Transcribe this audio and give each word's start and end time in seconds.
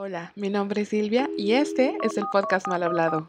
Hola, 0.00 0.30
mi 0.36 0.48
nombre 0.48 0.82
es 0.82 0.90
Silvia 0.90 1.28
y 1.36 1.54
este 1.54 1.98
es 2.04 2.16
el 2.16 2.24
podcast 2.30 2.68
Mal 2.68 2.84
Hablado. 2.84 3.26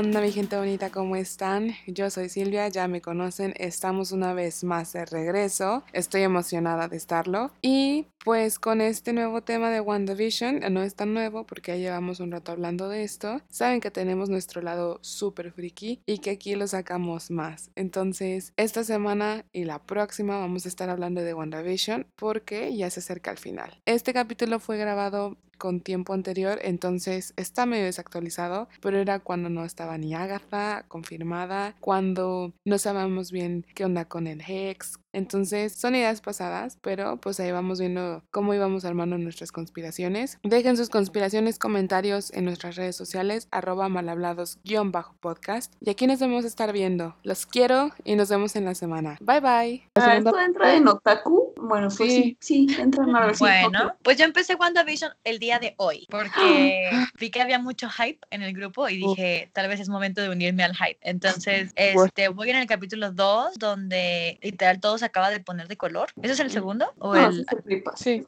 Onda 0.00 0.22
mi 0.22 0.32
gente 0.32 0.56
bonita? 0.56 0.88
¿Cómo 0.88 1.14
están? 1.14 1.74
Yo 1.86 2.08
soy 2.08 2.30
Silvia, 2.30 2.66
ya 2.68 2.88
me 2.88 3.02
conocen, 3.02 3.52
estamos 3.58 4.12
una 4.12 4.32
vez 4.32 4.64
más 4.64 4.94
de 4.94 5.04
regreso, 5.04 5.84
estoy 5.92 6.22
emocionada 6.22 6.88
de 6.88 6.96
estarlo 6.96 7.50
y 7.60 8.06
pues 8.24 8.58
con 8.58 8.80
este 8.80 9.12
nuevo 9.12 9.42
tema 9.42 9.70
de 9.70 9.80
WandaVision, 9.80 10.60
no 10.72 10.82
es 10.82 10.94
tan 10.94 11.14
nuevo 11.14 11.46
porque 11.46 11.72
ya 11.72 11.78
llevamos 11.78 12.20
un 12.20 12.32
rato 12.32 12.52
hablando 12.52 12.88
de 12.88 13.02
esto, 13.02 13.40
saben 13.48 13.80
que 13.80 13.90
tenemos 13.90 14.28
nuestro 14.28 14.60
lado 14.62 14.98
súper 15.02 15.52
friki 15.52 16.02
y 16.06 16.18
que 16.18 16.30
aquí 16.30 16.54
lo 16.54 16.66
sacamos 16.66 17.30
más. 17.30 17.70
Entonces, 17.76 18.52
esta 18.56 18.84
semana 18.84 19.44
y 19.52 19.64
la 19.64 19.82
próxima 19.82 20.38
vamos 20.38 20.66
a 20.66 20.68
estar 20.68 20.90
hablando 20.90 21.22
de 21.22 21.34
WandaVision 21.34 22.06
porque 22.16 22.76
ya 22.76 22.90
se 22.90 23.00
acerca 23.00 23.30
al 23.30 23.38
final. 23.38 23.80
Este 23.86 24.12
capítulo 24.12 24.60
fue 24.60 24.76
grabado 24.76 25.38
con 25.60 25.80
tiempo 25.80 26.14
anterior, 26.14 26.58
entonces 26.62 27.34
está 27.36 27.66
medio 27.66 27.84
desactualizado, 27.84 28.68
pero 28.80 28.98
era 28.98 29.20
cuando 29.20 29.50
no 29.50 29.64
estaba 29.64 29.98
ni 29.98 30.14
Agatha 30.14 30.86
confirmada, 30.88 31.76
cuando 31.80 32.54
no 32.64 32.78
sabíamos 32.78 33.30
bien 33.30 33.66
qué 33.74 33.84
onda 33.84 34.06
con 34.06 34.26
el 34.26 34.40
Hex. 34.40 34.98
Entonces 35.12 35.74
son 35.74 35.94
ideas 35.94 36.20
pasadas, 36.20 36.78
pero 36.80 37.16
pues 37.18 37.40
ahí 37.40 37.50
vamos 37.52 37.80
viendo 37.80 38.22
cómo 38.30 38.54
íbamos 38.54 38.84
armando 38.84 39.18
nuestras 39.18 39.52
conspiraciones. 39.52 40.38
Dejen 40.42 40.76
sus 40.76 40.88
conspiraciones, 40.88 41.58
comentarios 41.58 42.32
en 42.32 42.44
nuestras 42.44 42.76
redes 42.76 42.96
sociales, 42.96 43.48
arroba 43.50 43.88
malhablados-podcast. 43.88 45.74
Y 45.80 45.90
aquí 45.90 46.06
nos 46.06 46.20
vamos 46.20 46.44
a 46.44 46.48
estar 46.48 46.72
viendo. 46.72 47.16
Los 47.22 47.46
quiero 47.46 47.90
y 48.04 48.14
nos 48.16 48.28
vemos 48.28 48.56
en 48.56 48.64
la 48.64 48.74
semana. 48.74 49.18
Bye 49.20 49.40
bye. 49.40 49.82
Ah, 49.94 50.16
¿Esto 50.16 50.38
entra 50.38 50.74
en 50.74 50.88
Otaku? 50.88 51.54
Bueno, 51.56 51.88
pues 51.96 52.12
sí, 52.12 52.36
sí, 52.40 52.66
entra 52.78 53.04
en 53.04 53.10
Marvel. 53.10 53.36
Bueno, 53.38 53.94
pues 54.02 54.16
yo 54.16 54.24
empecé 54.24 54.54
WandaVision 54.54 55.12
el 55.24 55.38
día 55.38 55.58
de 55.58 55.74
hoy, 55.76 56.06
porque 56.10 56.90
vi 57.18 57.30
que 57.30 57.42
había 57.42 57.58
mucho 57.58 57.88
hype 57.90 58.20
en 58.30 58.42
el 58.42 58.54
grupo 58.54 58.88
y 58.88 58.96
dije, 58.96 59.50
tal 59.52 59.68
vez 59.68 59.80
es 59.80 59.88
momento 59.88 60.22
de 60.22 60.30
unirme 60.30 60.64
al 60.64 60.74
hype. 60.74 60.98
Entonces, 61.02 61.72
este, 61.76 62.28
voy 62.28 62.50
en 62.50 62.56
el 62.56 62.66
capítulo 62.66 63.12
2, 63.12 63.58
donde 63.58 64.38
literal 64.42 64.80
todo 64.80 64.98
se 65.00 65.06
acaba 65.06 65.30
de 65.30 65.40
poner 65.40 65.66
de 65.66 65.76
color. 65.76 66.10
¿Ese 66.22 66.34
es 66.34 66.40
el 66.40 66.50
segundo? 66.52 66.92
¿O 66.98 67.14
No, 67.14 67.26
el, 67.26 67.34
sí 67.46 67.56
flipa. 67.64 67.96
Sí. 67.96 68.26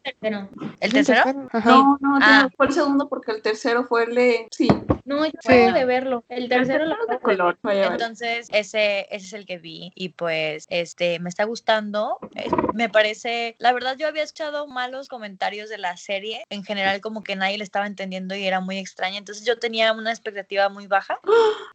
¿El 0.81 0.92
tercero? 0.92 1.48
Ajá. 1.53 1.70
No, 1.70 1.98
no, 2.01 2.19
Ah. 2.20 2.48
fue 2.56 2.67
el 2.67 2.73
segundo 2.73 3.09
porque 3.09 3.31
el 3.33 3.42
tercero 3.42 3.84
fue 3.84 4.05
el 4.05 4.15
de... 4.15 4.47
Sí, 4.51 4.69
No, 5.05 5.25
yo 5.25 5.33
Sí. 5.41 5.53
acabo 5.53 5.78
de 5.78 5.84
verlo. 5.84 6.25
El 6.28 6.48
tercero 6.48 6.84
lo 6.87 6.97
de 7.06 7.19
color. 7.20 7.59
Vaya, 7.62 7.83
vaya. 7.83 7.93
Entonces, 7.93 8.48
ese, 8.53 9.06
ese 9.15 9.27
es 9.27 9.33
el 9.33 9.47
que 9.47 9.59
vi 9.59 9.93
y 9.95 10.11
pues 10.11 10.67
este 10.70 11.19
me 11.20 11.28
está 11.28 11.45
gustando. 11.45 12.19
Eh, 12.34 12.48
Me 12.75 12.89
parece, 12.89 13.55
la 13.59 13.73
verdad 13.75 13.97
yo 13.98 14.09
había 14.09 14.23
escuchado 14.23 14.67
malos 14.67 15.09
comentarios 15.09 15.69
de 15.69 15.77
la 15.77 15.97
serie, 15.98 16.45
en 16.48 16.65
general 16.65 17.00
como 17.03 17.23
que 17.23 17.37
nadie 17.37 17.59
le 17.59 17.65
estaba 17.65 17.87
entendiendo 17.87 18.34
y 18.34 18.47
era 18.47 18.61
muy 18.61 18.78
extraña, 18.78 19.19
entonces 19.19 19.45
yo 19.45 19.59
tenía 19.59 19.93
una 19.93 20.11
expectativa 20.11 20.70
muy 20.70 20.87
baja 20.87 21.19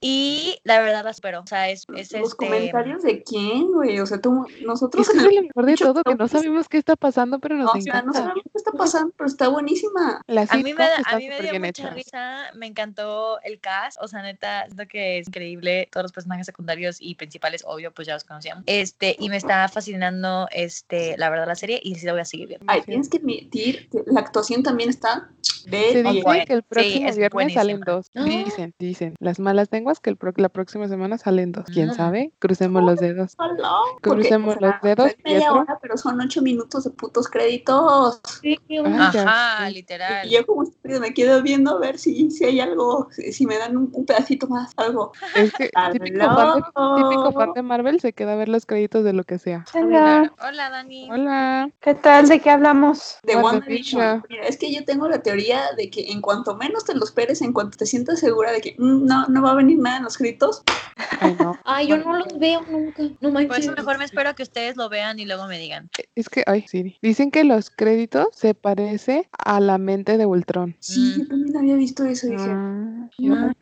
y 0.02 0.60
la 0.64 0.80
verdad 0.80 1.04
la 1.04 1.12
espero, 1.12 1.42
o 1.42 1.48
sea, 1.48 1.70
es, 1.70 1.86
es 1.96 2.12
¿Los 2.14 2.32
este 2.32 2.36
comentarios 2.48 3.04
de 3.04 3.22
quién, 3.24 3.72
güey? 3.72 4.00
O 4.00 4.06
sea, 4.06 4.20
tú, 4.20 4.46
nosotros 4.88 5.08
Es 5.08 5.14
que 5.14 5.18
en 5.20 5.26
es 5.26 5.30
el... 5.30 5.36
lo 5.36 5.42
mejor 5.44 5.66
de 5.66 5.76
todo, 5.76 6.04
que 6.04 6.16
no 6.16 6.28
sabemos 6.28 6.70
qué 6.70 6.78
está 6.78 6.96
pasando, 6.96 7.40
pero 7.40 7.56
nos 7.56 7.74
o 7.76 7.82
sea, 7.82 7.94
no 7.94 8.00
encanta. 8.00 8.20
sabemos 8.20 8.44
qué 8.44 8.58
está 8.58 8.72
pasando, 8.72 9.14
pero 9.18 9.28
está 9.28 9.48
buenísima. 9.50 10.22
La 10.28 10.42
A 10.50 10.58
mí 10.58 10.64
me, 10.64 10.74
da- 10.74 10.90
a 11.06 11.18
mí 11.18 11.28
me 11.28 11.42
dio 11.42 11.54
mucha 11.54 11.68
hecha. 11.70 11.90
risa, 11.92 12.38
me 12.56 12.68
encantó 12.68 13.40
el 13.44 13.60
cast, 13.60 13.98
o 14.02 14.08
sea, 14.08 14.22
neta, 14.22 14.66
siento 14.66 14.84
que 14.90 15.20
es 15.20 15.28
increíble, 15.28 15.88
todos 15.92 16.04
los 16.06 16.12
personajes 16.12 16.46
secundarios 16.46 16.98
y 17.00 17.16
principales, 17.16 17.64
obvio, 17.66 17.92
pues 17.94 18.08
ya 18.08 18.14
los 18.14 18.24
conocíamos, 18.24 18.64
este, 18.68 19.16
y 19.20 19.30
me 19.30 19.38
está 19.38 19.68
fascinando, 19.70 20.48
este, 20.52 21.16
la 21.18 21.30
verdad, 21.30 21.48
la 21.48 21.56
serie, 21.56 21.80
y 21.84 21.96
sí 21.96 22.06
la 22.06 22.14
voy 22.14 22.22
a 22.22 22.26
seguir 22.26 22.48
viendo. 22.48 22.66
Ay, 22.68 22.82
tienes 22.84 23.10
que 23.10 23.18
admitir 23.18 23.90
que 23.90 24.04
la 24.06 24.20
actuación 24.22 24.64
también 24.64 24.90
está 24.90 25.30
de... 25.66 25.92
Se 25.92 26.04
Muy 26.04 26.12
dice 26.14 26.24
bueno. 26.24 26.44
que 26.46 26.54
el 26.54 26.64
próximo 26.64 27.10
es 27.10 27.18
viernes 27.18 27.54
salen 27.54 27.80
dos. 27.82 28.10
Ah. 28.16 28.24
Dicen, 28.48 28.74
dicen. 28.80 29.16
Las 29.20 29.40
malas 29.40 29.68
lenguas 29.72 30.00
que 30.00 30.10
el 30.10 30.16
pro- 30.18 30.34
la 30.38 30.50
próxima 30.50 30.88
semana 30.88 31.18
salen 31.18 31.52
dos. 31.52 31.66
¿Quién 31.66 31.90
Mm. 31.90 31.94
sabe? 31.96 32.32
Crucemos 32.40 32.84
los 32.84 33.00
dedos. 33.00 33.36
Crucemos 34.02 34.56
sea, 34.60 34.77
los 34.82 34.96
dedos, 34.96 35.08
es 35.12 35.18
media 35.24 35.40
Pietro. 35.40 35.56
hora, 35.62 35.80
pero 35.82 35.98
son 35.98 36.20
ocho 36.22 36.42
minutos 36.42 36.84
de 36.84 36.90
putos 36.92 37.28
créditos. 37.28 38.22
Sí, 38.42 38.58
ya 38.68 38.84
Ajá, 39.08 39.70
literal. 39.70 40.28
Y 40.28 40.32
yo 40.36 40.46
como 40.46 40.64
estúpido 40.64 41.00
me 41.00 41.14
quedo 41.14 41.42
viendo 41.42 41.76
a 41.76 41.80
ver 41.80 41.98
si, 41.98 42.30
si 42.32 42.46
hay 42.46 42.60
algo, 42.60 43.08
si, 43.12 43.32
si 43.34 43.46
me 43.46 43.58
dan 43.58 43.76
un, 43.78 43.90
un 43.94 44.06
pedacito 44.06 44.48
más, 44.48 44.72
algo. 44.78 45.12
Es 45.36 45.52
que 45.54 45.70
típico 45.94 46.26
fan, 46.36 46.56
de, 46.60 47.04
típico 47.04 47.32
fan 47.32 47.54
de 47.54 47.62
Marvel 47.62 48.00
se 48.00 48.14
queda 48.14 48.34
a 48.34 48.36
ver 48.36 48.50
los 48.50 48.66
créditos 48.66 49.04
de 49.04 49.14
lo 49.14 49.24
que 49.24 49.40
sea. 49.40 49.66
Hola, 49.74 50.34
Hola, 50.48 50.70
Dani. 50.70 51.10
Hola. 51.12 51.70
¿qué 51.80 51.96
tal? 51.96 52.28
¿De 52.28 52.40
qué 52.40 52.50
hablamos? 52.50 53.18
De 53.24 53.36
WandaVision. 53.36 54.24
Es 54.44 54.58
que 54.58 54.74
yo 54.74 54.84
tengo 54.86 55.08
la 55.08 55.22
teoría 55.22 55.62
de 55.76 55.90
que 55.90 56.12
en 56.12 56.22
cuanto 56.22 56.56
menos 56.56 56.86
te 56.86 56.94
lo 56.96 57.04
esperes, 57.04 57.42
en 57.42 57.54
cuanto 57.54 57.78
te 57.78 57.86
sientas 57.86 58.20
segura 58.20 58.52
de 58.52 58.62
que 58.62 58.76
"Mm, 58.78 59.06
no, 59.06 59.26
no 59.28 59.42
va 59.42 59.52
a 59.52 59.56
venir 59.56 59.80
nada 59.80 59.98
en 59.98 60.04
los 60.04 60.18
créditos, 60.18 60.64
Ay, 61.20 61.36
no. 61.40 61.58
Ay, 61.64 61.88
yo 61.88 61.98
no 61.98 62.18
los 62.18 62.38
veo 62.40 62.62
nunca. 62.70 63.04
No 63.04 63.16
Por 63.22 63.32
manches. 63.34 63.60
eso 63.66 63.72
mejor 63.74 63.98
me 63.98 64.06
espero 64.06 64.34
que 64.36 64.44
ustedes 64.44 64.67
lo 64.76 64.90
vean 64.90 65.20
y 65.20 65.26
luego 65.26 65.48
me 65.48 65.58
digan. 65.60 65.90
Es 66.16 66.28
que, 66.30 66.44
ay, 66.48 66.66
Siri. 66.68 66.98
Dicen 67.02 67.32
que 67.32 67.44
los 67.44 67.70
créditos 67.70 68.28
se 68.34 68.54
parece 68.54 69.30
a 69.38 69.60
la 69.60 69.78
mente 69.78 70.18
de 70.18 70.26
Ultron. 70.26 70.76
sí, 70.80 71.14
Mm. 71.16 71.20
yo 71.22 71.28
también 71.28 71.58
había 71.58 71.76
visto 71.76 72.04
eso. 72.06 72.28
Dije, 72.28 72.50
Ah. 72.50 73.54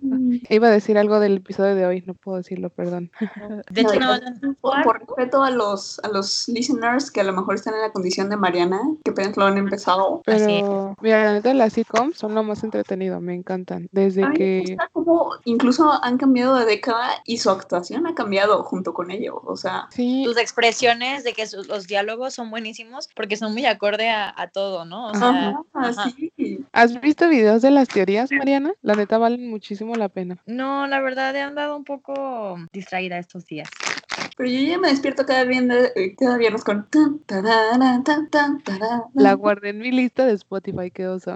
Iba 0.49 0.67
a 0.67 0.71
decir 0.71 0.97
algo 0.97 1.19
del 1.19 1.38
episodio 1.38 1.75
de 1.75 1.85
hoy, 1.85 2.03
no 2.05 2.13
puedo 2.13 2.38
decirlo, 2.38 2.69
perdón. 2.69 3.11
De 3.69 3.81
hecho, 3.81 3.99
no, 3.99 4.17
No, 4.41 4.53
por, 4.61 4.83
por 4.83 4.99
respeto 4.99 5.44
a 5.44 5.51
los, 5.51 5.99
a 5.99 6.07
los 6.09 6.47
listeners 6.47 7.11
que 7.11 7.21
a 7.21 7.23
lo 7.23 7.33
mejor 7.33 7.55
están 7.55 7.73
en 7.75 7.81
la 7.81 7.91
condición 7.91 8.29
de 8.29 8.38
Mariana, 8.38 8.79
que 9.03 9.11
apenas 9.11 9.38
lo 9.38 9.45
han 9.45 9.57
empezado. 9.57 10.21
Así 10.25 10.35
es. 10.57 10.61
Pero, 10.63 10.95
mira, 11.01 11.23
la 11.25 11.33
neta, 11.33 11.53
las 11.53 11.73
sitcoms 11.73 12.17
son 12.17 12.33
lo 12.35 12.44
más 12.44 12.63
entretenido, 12.63 13.21
me 13.21 13.33
encantan. 13.35 13.88
Desde 13.91 14.23
A 14.23 14.29
mí 14.29 14.31
me 14.33 14.38
que. 14.38 14.59
gusta 14.67 14.89
cómo 14.94 15.29
incluso 15.45 15.91
han 16.03 16.17
cambiado 16.17 16.55
de 16.55 16.65
década 16.65 17.09
y 17.25 17.38
su 17.38 17.49
actuación 17.49 18.07
ha 18.07 18.15
cambiado 18.15 18.63
junto 18.63 18.94
con 18.94 19.11
ello. 19.11 19.41
O 19.45 19.55
sea, 19.57 19.88
Sí, 19.91 20.23
tus 20.25 20.38
expresiones 20.38 20.94
de 21.00 21.33
que 21.33 21.45
sus- 21.47 21.67
los 21.67 21.88
diálogos 21.88 22.33
son 22.33 22.50
buenísimos 22.50 23.09
porque 23.16 23.35
son 23.38 23.53
muy 23.53 23.66
acorde 23.66 24.09
a, 24.09 24.33
a 24.35 24.47
todo, 24.50 24.85
¿no? 24.85 25.07
O 25.09 25.13
sea, 25.13 25.29
ajá, 25.29 25.63
ajá. 25.73 26.09
sí. 26.09 26.31
¿has 26.72 27.00
visto 27.01 27.28
videos 27.29 27.61
de 27.61 27.72
las 27.72 27.89
teorías, 27.89 28.31
Mariana? 28.31 28.73
La 28.81 28.95
neta 28.95 29.17
valen 29.17 29.50
muchísimo 29.50 29.95
la 29.95 30.09
pena. 30.09 30.38
no, 30.45 30.88
la 30.88 31.01
verdad 31.01 31.35
he 31.35 31.41
andado 31.41 31.75
un 31.75 31.83
poco 31.83 32.57
distraída 32.72 33.17
estos 33.17 33.45
días. 33.45 33.69
Pero 34.38 34.50
yo 34.50 34.59
ya 34.59 34.78
me 34.78 34.90
despierto 34.90 35.25
cada 35.25 35.46
viernes, 35.46 35.94
eh, 35.96 36.13
cada 36.18 36.38
viernes 36.38 36.66
con 36.66 36.85
tan, 36.90 37.19
tarara, 37.19 38.01
tan, 38.03 38.29
tan, 38.29 38.62
tarara. 38.62 39.06
La 39.13 39.34
guardé 39.34 39.69
en 39.69 39.79
mi 39.79 39.91
lista 39.91 40.25
de 40.25 40.34
Spotify, 40.34 40.91
qué 40.91 41.07
oso. 41.07 41.35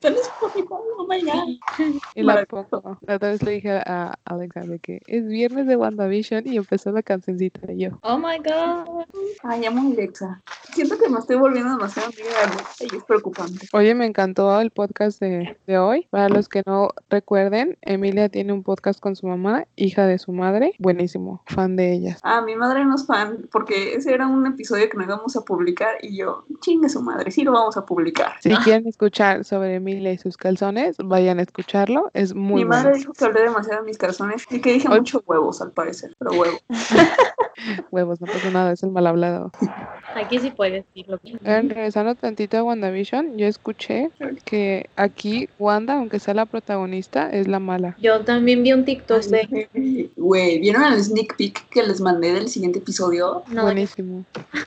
Tal 0.00 0.14
vez 0.14 0.22
Spotify, 0.22 0.66
oh 0.70 1.06
my 1.06 1.22
God. 1.22 1.98
Y 2.14 2.22
la 2.22 2.46
pongo. 2.46 2.98
La 3.02 3.16
otra 3.16 3.30
vez 3.30 3.42
le 3.42 3.52
dije 3.52 3.72
a 3.84 4.18
Alexa 4.24 4.60
de 4.60 4.78
que 4.78 5.02
es 5.06 5.26
viernes 5.26 5.66
de 5.66 5.76
WandaVision 5.76 6.46
y 6.46 6.56
empezó 6.56 6.90
la 6.90 7.02
cancioncita 7.02 7.70
y 7.70 7.80
yo. 7.80 7.98
Oh 8.02 8.16
my 8.16 8.38
god. 8.38 9.04
Ay, 9.42 9.66
amo 9.66 9.82
a 9.82 9.92
Alexa. 9.92 10.42
Siento 10.72 10.96
que 10.98 11.08
me 11.08 11.18
estoy 11.18 11.36
volviendo 11.36 11.70
demasiado 11.72 12.08
amiga 12.08 12.30
de 12.30 12.52
Alexa 12.52 12.84
y 12.90 12.96
es 12.96 13.04
preocupante. 13.04 13.66
Oye, 13.74 13.94
me 13.94 14.06
encantó 14.06 14.58
el 14.60 14.70
podcast 14.70 15.20
de, 15.20 15.58
de 15.66 15.78
hoy. 15.78 16.06
Para 16.10 16.30
los 16.30 16.48
que 16.48 16.62
no 16.64 16.88
recuerden, 17.10 17.76
Emilia 17.82 18.30
tiene 18.30 18.54
un 18.54 18.62
podcast 18.62 19.00
con 19.00 19.16
su 19.16 19.26
mamá, 19.26 19.66
hija 19.76 20.06
de 20.06 20.18
su 20.18 20.32
madre. 20.32 20.72
Buenísimo, 20.78 21.42
fan 21.46 21.76
de 21.76 21.92
ellas. 21.92 22.20
Ah, 22.22 22.37
mi 22.42 22.56
madre 22.56 22.84
no 22.84 22.94
es 22.96 23.06
fan, 23.06 23.48
porque 23.50 23.94
ese 23.94 24.12
era 24.14 24.26
un 24.26 24.46
episodio 24.46 24.88
que 24.88 24.96
no 24.96 25.04
íbamos 25.04 25.36
a 25.36 25.42
publicar 25.42 25.96
y 26.02 26.16
yo, 26.16 26.44
chingue 26.60 26.88
su 26.88 27.02
madre, 27.02 27.30
sí 27.30 27.44
lo 27.44 27.52
vamos 27.52 27.76
a 27.76 27.84
publicar. 27.84 28.32
Si 28.40 28.52
Ah. 28.52 28.60
quieren 28.64 28.86
escuchar 28.86 29.44
sobre 29.44 29.76
Emilia 29.76 30.12
y 30.12 30.18
sus 30.18 30.36
calzones, 30.36 30.96
vayan 30.98 31.38
a 31.38 31.42
escucharlo. 31.42 32.10
Es 32.14 32.34
muy 32.34 32.62
mi 32.64 32.68
madre 32.68 32.94
dijo 32.96 33.12
que 33.12 33.24
hablé 33.24 33.42
demasiado 33.42 33.80
de 33.82 33.86
mis 33.86 33.98
calzones 33.98 34.46
y 34.50 34.60
que 34.60 34.72
dije 34.72 34.88
Oye. 34.88 34.98
mucho 35.00 35.22
huevos 35.26 35.60
al 35.62 35.72
parecer, 35.72 36.14
pero 36.18 36.32
huevo. 36.32 36.58
Huevos, 37.90 38.20
no 38.20 38.26
pasa 38.28 38.50
nada, 38.52 38.72
es 38.72 38.82
el 38.84 38.90
mal 38.92 39.06
hablado. 39.06 39.50
Aquí 40.14 40.38
sí 40.38 40.50
puedes 40.50 40.84
decirlo. 40.86 41.20
Regresando 41.42 42.14
tantito 42.14 42.56
a 42.56 42.62
WandaVision, 42.62 43.36
yo 43.36 43.46
escuché 43.46 44.10
que 44.44 44.88
aquí 44.96 45.48
Wanda, 45.58 45.94
aunque 45.94 46.18
sea 46.18 46.34
la 46.34 46.46
protagonista, 46.46 47.30
es 47.30 47.46
la 47.46 47.58
mala. 47.58 47.96
Yo 48.00 48.20
también 48.24 48.62
vi 48.62 48.72
un 48.72 48.84
TikTok 48.84 49.22
de... 49.24 50.10
Güey, 50.16 50.58
¿vieron 50.60 50.84
el 50.84 51.02
sneak 51.02 51.36
peek 51.36 51.68
que 51.68 51.82
les 51.82 52.00
mandé 52.00 52.32
del 52.32 52.48
siguiente 52.48 52.78
episodio? 52.78 53.42
No, 53.48 53.62
Buenísimo. 53.62 54.24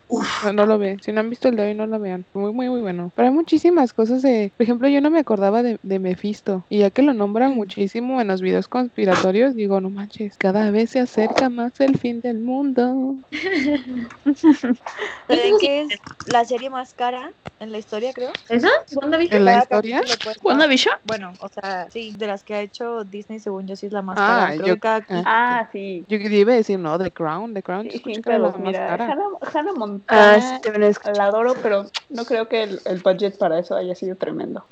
Uf, 0.08 0.46
No, 0.46 0.54
no 0.54 0.66
lo 0.66 0.78
ve. 0.78 0.98
Si 1.02 1.12
no 1.12 1.20
han 1.20 1.30
visto 1.30 1.50
el 1.50 1.56
de 1.56 1.64
hoy, 1.64 1.74
no 1.74 1.88
lo 1.88 2.00
vean. 2.00 2.26
Muy, 2.34 2.54
muy, 2.54 2.70
muy 2.70 2.82
bueno. 2.82 3.12
Pero 3.16 3.28
hay 3.28 3.34
muchísimas 3.34 3.94
cosas 3.94 4.22
de... 4.22 4.52
Por 4.56 4.64
ejemplo, 4.64 4.88
yo 4.88 5.02
no 5.02 5.10
me 5.10 5.20
acordaba 5.20 5.64
de, 5.64 5.80
de 5.82 6.00
Mephisto. 6.00 6.64
Y 6.70 6.80
ya 6.80 6.90
que 6.90 7.02
lo 7.02 7.14
nombran 7.14 7.56
muchísimo 7.56 8.22
en 8.22 8.28
los 8.28 8.42
videos 8.42 8.68
conspiratorios, 8.68 9.56
digo, 9.56 9.82
no 9.82 9.90
manches, 9.90 10.38
cada 10.38 10.72
vez 10.72 10.92
se 10.92 11.00
acerca 11.00 11.50
más 11.50 11.80
el 11.80 11.98
fin 11.98 12.22
del 12.22 12.40
mundo. 12.40 13.16
¿Saben 15.36 15.56
qué 15.60 15.82
es 15.82 16.00
la 16.32 16.46
serie 16.46 16.70
más 16.70 16.94
cara 16.94 17.32
en 17.60 17.72
la 17.72 17.78
historia, 17.78 18.12
creo? 18.14 18.32
¿Esa? 18.50 18.70
¿WandaVision? 18.94 19.38
¿En 19.38 19.46
la 19.46 19.60
historia? 19.60 20.02
cuesta- 20.02 20.32
¿WandaVision? 20.44 20.96
Bueno, 21.06 21.34
o 21.40 21.48
sea, 21.50 21.88
sí, 21.92 22.14
de 22.18 22.28
las 22.28 22.44
que 22.44 22.56
ha 22.56 22.62
hecho 22.62 23.04
Disney, 23.04 23.40
según 23.40 23.68
yo, 23.68 23.76
sí 23.76 23.86
es 23.88 23.94
la 23.94 24.02
más 24.02 24.18
Ah, 24.20 24.46
cara. 24.48 24.54
Creo 24.56 24.68
yo- 24.68 24.74
que 24.76 24.80
cada 24.80 25.06
ah. 25.10 25.24
Ah, 25.26 25.70
sí. 25.72 26.06
Yo 26.08 26.18
iba 26.18 26.54
a 26.54 26.56
decir, 26.56 26.80
no, 26.80 26.98
The 26.98 27.12
Crown. 27.12 27.54
The 27.54 27.64
Crown, 27.64 27.90
Sí, 27.92 28.00
que 28.00 28.22
pedos, 28.22 28.54
más 28.54 28.62
mira, 28.62 28.88
cara. 28.88 29.06
Hannah, 29.06 29.26
Hannah 29.54 29.74
Montana, 29.74 30.38
Ah, 30.38 30.60
sí, 30.64 31.12
la 31.16 31.26
adoro, 31.26 31.56
pero 31.62 31.86
no 32.10 32.26
creo 32.26 32.48
que 32.48 32.64
el, 32.64 32.82
el 32.86 33.00
budget 33.00 33.38
para 33.38 33.60
eso 33.60 33.76
haya 33.76 33.96
sido 33.96 34.16
tremendo. 34.16 34.66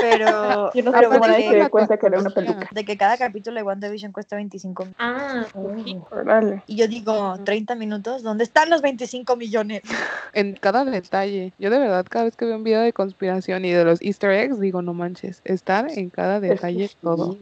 Pero, 0.00 0.70
Yo 0.74 0.82
no 0.82 0.90
sé 0.90 0.96
pero 0.98 1.08
cómo 1.08 1.16
Aparte 1.24 1.28
nadie 1.28 1.44
es 1.46 1.50
se 1.50 1.56
dio 1.56 1.70
cuenta 1.70 1.96
que 1.96 2.06
era 2.06 2.18
una 2.20 2.30
peluca. 2.30 2.68
de 2.70 2.84
que 2.84 2.96
cada 2.96 3.16
capítulo 3.18 3.56
de 3.56 3.62
WandaVision 3.62 4.12
cuesta 4.12 4.36
25 4.36 4.84
mil. 4.86 4.94
Ah. 4.98 5.44
Órale. 6.10 6.62
Y 6.66 6.76
yo 6.76 6.88
digo, 6.88 7.36
30 7.44 7.74
minutos, 7.74 8.22
¿dónde 8.22 8.44
están 8.44 8.70
los 8.70 8.82
25 8.82 9.36
millones? 9.36 9.51
En 10.34 10.54
cada 10.54 10.84
detalle. 10.86 11.52
Yo 11.58 11.68
de 11.68 11.78
verdad, 11.78 12.06
cada 12.08 12.24
vez 12.24 12.36
que 12.36 12.46
veo 12.46 12.56
un 12.56 12.64
video 12.64 12.80
de 12.80 12.94
conspiración 12.94 13.66
y 13.66 13.70
de 13.72 13.84
los 13.84 14.00
easter 14.00 14.30
eggs, 14.30 14.58
digo, 14.58 14.80
no 14.80 14.94
manches, 14.94 15.42
están 15.44 15.90
en 15.90 16.08
cada 16.08 16.40
detalle 16.40 16.88
sí, 16.88 16.96
todo. 17.02 17.38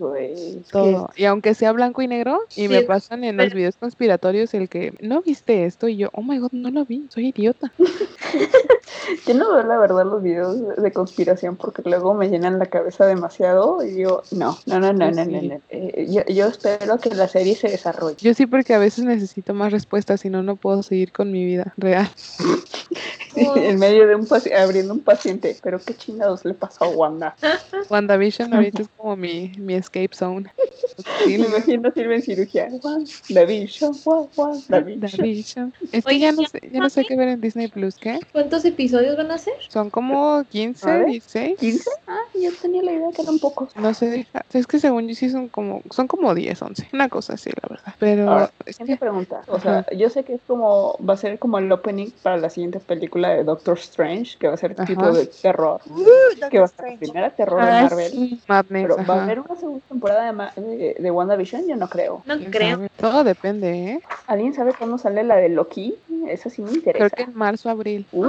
Todo. 0.73 1.09
Y 1.15 1.25
aunque 1.27 1.55
sea 1.55 1.71
blanco 1.71 2.03
y 2.03 2.09
negro, 2.09 2.41
y 2.57 2.62
Sí, 2.62 2.69
me 2.69 2.83
pasan 2.83 3.23
en 3.23 3.37
los 3.37 3.55
videos 3.55 3.77
conspiratorios 3.77 4.55
el 4.55 4.69
que, 4.69 4.93
¿no 5.01 5.23
viste 5.23 5.67
esto? 5.67 5.87
Y 5.87 5.99
yo, 5.99 6.09
oh 6.15 6.23
my 6.23 6.39
god, 6.39 6.51
no 6.53 6.71
lo 6.71 6.85
vi, 6.85 7.07
soy 7.11 7.29
idiota. 7.29 7.73
Yo 9.27 9.35
no 9.35 9.53
veo 9.53 9.63
la 9.65 9.79
verdad 9.79 10.05
los 10.05 10.23
videos 10.23 10.56
de- 10.77 10.93
conspiración 10.93 11.56
porque 11.56 11.83
luego 11.85 12.15
me 12.15 12.29
llenan 12.29 12.59
la 12.59 12.67
cabeza 12.67 13.06
demasiado 13.06 13.83
y 13.85 13.91
digo, 13.93 14.23
no, 14.33 14.56
no, 14.67 14.81
no, 14.81 14.93
no, 14.93 15.11
no, 15.11 15.25
no, 15.25 15.41
Sí. 15.41 15.49
no. 15.49 15.61
Eh, 15.69 16.06
yo, 16.11 16.23
yo 16.27 16.47
espero 16.49 16.99
que 16.99 17.11
la 17.15 17.29
serie 17.29 17.55
se 17.55 17.69
desarrolle. 17.69 18.17
Yo 18.21 18.35
sí, 18.35 18.47
porque 18.47 18.75
a 18.75 18.79
veces 18.79 19.05
necesito 19.05 19.55
más 19.55 19.73
respuestas, 19.73 20.21
si 20.21 20.31
no, 20.31 20.43
no 20.43 20.56
puedo 20.56 20.83
seguir 20.83 21.13
con 21.13 21.31
mi 21.31 21.45
vida 21.45 21.73
real. 21.77 22.00
en 23.37 23.79
medio 23.79 24.06
de 24.06 24.14
un 24.14 24.26
paci- 24.26 24.52
abriendo 24.55 24.93
un 24.94 25.00
paciente. 25.00 25.56
Pero 25.62 25.79
qué 25.79 25.94
chingados 25.94 26.44
le 26.44 26.55
pasó 26.55 26.85
a 26.85 26.88
Wanda. 26.88 27.37
WandaVision 27.91 28.52
ahorita 28.55 28.82
es 28.82 28.88
como 28.97 29.17
mi, 29.17 29.52
mi 29.58 29.75
escape 29.75 30.11
zone. 30.12 30.52
Sí, 31.25 31.38
Me 31.38 31.47
imagino 31.47 31.91
Silvia 31.93 32.17
en 32.17 32.23
cirugía. 32.23 32.69
WandaVision, 32.82 33.93
Wa- 34.05 34.26
WandaVision. 34.37 35.00
WandaVision. 35.02 35.75
Es 35.93 36.05
que 36.05 36.11
Oye, 36.11 36.19
ya 36.20 36.32
no 36.32 36.43
¿ya 36.43 36.49
sé, 36.49 36.61
ya 36.73 36.81
no 36.81 36.91
sé 36.91 37.05
qué 37.05 37.17
ver 37.17 37.29
en 37.29 37.41
Disney 37.41 37.69
Plus, 37.69 37.97
¿qué? 37.97 38.20
¿Cuántos 38.32 38.64
episodios 38.64 39.17
van 39.17 39.31
a 39.31 39.38
ser? 39.38 39.55
Son 39.69 39.91
como 39.91 40.35
A 40.37 40.44
15, 40.44 40.87
ver. 40.87 41.06
16. 41.06 41.58
¿15? 41.61 41.82
Ah, 42.06 42.19
yo 42.35 42.50
tenía 42.61 42.82
la 42.82 42.93
idea 42.93 43.08
que 43.14 43.23
eran 43.23 43.38
pocos. 43.38 43.75
No 43.76 43.94
sé, 43.94 44.11
deja- 44.11 44.44
es 44.53 44.67
que 44.67 44.79
según 44.79 45.08
yo 45.08 45.14
sí 45.14 45.31
son 45.31 45.49
como, 45.49 45.82
son 45.91 46.06
como 46.08 46.35
10, 46.35 46.61
11, 46.62 46.88
una 46.93 47.08
cosa 47.08 47.35
así, 47.35 47.50
la 47.50 47.69
verdad. 47.69 47.94
Pero 47.99 48.31
Ahora, 48.31 48.50
es 48.67 48.76
que, 48.79 48.96
pregunta, 48.96 49.43
o 49.46 49.58
sea, 49.61 49.87
yo 49.96 50.11
sé 50.11 50.25
que 50.25 50.35
es 50.35 50.41
como, 50.46 50.96
va 51.06 51.14
a 51.14 51.17
ser 51.17 51.38
como 51.38 51.58
el 51.58 51.69
opening 51.91 52.11
para 52.23 52.37
la 52.37 52.49
siguiente 52.51 52.81
película 52.81 53.31
de 53.31 53.45
Doctor 53.45 53.77
Strange, 53.79 54.37
que 54.39 54.49
va 54.49 54.55
a 54.55 54.57
ser 54.57 54.75
tipo 54.87 55.03
Ajá. 55.03 55.13
de 55.13 55.27
terror, 55.27 55.81
Uh, 55.87 56.49
que 56.51 56.59
va 56.59 56.65
a 56.65 56.69
ser 56.69 56.91
la 56.93 56.99
primera 56.99 57.35
terror 57.35 57.65
de 57.65 57.71
Ah, 57.71 57.83
Marvel. 57.83 58.11
sí. 58.11 58.43
Madness, 58.49 58.83
Pero 58.83 58.97
va 58.97 59.03
a 59.03 59.17
ajá. 59.17 59.25
haber 59.25 59.41
una 59.41 59.57
segunda 59.57 59.87
temporada 59.89 60.25
de, 60.27 60.33
Ma- 60.33 60.53
de, 60.57 60.97
de 60.99 61.11
WandaVision, 61.11 61.69
yo 61.69 61.77
no 61.77 61.89
creo. 61.89 62.23
No 62.27 62.37
¿Quién 62.39 62.51
creo. 62.51 62.77
sabe? 62.77 62.89
Todo 62.97 63.25
depende, 63.25 63.71
¿eh? 63.93 64.01
¿Alguien 64.27 64.55
sabe 64.55 64.73
cuándo 64.75 64.99
sale 64.99 65.25
la 65.25 65.37
de 65.37 65.49
Loki? 65.49 65.95
Esa 66.29 66.49
sí 66.51 66.63
me 66.63 66.73
interesa. 66.73 67.09
Creo 67.11 67.27
que 67.27 67.31
en 67.31 67.37
marzo, 67.37 67.69
abril. 67.69 68.07
Uh, 68.13 68.25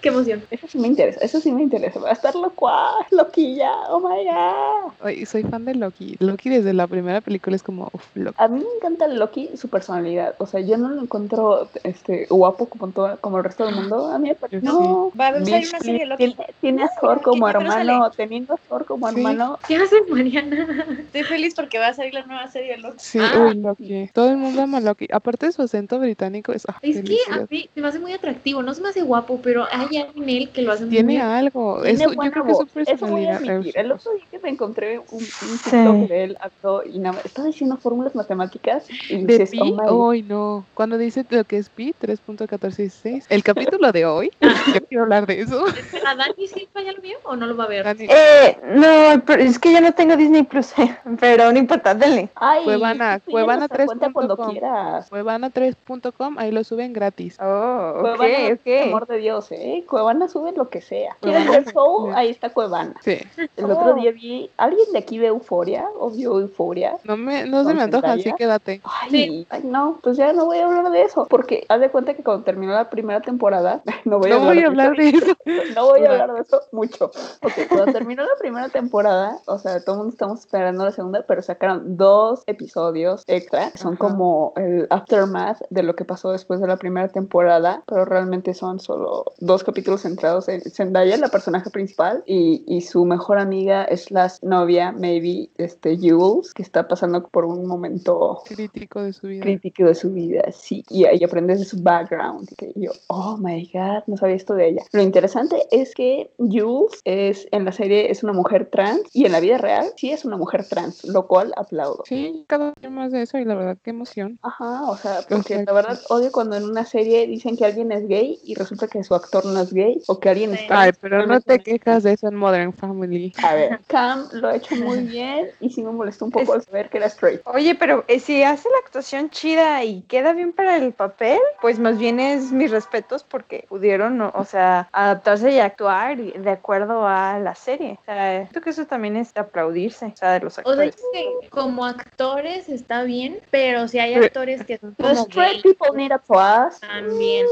Qué 0.00 0.08
emoción. 0.10 0.42
esa 0.50 0.68
sí 0.68 0.78
me 0.78 0.88
interesa, 0.88 1.20
eso 1.20 1.40
sí 1.40 1.50
me 1.52 1.62
interesa. 1.62 1.98
Va 2.00 2.10
a 2.10 2.12
estar 2.12 2.34
loco, 2.34 2.68
ah, 2.68 2.94
Loki 3.10 3.54
ya, 3.56 3.72
oh 3.88 4.00
my 4.00 4.24
god. 4.24 5.26
Soy 5.26 5.42
fan 5.44 5.64
de 5.64 5.74
Loki. 5.74 6.16
Loki 6.20 6.48
desde 6.50 6.72
la 6.74 6.86
primera 6.86 7.20
película 7.20 7.56
es 7.56 7.62
como, 7.62 7.88
uff, 7.92 8.04
Loki. 8.14 8.36
A 8.38 8.48
mí 8.48 8.60
me 8.60 8.66
encanta 8.76 9.06
Loki, 9.08 9.50
su 9.56 9.68
personalidad. 9.68 10.34
O 10.38 10.46
sea, 10.46 10.60
yo 10.60 10.76
no 10.76 10.88
lo 10.88 11.02
encuentro 11.02 11.70
este 11.84 12.26
guapo 12.30 12.68
como, 12.68 12.92
todo, 12.92 13.18
como 13.20 13.38
el 13.38 13.44
resto 13.44 13.64
del 13.66 13.74
mundo. 13.74 14.08
A 14.08 14.18
mí 14.18 14.28
me 14.28 14.34
parece. 14.34 14.64
No, 14.64 15.10
Va 15.18 15.26
a 15.26 15.28
haber 15.28 15.42
una 15.42 15.80
serie 15.80 15.98
de 16.00 16.06
Loki. 16.06 16.26
Tiene, 16.34 16.46
tiene 16.60 16.82
a 16.84 16.90
Thor 17.00 17.22
como 17.22 17.46
¿Qué- 17.46 17.52
qué 17.52 17.58
tal 17.64 17.80
hermano, 17.88 18.10
teniendo 18.10 18.54
a 18.54 18.56
Thor 18.68 18.84
como 18.84 19.08
Sí. 19.10 19.16
hermano. 19.16 19.58
¿Qué 19.68 19.76
hace 19.76 19.96
Mariana? 20.08 20.86
Estoy 21.00 21.22
feliz 21.24 21.54
porque 21.54 21.78
va 21.78 21.88
a 21.88 21.94
salir 21.94 22.14
la 22.14 22.24
nueva 22.26 22.48
serie 22.48 22.72
de 22.72 22.78
Loki. 22.78 22.96
Sí, 22.98 23.18
Ah, 23.20 23.38
uy, 23.48 23.54
Loki. 23.54 24.10
Todo 24.12 24.30
el 24.30 24.36
mundo 24.36 24.62
ama 24.62 24.78
a 24.78 24.80
Loki. 24.80 25.06
Aparte 25.12 25.46
de 25.46 25.52
su 25.52 25.62
acento 25.62 25.98
británico, 25.98 26.52
es, 26.52 26.64
ah, 26.68 26.78
Es 26.82 26.96
que 27.02 27.16
a 27.30 27.46
mí 27.50 27.70
se 27.74 27.80
me 27.80 27.88
hace 27.88 27.98
muy 27.98 28.12
atractivo, 28.12 28.62
no 28.62 28.74
se 28.74 28.82
me 28.82 28.88
hace 28.88 29.02
guapo, 29.02 29.40
pero 29.42 29.64
hay 29.90 29.96
algo 29.98 30.22
en 30.22 30.28
él 30.28 30.50
que 30.50 30.62
lo 30.62 30.72
hace 30.72 30.84
muy 30.84 30.90
Tiene 30.90 31.20
algo. 31.20 31.82
Tiene 31.82 32.04
Eso, 32.04 32.12
yo 32.12 32.30
creo 32.30 32.44
que 32.44 32.52
es 32.52 32.58
su 32.58 32.64
voz. 32.64 32.88
Eso 32.88 33.06
voy 33.06 33.26
a 33.26 33.30
personalidad. 33.32 33.36
admitir. 33.58 33.78
El 33.78 33.92
otro 33.92 34.12
día 34.12 34.24
que 34.30 34.38
me 34.40 34.48
encontré 34.50 34.98
un, 34.98 35.04
un 35.10 35.20
Sí. 35.20 35.70
TikTok 35.70 35.96
de 36.08 36.24
él 36.24 36.38
habló 36.40 36.82
y 36.84 36.98
nada 36.98 37.16
más- 37.16 37.24
estaba 37.26 37.46
diciendo 37.48 37.76
fórmulas 37.76 38.14
matemáticas 38.14 38.86
y 39.08 39.18
De 39.24 39.26
dices, 39.26 39.50
pi, 39.50 39.60
oh 39.86 39.92
hoy 40.06 40.22
no. 40.22 40.64
Cuando 40.74 40.98
dice 40.98 41.24
lo 41.30 41.44
que 41.44 41.58
es 41.58 41.68
pi, 41.70 41.94
3.1416. 42.00 43.24
El 43.28 43.42
capítulo 43.42 43.92
de 43.92 44.04
hoy, 44.06 44.30
yo 44.80 44.80
quiero 44.88 45.04
hablar 45.04 45.26
de 45.26 45.40
eso. 45.40 45.64
¿A 46.06 46.14
Dani 46.14 46.46
Silva 46.46 46.82
ya 46.84 46.92
lo 46.92 47.00
vio 47.00 47.16
o 47.24 47.36
no 47.36 47.46
lo 47.46 47.56
va 47.56 47.64
a 47.64 47.68
ver? 47.68 47.84
Dani, 47.84 48.06
Eh, 48.08 48.58
no, 48.74 49.22
pero 49.24 49.42
es 49.42 49.58
que 49.58 49.72
yo 49.72 49.80
no 49.80 49.92
tengo 49.92 50.16
Disney 50.16 50.42
Plus, 50.42 50.72
pero 51.20 51.52
no 51.52 51.58
importa, 51.58 51.94
dale. 51.94 52.28
Ay, 52.36 52.64
Cuevana, 52.64 53.18
tú 53.20 53.30
ya 53.30 53.32
Cuevana 53.32 53.60
nos 53.68 53.68
das 53.78 53.86
cuenta 53.86 54.12
cuando 54.12 54.36
3.com. 54.36 54.50
quieras. 54.52 55.10
Cuevana3.com, 55.10 56.38
ahí 56.38 56.50
lo 56.50 56.64
suben 56.64 56.92
gratis. 56.92 57.36
Oh, 57.40 57.92
ok, 57.96 58.00
Cuevana, 58.00 58.38
por 58.48 58.52
ok. 58.52 58.82
amor 58.86 59.06
de 59.06 59.18
Dios, 59.18 59.52
¿eh? 59.52 59.75
Cuevana 59.82 60.28
sube 60.28 60.52
lo 60.52 60.68
que 60.68 60.80
sea. 60.80 61.16
¿Quieres 61.20 61.48
ver 61.48 61.64
show? 61.72 62.10
Ahí 62.14 62.30
está 62.30 62.50
Cuevana. 62.50 62.94
Sí. 63.02 63.18
El 63.56 63.70
otro 63.70 63.94
día 63.94 64.12
vi, 64.12 64.50
¿alguien 64.56 64.92
de 64.92 64.98
aquí 64.98 65.18
ve 65.18 65.26
Euforia? 65.28 65.86
¿O 65.98 66.10
vio 66.10 66.38
Euforia? 66.40 66.96
No, 67.04 67.16
me, 67.16 67.44
no 67.46 67.60
se 67.60 67.64
¿Con 67.66 67.76
me 67.76 67.82
antoja, 67.82 68.12
así 68.12 68.32
quédate. 68.34 68.80
Ay, 68.84 69.10
Sí. 69.10 69.46
ay, 69.50 69.62
no, 69.64 69.98
pues 70.02 70.16
ya 70.16 70.32
no 70.32 70.46
voy 70.46 70.58
a 70.58 70.66
hablar 70.66 70.90
de 70.90 71.02
eso, 71.02 71.26
porque 71.28 71.64
haz 71.68 71.80
de 71.80 71.90
cuenta 71.90 72.14
que 72.14 72.22
cuando 72.22 72.44
terminó 72.44 72.72
la 72.72 72.90
primera 72.90 73.20
temporada, 73.20 73.82
no 74.04 74.18
voy 74.18 74.30
a 74.30 74.34
No 74.38 74.40
hablar, 74.48 74.54
voy 74.54 74.58
a 74.58 74.60
de 74.60 74.66
hablar 74.66 74.96
de 74.96 75.08
eso. 75.10 75.26
No 75.76 75.86
voy 75.86 76.04
a 76.04 76.10
hablar 76.10 76.32
de 76.34 76.40
eso 76.40 76.60
mucho. 76.72 77.06
Ok, 77.42 77.52
cuando 77.68 77.92
terminó 77.92 78.22
la 78.22 78.36
primera 78.38 78.68
temporada, 78.68 79.38
o 79.46 79.58
sea, 79.58 79.80
todo 79.80 79.94
el 79.96 79.98
mundo 79.98 80.12
estamos 80.12 80.40
esperando 80.40 80.84
la 80.84 80.92
segunda, 80.92 81.24
pero 81.26 81.42
sacaron 81.42 81.96
dos 81.96 82.42
episodios 82.46 83.22
extra. 83.26 83.70
Son 83.74 83.94
Ajá. 83.94 83.98
como 83.98 84.52
el 84.56 84.86
aftermath 84.90 85.60
de 85.70 85.82
lo 85.82 85.94
que 85.94 86.04
pasó 86.04 86.32
después 86.32 86.60
de 86.60 86.66
la 86.66 86.76
primera 86.76 87.08
temporada, 87.08 87.82
pero 87.86 88.04
realmente 88.04 88.54
son 88.54 88.80
solo 88.80 89.24
dos 89.38 89.64
capítulos 89.66 90.02
centrados 90.02 90.48
en 90.48 90.62
Zendaya, 90.62 91.16
la 91.18 91.28
personaje 91.28 91.68
principal, 91.70 92.22
y, 92.26 92.64
y 92.66 92.80
su 92.80 93.04
mejor 93.04 93.38
amiga 93.38 93.86
slash 93.94 94.38
novia, 94.42 94.92
maybe, 94.92 95.50
este, 95.58 95.96
Jules, 95.96 96.54
que 96.54 96.62
está 96.62 96.88
pasando 96.88 97.26
por 97.28 97.44
un 97.44 97.66
momento 97.66 98.42
Crítico 98.46 99.02
de 99.02 99.12
su 99.12 99.26
vida. 99.26 99.42
crítico 99.42 99.84
de 99.84 99.94
su 99.94 100.12
vida, 100.12 100.44
sí, 100.52 100.84
y 100.88 101.04
ahí 101.04 101.22
aprendes 101.22 101.58
de 101.58 101.64
su 101.66 101.82
background, 101.82 102.48
que 102.56 102.72
yo, 102.76 102.92
oh 103.08 103.36
my 103.36 103.68
god, 103.72 104.04
no 104.06 104.16
sabía 104.16 104.36
esto 104.36 104.54
de 104.54 104.68
ella. 104.68 104.82
Lo 104.92 105.02
interesante 105.02 105.66
es 105.70 105.94
que 105.94 106.30
Jules 106.38 107.00
es, 107.04 107.46
en 107.50 107.64
la 107.64 107.72
serie 107.72 108.10
es 108.10 108.22
una 108.22 108.32
mujer 108.32 108.70
trans, 108.70 109.02
y 109.12 109.26
en 109.26 109.32
la 109.32 109.40
vida 109.40 109.58
real 109.58 109.86
sí 109.96 110.12
es 110.12 110.24
una 110.24 110.36
mujer 110.36 110.66
trans, 110.68 111.04
lo 111.04 111.26
cual 111.26 111.52
aplaudo. 111.56 112.04
Sí, 112.06 112.44
cada 112.46 112.72
vez 112.80 112.90
más 112.90 113.10
de 113.12 113.22
eso 113.22 113.38
y 113.38 113.44
la 113.44 113.54
verdad, 113.54 113.76
qué 113.82 113.90
emoción. 113.90 114.38
Ajá, 114.42 114.88
o 114.88 114.96
sea, 114.96 115.20
porque 115.28 115.64
la 115.64 115.72
verdad 115.72 115.98
odio 116.08 116.30
cuando 116.30 116.56
en 116.56 116.64
una 116.64 116.84
serie 116.84 117.26
dicen 117.26 117.56
que 117.56 117.64
alguien 117.64 117.90
es 117.90 118.06
gay 118.06 118.38
y 118.44 118.54
resulta 118.54 118.86
que 118.86 119.02
su 119.02 119.14
actor 119.14 119.44
no 119.44 119.55
es 119.62 119.72
gay, 119.72 120.00
o 120.06 120.18
que 120.20 120.28
alguien 120.30 120.52
es 120.54 120.60
Sí. 120.60 120.66
trans. 120.66 120.82
Ay, 120.84 120.92
pero 121.00 121.26
no 121.26 121.40
te 121.40 121.58
quejas 121.60 122.02
de 122.02 122.12
eso 122.12 122.28
en 122.28 122.34
Modern 122.36 122.72
Family. 122.72 123.32
A 123.42 123.54
ver, 123.54 123.80
Cam 123.88 124.28
lo 124.32 124.48
ha 124.48 124.56
hecho 124.56 124.76
muy 124.76 125.00
bien 125.06 125.50
y 125.60 125.70
sí 125.70 125.82
me 125.82 125.90
molestó 125.92 126.24
un 126.26 126.30
poco 126.30 126.52
al 126.54 126.62
saber 126.62 126.88
que 126.88 126.98
era 126.98 127.06
straight. 127.06 127.40
Oye, 127.46 127.74
pero 127.74 128.04
eh, 128.08 128.20
si 128.20 128.42
hace 128.42 128.68
la 128.70 128.78
actuación 128.84 129.30
chida 129.30 129.82
y 129.84 130.02
queda 130.02 130.32
bien 130.32 130.52
para 130.52 130.76
el 130.76 130.92
papel, 130.92 131.38
pues 131.60 131.78
más 131.78 131.98
bien 131.98 132.20
es 132.20 132.52
mis 132.52 132.70
respetos 132.70 133.24
porque 133.24 133.64
pudieron, 133.68 134.20
o 134.20 134.32
o 134.34 134.44
sea, 134.44 134.88
adaptarse 134.92 135.50
y 135.50 135.58
actuar 135.58 136.16
de 136.16 136.50
acuerdo 136.50 137.06
a 137.06 137.38
la 137.38 137.54
serie. 137.54 137.98
O 138.00 138.04
sea, 138.04 138.46
creo 138.50 138.62
que 138.62 138.70
eso 138.70 138.86
también 138.86 139.16
es 139.16 139.34
de 139.34 139.40
aplaudirse, 139.40 140.06
o 140.06 140.16
sea, 140.16 140.32
de 140.32 140.40
los 140.40 140.58
O 140.58 140.62
sea, 140.62 140.70
actores. 140.70 140.96
que 141.12 141.48
como 141.50 141.84
actores 141.84 142.68
está 142.68 143.02
bien, 143.02 143.38
pero 143.50 143.88
si 143.88 143.98
hay 143.98 144.14
actores 144.14 144.64
que 144.64 144.78
son 144.78 144.94
The 144.94 145.02
como 145.02 145.22
straight 145.22 145.62
gay, 145.64 145.74
people 145.74 145.96
need 145.96 146.12
applause. 146.12 146.78
también. 146.80 147.46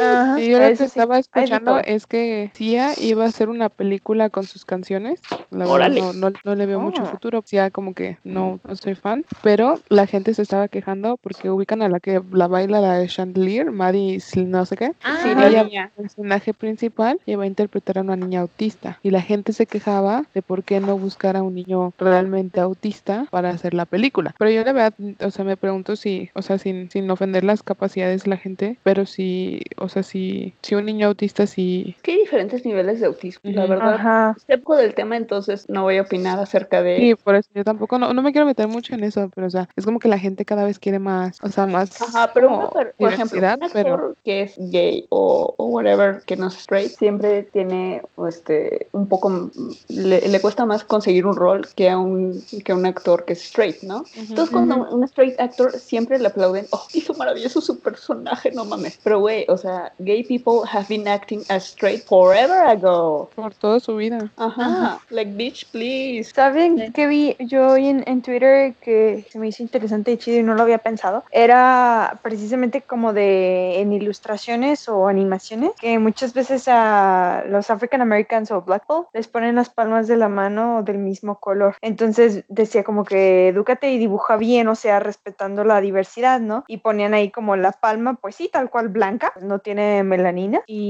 Ajá, 0.00 0.40
Y 0.40 0.50
yo 0.50 0.58
lo 0.58 0.68
que 0.68 0.76
sí, 0.76 0.84
estaba 0.84 1.19
escuchando 1.20 1.72
todo. 1.72 1.80
es 1.84 2.06
que 2.06 2.50
Sia 2.54 2.92
iba 3.00 3.24
a 3.24 3.28
hacer 3.28 3.48
una 3.48 3.68
película 3.68 4.30
con 4.30 4.44
sus 4.44 4.64
canciones. 4.64 5.20
La 5.50 5.66
verdad 5.66 5.90
no, 5.90 6.12
no, 6.12 6.30
no 6.44 6.54
le 6.54 6.66
veo 6.66 6.80
mucho 6.80 7.02
Oh. 7.02 7.06
futuro. 7.06 7.42
Sia 7.44 7.70
como 7.70 7.94
que 7.94 8.18
no, 8.24 8.60
no 8.64 8.76
soy 8.76 8.94
fan. 8.94 9.24
Pero 9.42 9.80
la 9.88 10.06
gente 10.06 10.34
se 10.34 10.42
estaba 10.42 10.68
quejando 10.68 11.16
porque 11.16 11.50
ubican 11.50 11.82
a 11.82 11.88
la 11.88 12.00
que 12.00 12.20
la 12.32 12.46
baila 12.48 12.80
la 12.80 12.98
de 12.98 13.06
Chandelier, 13.08 13.70
Maddie 13.70 14.20
no 14.46 14.64
sé 14.66 14.76
qué. 14.76 14.92
Ah, 15.02 15.18
Sí, 15.22 15.28
la 15.28 15.34
la 15.34 15.48
ella- 15.48 15.64
niña. 15.64 15.90
El 15.96 16.02
personaje 16.04 16.54
principal 16.54 17.20
va 17.28 17.42
a 17.44 17.46
interpretar 17.46 17.98
a 17.98 18.02
una 18.02 18.16
niña 18.16 18.40
autista. 18.40 18.98
Y 19.02 19.10
la 19.10 19.22
gente 19.22 19.52
se 19.52 19.66
quejaba 19.66 20.24
de 20.34 20.42
por 20.42 20.64
qué 20.64 20.80
no 20.80 20.98
buscar 20.98 21.36
a 21.36 21.42
un 21.42 21.54
niño 21.54 21.92
realmente 21.98 22.60
autista 22.60 23.26
para 23.30 23.50
hacer 23.50 23.74
la 23.74 23.84
película. 23.86 24.34
Pero 24.38 24.50
yo 24.50 24.64
la 24.64 24.72
verdad, 24.72 24.94
o 25.20 25.30
sea, 25.30 25.44
me 25.44 25.56
pregunto 25.56 25.96
si, 25.96 26.30
o 26.34 26.42
sea, 26.42 26.58
sin, 26.58 26.90
sin 26.90 27.10
ofender 27.10 27.44
las 27.44 27.62
capacidades 27.62 28.24
de 28.24 28.30
la 28.30 28.36
gente, 28.36 28.78
pero 28.82 29.06
si, 29.06 29.60
o 29.76 29.88
sea, 29.88 30.02
si, 30.02 30.54
si 30.62 30.74
un 30.74 30.84
niño 30.86 31.09
autista 31.10 31.46
sí... 31.46 31.94
Es 31.96 32.02
que 32.02 32.12
hay 32.12 32.18
diferentes 32.20 32.64
niveles 32.64 33.00
de 33.00 33.06
autismo. 33.06 33.50
La 33.50 33.62
Ujú. 33.62 33.70
verdad, 33.70 33.94
Ajá. 33.94 34.36
sé 34.46 34.58
poco 34.58 34.76
del 34.76 34.94
tema, 34.94 35.16
entonces 35.16 35.66
no 35.68 35.82
voy 35.82 35.98
a 35.98 36.02
opinar 36.02 36.38
acerca 36.38 36.82
de. 36.82 36.96
Sí, 36.98 37.14
por 37.14 37.34
eso 37.34 37.50
yo 37.54 37.64
tampoco, 37.64 37.98
no, 37.98 38.12
no 38.14 38.22
me 38.22 38.32
quiero 38.32 38.46
meter 38.46 38.68
mucho 38.68 38.94
en 38.94 39.04
eso, 39.04 39.30
pero 39.34 39.46
o 39.46 39.50
sea, 39.50 39.68
es 39.76 39.84
como 39.84 39.98
que 39.98 40.08
la 40.08 40.18
gente 40.18 40.44
cada 40.44 40.64
vez 40.64 40.78
quiere 40.78 40.98
más, 40.98 41.38
o 41.42 41.48
sea, 41.48 41.66
más... 41.66 42.00
Ajá, 42.00 42.30
pero 42.32 42.48
una 42.56 42.70
per- 42.70 42.94
por 42.98 43.12
ejemplo, 43.12 43.38
un 43.38 43.44
actor 43.44 43.70
pero... 43.72 44.14
que 44.24 44.42
es 44.42 44.54
gay 44.58 45.06
o, 45.10 45.54
o 45.56 45.66
whatever, 45.66 46.22
que 46.26 46.36
no 46.36 46.48
es 46.48 46.56
straight, 46.56 46.90
siempre 46.96 47.42
tiene 47.44 48.02
este 48.28 48.88
un 48.92 49.08
poco 49.08 49.50
le, 49.88 50.20
le 50.28 50.40
cuesta 50.40 50.66
más 50.66 50.84
conseguir 50.84 51.26
un 51.26 51.36
rol 51.36 51.66
que 51.74 51.88
a 51.90 51.98
un 51.98 52.42
que 52.64 52.72
a 52.72 52.74
un 52.76 52.86
actor 52.86 53.24
que 53.24 53.32
es 53.34 53.42
straight, 53.44 53.82
¿no? 53.82 54.04
Entonces 54.16 54.50
cuando 54.50 54.76
un- 54.76 54.94
un 54.94 55.04
straight 55.04 55.38
actor 55.40 55.78
siempre 55.78 56.18
le 56.18 56.28
aplauden, 56.28 56.66
oh, 56.70 56.86
hizo 56.92 57.14
maravilloso 57.14 57.60
su 57.60 57.80
personaje, 57.80 58.50
no 58.52 58.64
mames. 58.64 58.98
Pero 59.02 59.20
güey, 59.20 59.44
o 59.48 59.56
sea, 59.56 59.92
gay 59.98 60.22
people 60.24 60.68
have 60.70 60.86
been 60.88 60.99
acting 61.08 61.42
as 61.48 61.64
straight 61.64 62.04
forever 62.06 62.66
ago. 62.66 63.30
Por 63.34 63.54
toda 63.54 63.80
su 63.80 63.96
vida. 63.96 64.30
Ajá, 64.36 65.00
like 65.10 65.32
bitch, 65.32 65.66
please. 65.70 66.30
¿Saben 66.34 66.78
Sí. 66.78 66.92
qué 66.92 67.06
vi 67.06 67.36
yo 67.38 67.68
hoy 67.68 67.86
en, 67.88 68.02
en 68.06 68.22
Twitter 68.22 68.74
que 68.82 69.24
se 69.30 69.38
me 69.38 69.48
hizo 69.48 69.62
interesante 69.62 70.12
y 70.12 70.16
chido 70.18 70.38
y 70.38 70.42
no 70.42 70.54
lo 70.54 70.62
había 70.62 70.78
pensado? 70.78 71.24
Era 71.30 72.18
precisamente 72.22 72.82
como 72.82 73.12
de 73.12 73.80
en 73.80 73.92
ilustraciones 73.92 74.88
o 74.88 75.08
animaciones 75.08 75.70
que 75.80 75.98
muchas 75.98 76.34
veces 76.34 76.64
a 76.68 77.44
los 77.48 77.70
African 77.70 78.00
Americans 78.00 78.50
o 78.50 78.62
Black 78.62 78.80
people 78.86 79.08
les 79.12 79.28
ponen 79.28 79.54
las 79.56 79.70
palmas 79.70 80.08
de 80.08 80.16
la 80.16 80.28
mano 80.28 80.82
del 80.82 80.98
mismo 80.98 81.38
color. 81.38 81.76
Entonces 81.82 82.44
decía 82.48 82.84
como 82.84 83.04
que 83.04 83.48
edúcate 83.48 83.90
y 83.92 83.98
dibuja 83.98 84.36
bien, 84.36 84.68
o 84.68 84.74
sea, 84.74 85.00
respetando 85.00 85.64
la 85.64 85.80
diversidad, 85.80 86.40
¿no? 86.40 86.64
Y 86.66 86.78
ponían 86.78 87.14
ahí 87.14 87.30
como 87.30 87.56
la 87.56 87.72
palma, 87.72 88.14
pues 88.14 88.36
sí, 88.36 88.48
tal 88.52 88.70
cual 88.70 88.88
blanca, 88.88 89.32
no 89.40 89.58
tiene 89.58 90.02
melanina 90.02 90.62
y, 90.66 90.89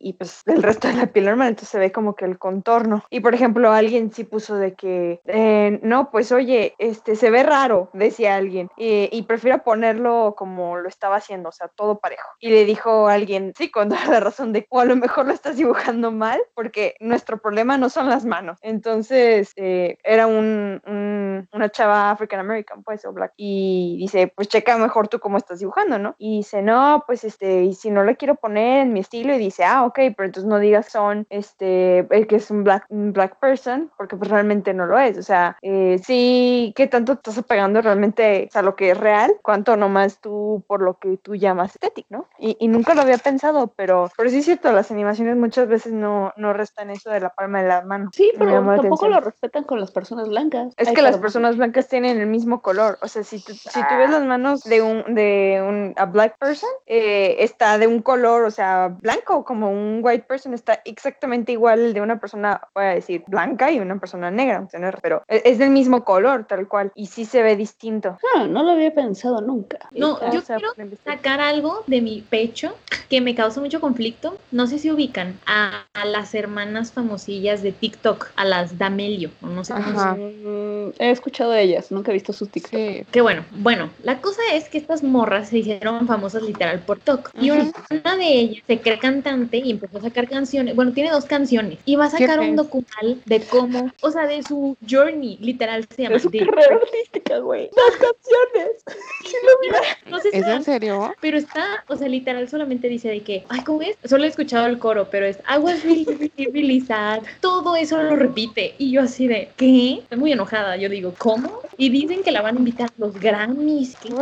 y 0.00 0.12
pues 0.14 0.42
el 0.46 0.62
resto 0.62 0.88
de 0.88 0.94
la 0.94 1.06
piel 1.06 1.26
normal, 1.26 1.48
entonces 1.48 1.68
se 1.70 1.78
ve 1.78 1.92
como 1.92 2.14
que 2.14 2.24
el 2.24 2.38
contorno. 2.38 3.04
Y 3.10 3.20
por 3.20 3.34
ejemplo, 3.34 3.72
alguien 3.72 4.12
sí 4.12 4.24
puso 4.24 4.56
de 4.56 4.74
que, 4.74 5.20
eh, 5.26 5.78
no, 5.82 6.10
pues 6.10 6.32
oye, 6.32 6.74
este 6.78 7.16
se 7.16 7.30
ve 7.30 7.42
raro, 7.42 7.90
decía 7.92 8.36
alguien, 8.36 8.68
y, 8.76 9.08
y 9.12 9.22
prefiero 9.22 9.62
ponerlo 9.62 10.34
como 10.36 10.76
lo 10.76 10.88
estaba 10.88 11.16
haciendo, 11.16 11.48
o 11.50 11.52
sea, 11.52 11.68
todo 11.68 11.98
parejo. 11.98 12.28
Y 12.40 12.50
le 12.50 12.64
dijo 12.64 13.08
alguien, 13.08 13.52
sí, 13.56 13.70
con 13.70 13.88
toda 13.88 14.04
la 14.06 14.20
razón 14.20 14.52
de, 14.52 14.66
o 14.70 14.80
a 14.80 14.84
lo 14.84 14.96
mejor 14.96 15.26
lo 15.26 15.32
estás 15.32 15.56
dibujando 15.56 16.10
mal, 16.12 16.40
porque 16.54 16.94
nuestro 17.00 17.38
problema 17.38 17.78
no 17.78 17.88
son 17.88 18.08
las 18.08 18.24
manos. 18.24 18.58
Entonces, 18.62 19.52
eh, 19.56 19.98
era 20.04 20.26
un, 20.26 20.80
un- 20.86 21.48
una 21.52 21.70
chava 21.70 22.10
African 22.10 22.40
American, 22.40 22.82
pues, 22.82 23.04
o 23.04 23.12
black, 23.12 23.32
y 23.36 23.96
dice, 23.98 24.32
pues 24.34 24.48
checa 24.48 24.76
mejor 24.78 25.08
tú 25.08 25.18
cómo 25.20 25.36
estás 25.38 25.58
dibujando, 25.60 25.98
¿no? 25.98 26.14
Y 26.18 26.38
dice, 26.38 26.62
no, 26.62 27.02
pues, 27.06 27.24
este, 27.24 27.62
y 27.64 27.74
si 27.74 27.90
no 27.90 28.04
le 28.04 28.16
quiero 28.16 28.36
poner 28.36 28.82
en 28.82 28.92
mi 28.92 29.00
estilo, 29.00 29.15
y 29.20 29.38
dice, 29.38 29.64
ah, 29.64 29.84
ok, 29.84 29.98
pero 30.16 30.26
entonces 30.26 30.44
no 30.44 30.58
digas 30.58 30.86
son, 30.86 31.26
este, 31.30 32.06
el 32.10 32.26
que 32.26 32.36
es 32.36 32.50
un 32.50 32.64
black, 32.64 32.86
un 32.88 33.12
black 33.12 33.38
person, 33.38 33.90
porque 33.96 34.16
pues 34.16 34.30
realmente 34.30 34.74
no 34.74 34.86
lo 34.86 34.98
es, 34.98 35.18
o 35.18 35.22
sea, 35.22 35.56
eh, 35.62 36.00
sí, 36.04 36.72
¿qué 36.76 36.86
tanto 36.86 37.14
estás 37.14 37.38
apegando 37.38 37.80
realmente 37.80 38.48
a 38.54 38.62
lo 38.62 38.76
que 38.76 38.90
es 38.90 38.98
real? 38.98 39.34
¿Cuánto 39.42 39.76
nomás 39.76 40.20
tú 40.20 40.64
por 40.66 40.82
lo 40.82 40.98
que 40.98 41.16
tú 41.18 41.34
llamas 41.34 41.74
estético, 41.74 42.08
¿no? 42.10 42.28
Y, 42.38 42.56
y 42.60 42.68
nunca 42.68 42.94
lo 42.94 43.02
había 43.02 43.18
pensado, 43.18 43.72
pero, 43.76 44.10
pero 44.16 44.30
sí 44.30 44.38
es 44.38 44.44
cierto, 44.44 44.72
las 44.72 44.90
animaciones 44.90 45.36
muchas 45.36 45.68
veces 45.68 45.92
no, 45.92 46.32
no 46.36 46.52
restan 46.52 46.90
eso 46.90 47.10
de 47.10 47.20
la 47.20 47.30
palma 47.30 47.62
de 47.62 47.68
la 47.68 47.82
mano. 47.82 48.10
Sí, 48.12 48.32
pero 48.38 48.52
tampoco 48.52 48.80
atención. 48.80 49.10
lo 49.12 49.20
respetan 49.20 49.64
con 49.64 49.80
las 49.80 49.90
personas 49.90 50.28
blancas. 50.28 50.74
Es 50.76 50.88
Ay, 50.88 50.94
que 50.94 51.02
las 51.02 51.18
personas 51.18 51.56
blancas 51.56 51.88
tienen 51.88 52.18
el 52.18 52.26
mismo 52.26 52.62
color. 52.62 52.98
O 53.02 53.08
sea, 53.08 53.24
si 53.24 53.42
tú, 53.42 53.52
si 53.52 53.80
tú 53.80 53.96
ves 53.98 54.10
las 54.10 54.24
manos 54.24 54.62
de 54.64 54.82
un 54.82 55.14
de 55.14 55.62
un 55.66 55.94
a 55.96 56.06
black 56.06 56.38
person, 56.38 56.70
eh, 56.86 57.36
está 57.40 57.78
de 57.78 57.86
un 57.86 58.02
color, 58.02 58.44
o 58.44 58.50
sea, 58.50 58.96
blanco, 59.06 59.44
como 59.44 59.70
un 59.70 60.00
white 60.02 60.24
person, 60.26 60.52
está 60.52 60.80
exactamente 60.84 61.52
igual 61.52 61.78
el 61.80 61.94
de 61.94 62.00
una 62.00 62.18
persona, 62.18 62.60
voy 62.74 62.84
a 62.84 62.88
decir, 62.88 63.22
blanca 63.28 63.70
y 63.70 63.78
una 63.78 63.98
persona 64.00 64.30
negra, 64.32 64.66
pero 65.00 65.22
e- 65.28 65.42
es 65.44 65.58
del 65.58 65.70
mismo 65.70 66.04
color, 66.04 66.44
tal 66.46 66.66
cual, 66.66 66.90
y 66.96 67.06
sí 67.06 67.24
se 67.24 67.42
ve 67.44 67.54
distinto. 67.54 68.18
Ah, 68.34 68.44
no 68.48 68.64
lo 68.64 68.72
había 68.72 68.92
pensado 68.92 69.40
nunca. 69.40 69.78
No, 69.92 70.14
Está- 70.14 70.30
yo 70.32 70.40
O 70.40 70.42
sea, 70.42 70.56
quiero 70.56 70.96
sacar 71.04 71.40
algo 71.40 71.84
de 71.86 72.00
mi 72.00 72.20
pecho 72.20 72.74
que 73.08 73.20
me 73.20 73.34
causa 73.36 73.60
mucho 73.60 73.80
conflicto. 73.80 74.36
No 74.50 74.66
sé 74.66 74.80
si 74.80 74.90
ubican 74.90 75.38
a, 75.46 75.84
a 75.94 76.04
las 76.04 76.34
hermanas 76.34 76.92
famosillas 76.92 77.62
de 77.62 77.70
TikTok, 77.70 78.30
a 78.34 78.44
las 78.44 78.76
Damelio, 78.76 79.30
o 79.40 79.46
no 79.46 79.64
sé 79.64 79.72
cómo 79.74 79.86
se 79.86 79.90
Ajá. 79.96 80.14
Mm, 80.16 80.92
he 80.98 81.10
escuchado 81.10 81.52
de 81.52 81.62
ellas, 81.62 81.92
nunca 81.92 82.10
he 82.10 82.14
visto 82.14 82.32
sus 82.32 82.50
TikTok. 82.50 82.80
Sí. 82.80 83.04
Qué 83.12 83.20
bueno. 83.20 83.44
Bueno, 83.58 83.90
la 84.02 84.20
cosa 84.20 84.42
es 84.52 84.68
que 84.68 84.78
estas 84.78 85.02
morras 85.04 85.48
se 85.50 85.58
hicieron 85.58 86.06
famosas 86.08 86.42
literal 86.42 86.80
por 86.80 86.96
TikTok. 86.98 87.30
Y 87.40 87.50
una, 87.50 87.70
una 87.90 88.16
de 88.16 88.26
ellas 88.26 88.64
se 88.66 88.80
cantante 88.98 89.58
y 89.58 89.70
empezó 89.70 89.98
a 89.98 90.02
sacar 90.02 90.28
canciones. 90.28 90.74
Bueno, 90.74 90.92
tiene 90.92 91.10
dos 91.10 91.24
canciones. 91.24 91.78
Y 91.84 91.96
va 91.96 92.06
a 92.06 92.10
sacar 92.10 92.38
¿Quién 92.38 92.50
un 92.50 92.56
documental 92.56 93.22
de 93.24 93.40
cómo, 93.40 93.90
o 94.00 94.10
sea, 94.10 94.26
de 94.26 94.42
su 94.42 94.76
journey, 94.88 95.38
literal 95.40 95.86
se 95.94 96.02
llama. 96.02 96.16
Es 96.16 96.22
su 96.22 96.30
carrera 96.30 96.76
artística, 96.76 97.38
güey. 97.38 97.70
Las 97.76 97.96
canciones. 97.96 98.84
no 100.10 100.18
sé 100.18 100.30
si 100.30 100.38
¿Es 100.38 100.46
en 100.46 100.64
serio? 100.64 101.14
Pero 101.20 101.38
está, 101.38 101.84
o 101.88 101.96
sea, 101.96 102.08
literal 102.08 102.48
solamente 102.48 102.88
dice 102.88 103.08
de 103.08 103.20
que, 103.20 103.44
ay, 103.48 103.60
¿cómo 103.62 103.82
es? 103.82 103.96
Solo 104.04 104.24
he 104.24 104.28
escuchado 104.28 104.66
el 104.66 104.78
coro, 104.78 105.08
pero 105.10 105.26
es, 105.26 105.38
I 105.38 105.58
was 105.58 105.82
really, 105.84 106.04
really, 106.04 106.52
really 106.52 106.80
sad. 106.80 107.22
Todo 107.40 107.76
eso 107.76 108.02
lo 108.02 108.16
repite. 108.16 108.74
Y 108.78 108.90
yo 108.92 109.02
así 109.02 109.26
de, 109.26 109.50
¿qué? 109.56 110.00
Estoy 110.02 110.18
muy 110.18 110.32
enojada. 110.32 110.76
Yo 110.76 110.88
digo, 110.88 111.14
¿cómo? 111.18 111.60
Y 111.76 111.90
dicen 111.90 112.22
que 112.22 112.30
la 112.30 112.42
van 112.42 112.56
a 112.56 112.58
invitar 112.58 112.88
a 112.88 112.92
los 112.98 113.18
Grammys. 113.18 113.96
¿Qué? 113.96 114.12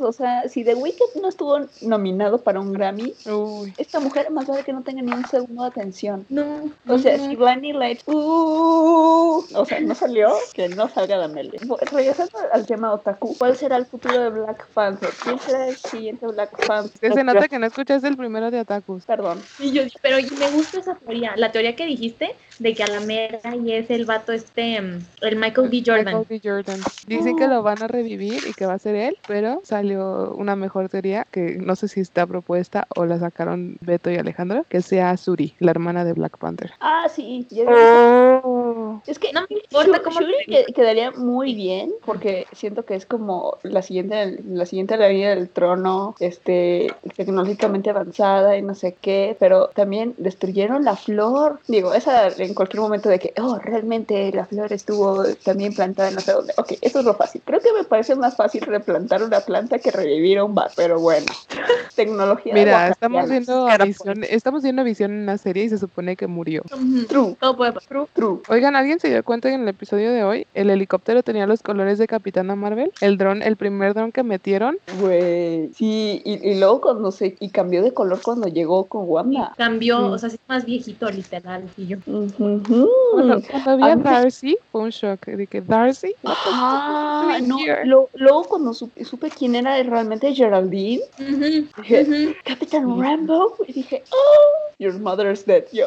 O 0.00 0.12
sea, 0.12 0.48
si 0.48 0.64
The 0.64 0.74
Weeknd 0.74 1.20
no 1.20 1.28
estuvo 1.28 1.60
nominado 1.82 2.38
para 2.38 2.60
un 2.60 2.72
Grammy, 2.72 3.14
Uy. 3.60 3.74
esta 3.78 4.00
mujer 4.00 4.30
más 4.30 4.46
vale 4.46 4.62
que 4.64 4.72
no 4.72 4.82
tenga 4.82 5.02
ni 5.02 5.12
un 5.12 5.26
segundo 5.26 5.62
de 5.62 5.68
atención. 5.68 6.26
No. 6.28 6.70
O 6.88 6.98
sea, 6.98 7.18
si 7.18 7.36
Blinding 7.36 7.78
Lights, 7.78 8.04
uh, 8.06 9.44
o 9.54 9.64
sea, 9.64 9.80
no 9.80 9.94
salió, 9.94 10.32
que 10.54 10.68
no 10.68 10.88
salga 10.88 11.24
Amelia. 11.24 11.60
Bu- 11.60 11.78
Regresando 11.90 12.32
al 12.52 12.66
tema 12.66 12.92
otaku, 12.92 13.36
¿cuál 13.38 13.56
será 13.56 13.76
el 13.76 13.86
futuro 13.86 14.18
de 14.20 14.30
Black 14.30 14.66
Panther? 14.74 15.10
¿Quién 15.22 15.38
será 15.38 15.68
el 15.68 15.76
siguiente 15.76 16.26
Black 16.26 16.66
Panther? 16.66 17.12
Se 17.12 17.24
nota 17.24 17.48
que 17.48 17.58
no 17.58 17.66
escuchaste 17.66 18.08
el 18.08 18.16
primero 18.16 18.50
de 18.50 18.58
Atacus. 18.60 19.04
Perdón. 19.04 19.40
Y 19.58 19.72
yo, 19.72 19.82
pero 20.02 20.16
me 20.38 20.50
gusta 20.50 20.78
esa 20.80 20.94
teoría. 20.94 21.32
La 21.36 21.52
teoría 21.52 21.76
que 21.76 21.86
dijiste 21.86 22.34
de 22.58 22.74
que 22.74 22.82
a 22.82 22.86
la 22.88 23.00
mera 23.00 23.40
y 23.56 23.72
es 23.72 23.90
el 23.90 24.04
vato 24.04 24.32
este, 24.32 24.80
mm, 24.80 24.98
el 25.22 25.36
Michael 25.36 25.68
B. 25.68 25.82
Jordan. 25.84 26.04
Michael 26.18 26.26
B. 26.28 26.40
Jordan. 26.42 26.80
Dicen 27.06 27.36
que 27.36 27.46
lo 27.48 27.62
van 27.62 27.82
a 27.82 27.88
revivir 27.88 28.42
y 28.48 28.54
que 28.54 28.66
va 28.66 28.74
a 28.74 28.78
ser 28.78 28.94
él, 28.94 29.18
pero 29.26 29.60
salió 29.64 30.32
una 30.36 30.56
mejor 30.56 30.88
teoría 30.88 31.26
que 31.30 31.56
no 31.60 31.76
sé 31.76 31.88
si 31.88 32.00
está 32.00 32.26
propuesta 32.26 32.86
o 32.96 33.04
la 33.04 33.18
sacaron 33.18 33.43
Beto 33.80 34.10
y 34.10 34.16
Alejandro, 34.16 34.64
que 34.68 34.82
sea 34.82 35.16
Suri, 35.16 35.54
la 35.58 35.70
hermana 35.70 36.04
de 36.04 36.12
Black 36.12 36.38
Panther. 36.38 36.72
Ah, 36.80 37.06
sí. 37.14 37.46
Oh. 37.66 39.00
Es 39.06 39.18
que 39.18 39.32
No 39.32 39.42
me 39.50 39.56
importa 39.56 40.02
cómo 40.02 40.20
Shuri 40.20 40.32
que- 40.46 40.72
quedaría 40.72 41.10
muy 41.12 41.54
bien 41.54 41.92
porque 42.04 42.46
siento 42.52 42.84
que 42.84 42.94
es 42.94 43.06
como 43.06 43.58
la 43.62 43.82
siguiente 43.82 44.40
la 44.48 44.66
siguiente 44.66 44.96
línea 44.96 45.34
del 45.34 45.48
trono 45.48 46.14
este 46.20 46.92
tecnológicamente 47.16 47.90
avanzada 47.90 48.56
y 48.56 48.62
no 48.62 48.74
sé 48.74 48.96
qué 49.00 49.36
pero 49.38 49.68
también 49.74 50.14
destruyeron 50.18 50.84
la 50.84 50.96
flor 50.96 51.60
digo 51.68 51.94
esa 51.94 52.28
en 52.28 52.54
cualquier 52.54 52.80
momento 52.80 53.08
de 53.08 53.18
que 53.18 53.32
oh 53.40 53.58
realmente 53.58 54.30
la 54.32 54.46
flor 54.46 54.72
estuvo 54.72 55.24
también 55.44 55.74
plantada 55.74 56.08
en 56.08 56.14
no 56.14 56.20
sé 56.20 56.32
dónde 56.32 56.54
ok 56.56 56.72
eso 56.80 57.00
es 57.00 57.04
lo 57.04 57.14
fácil 57.14 57.42
creo 57.44 57.60
que 57.60 57.72
me 57.72 57.84
parece 57.84 58.14
más 58.14 58.36
fácil 58.36 58.62
replantar 58.62 59.22
una 59.22 59.40
planta 59.40 59.78
que 59.78 59.90
revivir 59.90 60.38
a 60.38 60.44
un 60.44 60.54
bar 60.54 60.70
pero 60.76 61.00
bueno 61.00 61.26
tecnología 61.96 62.54
Mira, 62.54 62.88
estamos. 62.88 63.28
Viendo 63.38 63.66
a 63.66 63.70
Cara, 63.70 63.84
Visión, 63.84 64.24
estamos 64.28 64.62
viendo 64.62 64.82
a 64.82 64.84
Visión 64.84 65.12
en 65.12 65.20
una 65.22 65.36
serie 65.38 65.64
y 65.64 65.68
se 65.68 65.78
supone 65.78 66.16
que 66.16 66.26
murió. 66.26 66.62
True 67.08 67.36
Todo 67.38 67.56
puede 67.56 67.72
pasar. 67.72 67.88
true 67.88 68.06
true 68.14 68.38
Oigan, 68.48 68.74
¿alguien 68.76 68.84
¿Alguien 68.94 69.00
se 69.00 69.08
dio 69.08 69.24
cuenta 69.24 69.48
que 69.48 69.54
en 69.56 69.62
el 69.62 69.68
episodio 69.68 70.12
de 70.12 70.22
hoy 70.24 70.46
el 70.54 70.68
helicóptero 70.70 71.22
tenía 71.22 71.46
los 71.46 71.62
colores 71.62 71.98
de 71.98 72.06
Capitana 72.06 72.54
Marvel? 72.54 72.92
El 73.00 73.16
dron, 73.18 73.42
el 73.42 73.56
primer 73.56 73.94
dron 73.94 74.12
que 74.12 74.22
metieron. 74.22 74.76
Güey. 75.00 75.70
Sí, 75.74 76.20
y, 76.24 76.48
y 76.50 76.58
luego 76.60 76.80
cuando 76.82 77.10
se. 77.10 77.34
Y 77.40 77.48
cambió 77.48 77.82
de 77.82 77.92
color 77.92 78.20
cuando 78.22 78.46
llegó 78.46 78.84
con 78.84 79.08
Wanda. 79.08 79.52
Cambió, 79.56 79.96
Sí. 79.98 80.04
o 80.14 80.18
sea, 80.18 80.28
sí 80.30 80.36
es 80.36 80.48
más 80.48 80.64
viejito, 80.66 81.10
literal. 81.10 81.64
Y 81.76 81.86
yo. 81.86 81.96
Cuando, 82.06 83.42
cuando 83.50 83.76
vi 83.78 83.82
a 83.84 83.96
Darcy, 83.96 84.56
fue 84.70 84.82
un 84.82 84.90
shock. 84.90 85.24
De 85.26 85.46
que 85.46 85.60
Darcy. 85.60 86.14
Ah, 86.24 87.38
no. 87.42 87.56
lo- 87.84 88.08
luego 88.14 88.44
cuando 88.44 88.74
supe, 88.74 89.04
supe 89.04 89.30
quién 89.30 89.56
era 89.56 89.82
realmente 89.82 90.32
Geraldine, 90.34 91.02
dije. 91.18 92.36
Capitán 92.44 92.84
Rambo. 93.28 93.56
Y 93.66 93.72
dije, 93.72 94.02
oh, 94.10 94.74
your 94.78 94.94
mother's 94.98 95.44
dead. 95.44 95.64
Yo, 95.72 95.86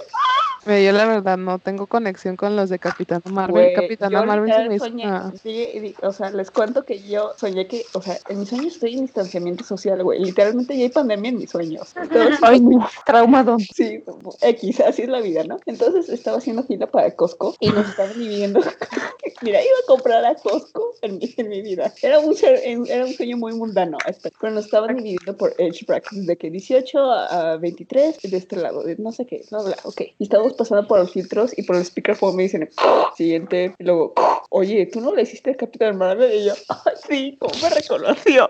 Mira, 0.66 0.82
Yo 0.82 0.92
la 0.92 1.06
verdad 1.06 1.38
no 1.38 1.60
tengo 1.60 1.88
conexión 1.88 2.36
con 2.36 2.58
los 2.58 2.70
de 2.70 2.78
Capitana 2.78 3.22
Marvel. 3.32 3.74
Yo 4.12 4.26
Marvel 4.26 4.52
se 4.54 4.68
me 4.68 4.80
soñé, 4.80 5.10
sí, 5.42 5.96
o 6.02 6.12
sea, 6.12 6.30
les 6.32 6.52
cuento 6.52 6.84
que 6.84 7.02
yo 7.02 7.32
soñé 7.38 7.68
que, 7.68 7.86
o 7.94 8.02
sea, 8.02 8.18
en 8.28 8.40
mis 8.42 8.50
sueños 8.50 8.74
estoy 8.74 8.96
en 8.96 9.02
distanciamiento 9.04 9.64
social, 9.64 10.04
güey. 10.04 10.20
Literalmente 10.20 10.76
ya 10.78 10.84
hay 10.84 10.90
pandemia 10.90 11.30
en 11.30 11.38
mis 11.38 11.52
sueños. 11.52 11.94
Entonces, 11.96 12.38
Ay, 12.42 12.60
no, 12.60 12.86
traumado. 13.06 13.56
sí, 13.74 14.04
X, 14.42 14.82
así 14.82 15.04
es 15.04 15.10
la 15.10 15.22
vida, 15.22 15.46
¿no? 15.46 15.58
Entonces 15.66 16.10
estaba 16.10 16.38
haciendo 16.40 16.64
fila 16.64 16.88
para 16.88 17.12
Costco 17.16 17.56
y 17.62 17.70
nos 17.70 17.88
estaban 17.88 18.20
dividiendo. 18.20 18.60
Mira, 19.42 19.62
iba 19.62 19.72
a 19.84 19.88
comprar 19.88 20.26
a 20.26 20.36
Costco 20.36 20.96
en 21.02 21.20
mi, 21.20 21.34
en 21.38 21.48
mi 21.48 21.62
vida. 21.62 21.94
Era 22.02 22.20
un, 22.20 22.36
ser- 22.36 22.60
era 22.66 23.06
un 23.06 23.14
sueño 23.14 23.38
muy 23.38 23.54
mundano, 23.54 23.98
pero 24.42 24.52
nos 24.54 24.66
estaban 24.66 24.98
dividiendo 24.98 25.38
por 25.38 25.52
age 25.52 25.86
brackets, 25.88 26.26
de 26.26 26.36
que 26.38 26.50
18 26.50 27.00
a 27.12 27.27
a 27.30 27.58
23 27.58 28.20
de 28.22 28.38
este 28.38 28.56
lado, 28.56 28.84
de 28.84 28.96
no 28.98 29.12
sé 29.12 29.26
qué, 29.26 29.44
bla, 29.50 29.62
bla, 29.62 29.78
ok. 29.84 30.02
Y 30.18 30.24
estábamos 30.24 30.54
pasando 30.54 30.88
por 30.88 31.00
los 31.00 31.12
filtros 31.12 31.58
y 31.58 31.64
por 31.64 31.76
el 31.76 31.86
speakerphone 31.86 32.36
me 32.36 32.44
dicen, 32.44 32.70
siguiente, 33.16 33.74
y 33.78 33.84
luego, 33.84 34.14
oye, 34.50 34.86
¿tú 34.86 35.02
no 35.02 35.14
le 35.14 35.24
hiciste 35.24 35.52
el 35.52 35.58
Capitán 35.58 35.98
Marvel? 35.98 36.34
Y 36.34 36.46
yo, 36.46 36.54
ay, 36.70 36.94
sí, 37.08 37.38
¿cómo 37.40 37.54
me 37.62 37.70
reconoció? 37.70 38.50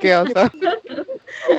Qué 0.00 0.16
oso. 0.16 0.32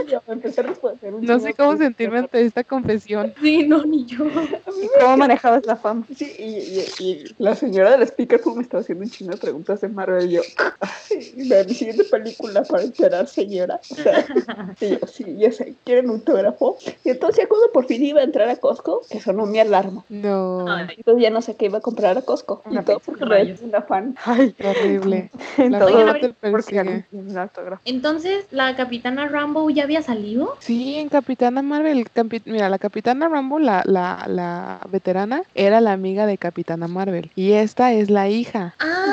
Yo 0.10 0.22
me 0.28 0.34
empecé 0.34 0.62
a 0.62 0.64
responder 0.64 0.89
un 1.02 1.22
No 1.26 1.40
sé 1.40 1.54
cómo 1.54 1.78
sentirme 1.78 2.20
ante 2.20 2.42
esta 2.42 2.64
confesión. 2.64 3.34
Sí, 3.42 3.68
no, 3.68 3.84
ni 3.86 4.06
yo. 4.06 4.26
¿Y 4.26 5.00
cómo 5.00 5.18
manejabas 5.18 5.66
la 5.66 5.76
fama? 5.76 6.06
Sí, 6.16 6.32
y, 6.38 6.44
y- 6.44 6.86
y 7.00 7.24
la 7.38 7.56
señora 7.56 7.92
del 7.98 8.08
speakerphone 8.08 8.58
me 8.58 8.64
estaba 8.64 8.82
haciendo 8.82 9.04
un 9.06 9.10
chingo 9.10 9.32
de 9.32 9.38
preguntas 9.38 9.82
de 9.82 9.90
Marvel 9.90 10.30
y 10.30 10.34
yo, 10.36 10.42
vean 11.48 11.68
mi 11.68 11.74
siguiente 11.74 12.04
película 12.06 12.64
para 12.64 12.84
enterar, 12.84 13.28
señora. 13.28 13.80
O 13.90 13.96
sea, 13.96 14.26
y 14.80 14.90
yo, 14.92 15.00
sí, 15.08 15.36
ya 15.38 15.52
sé, 15.52 15.76
¿quieren 15.84 16.10
autógrafo? 16.10 16.78
Y 17.04 17.10
entonces 17.10 17.44
ya 17.44 17.50
cuando 17.50 17.72
por 17.72 17.86
fin 17.86 18.04
iba 18.04 18.22
a 18.22 18.24
entrar 18.24 18.50
a 18.50 18.56
Costco, 18.58 19.02
que 19.10 19.20
sonó 19.20 19.46
mi 19.46 19.60
alarma. 19.60 20.06
No, 20.10 20.68
Ay, 20.70 20.96
Entonces 20.98 21.24
ya 21.24 21.30
no 21.30 21.42
sé 21.42 21.56
qué 21.56 21.66
iba 21.66 21.80
a 21.80 21.82
comprar 21.82 22.18
a 22.18 22.22
Costco. 22.22 22.64
Una 22.66 22.82
y 22.82 22.86
todo 22.86 23.00
porque 23.00 23.26
rayos. 23.26 23.62
una 23.62 23.82
fan. 23.82 24.16
Ay, 24.26 24.54
qué 24.54 24.68
horrible. 24.68 25.32
La 25.58 25.66
entonces, 25.66 25.96
Oigan, 25.96 26.06
verdad 26.14 26.22
te 26.42 26.52
porque 26.52 26.76
persigue. 26.82 27.06
un 27.12 27.38
autógrafo. 27.38 27.82
Entonces, 27.86 28.46
¿la 28.52 28.76
capitana 28.76 29.28
Rambo 29.28 29.70
ya 29.70 29.84
había 29.84 30.02
salido? 30.02 30.56
Sí, 30.60 30.89
en 30.96 31.10
Capitana 31.10 31.62
Marvel, 31.62 32.06
capi- 32.14 32.42
mira, 32.46 32.70
la 32.70 32.80
Capitana 32.80 33.28
Rambo, 33.30 33.60
la, 33.60 33.84
la, 33.86 34.26
la 34.28 34.80
veterana, 34.92 35.44
era 35.56 35.82
la 35.82 35.92
amiga 35.94 36.26
de 36.26 36.38
Capitana 36.38 36.88
Marvel. 36.88 37.32
Y 37.36 37.54
esta 37.54 37.94
es 37.94 38.10
la 38.10 38.30
hija. 38.30 38.76
Ah, 38.80 39.06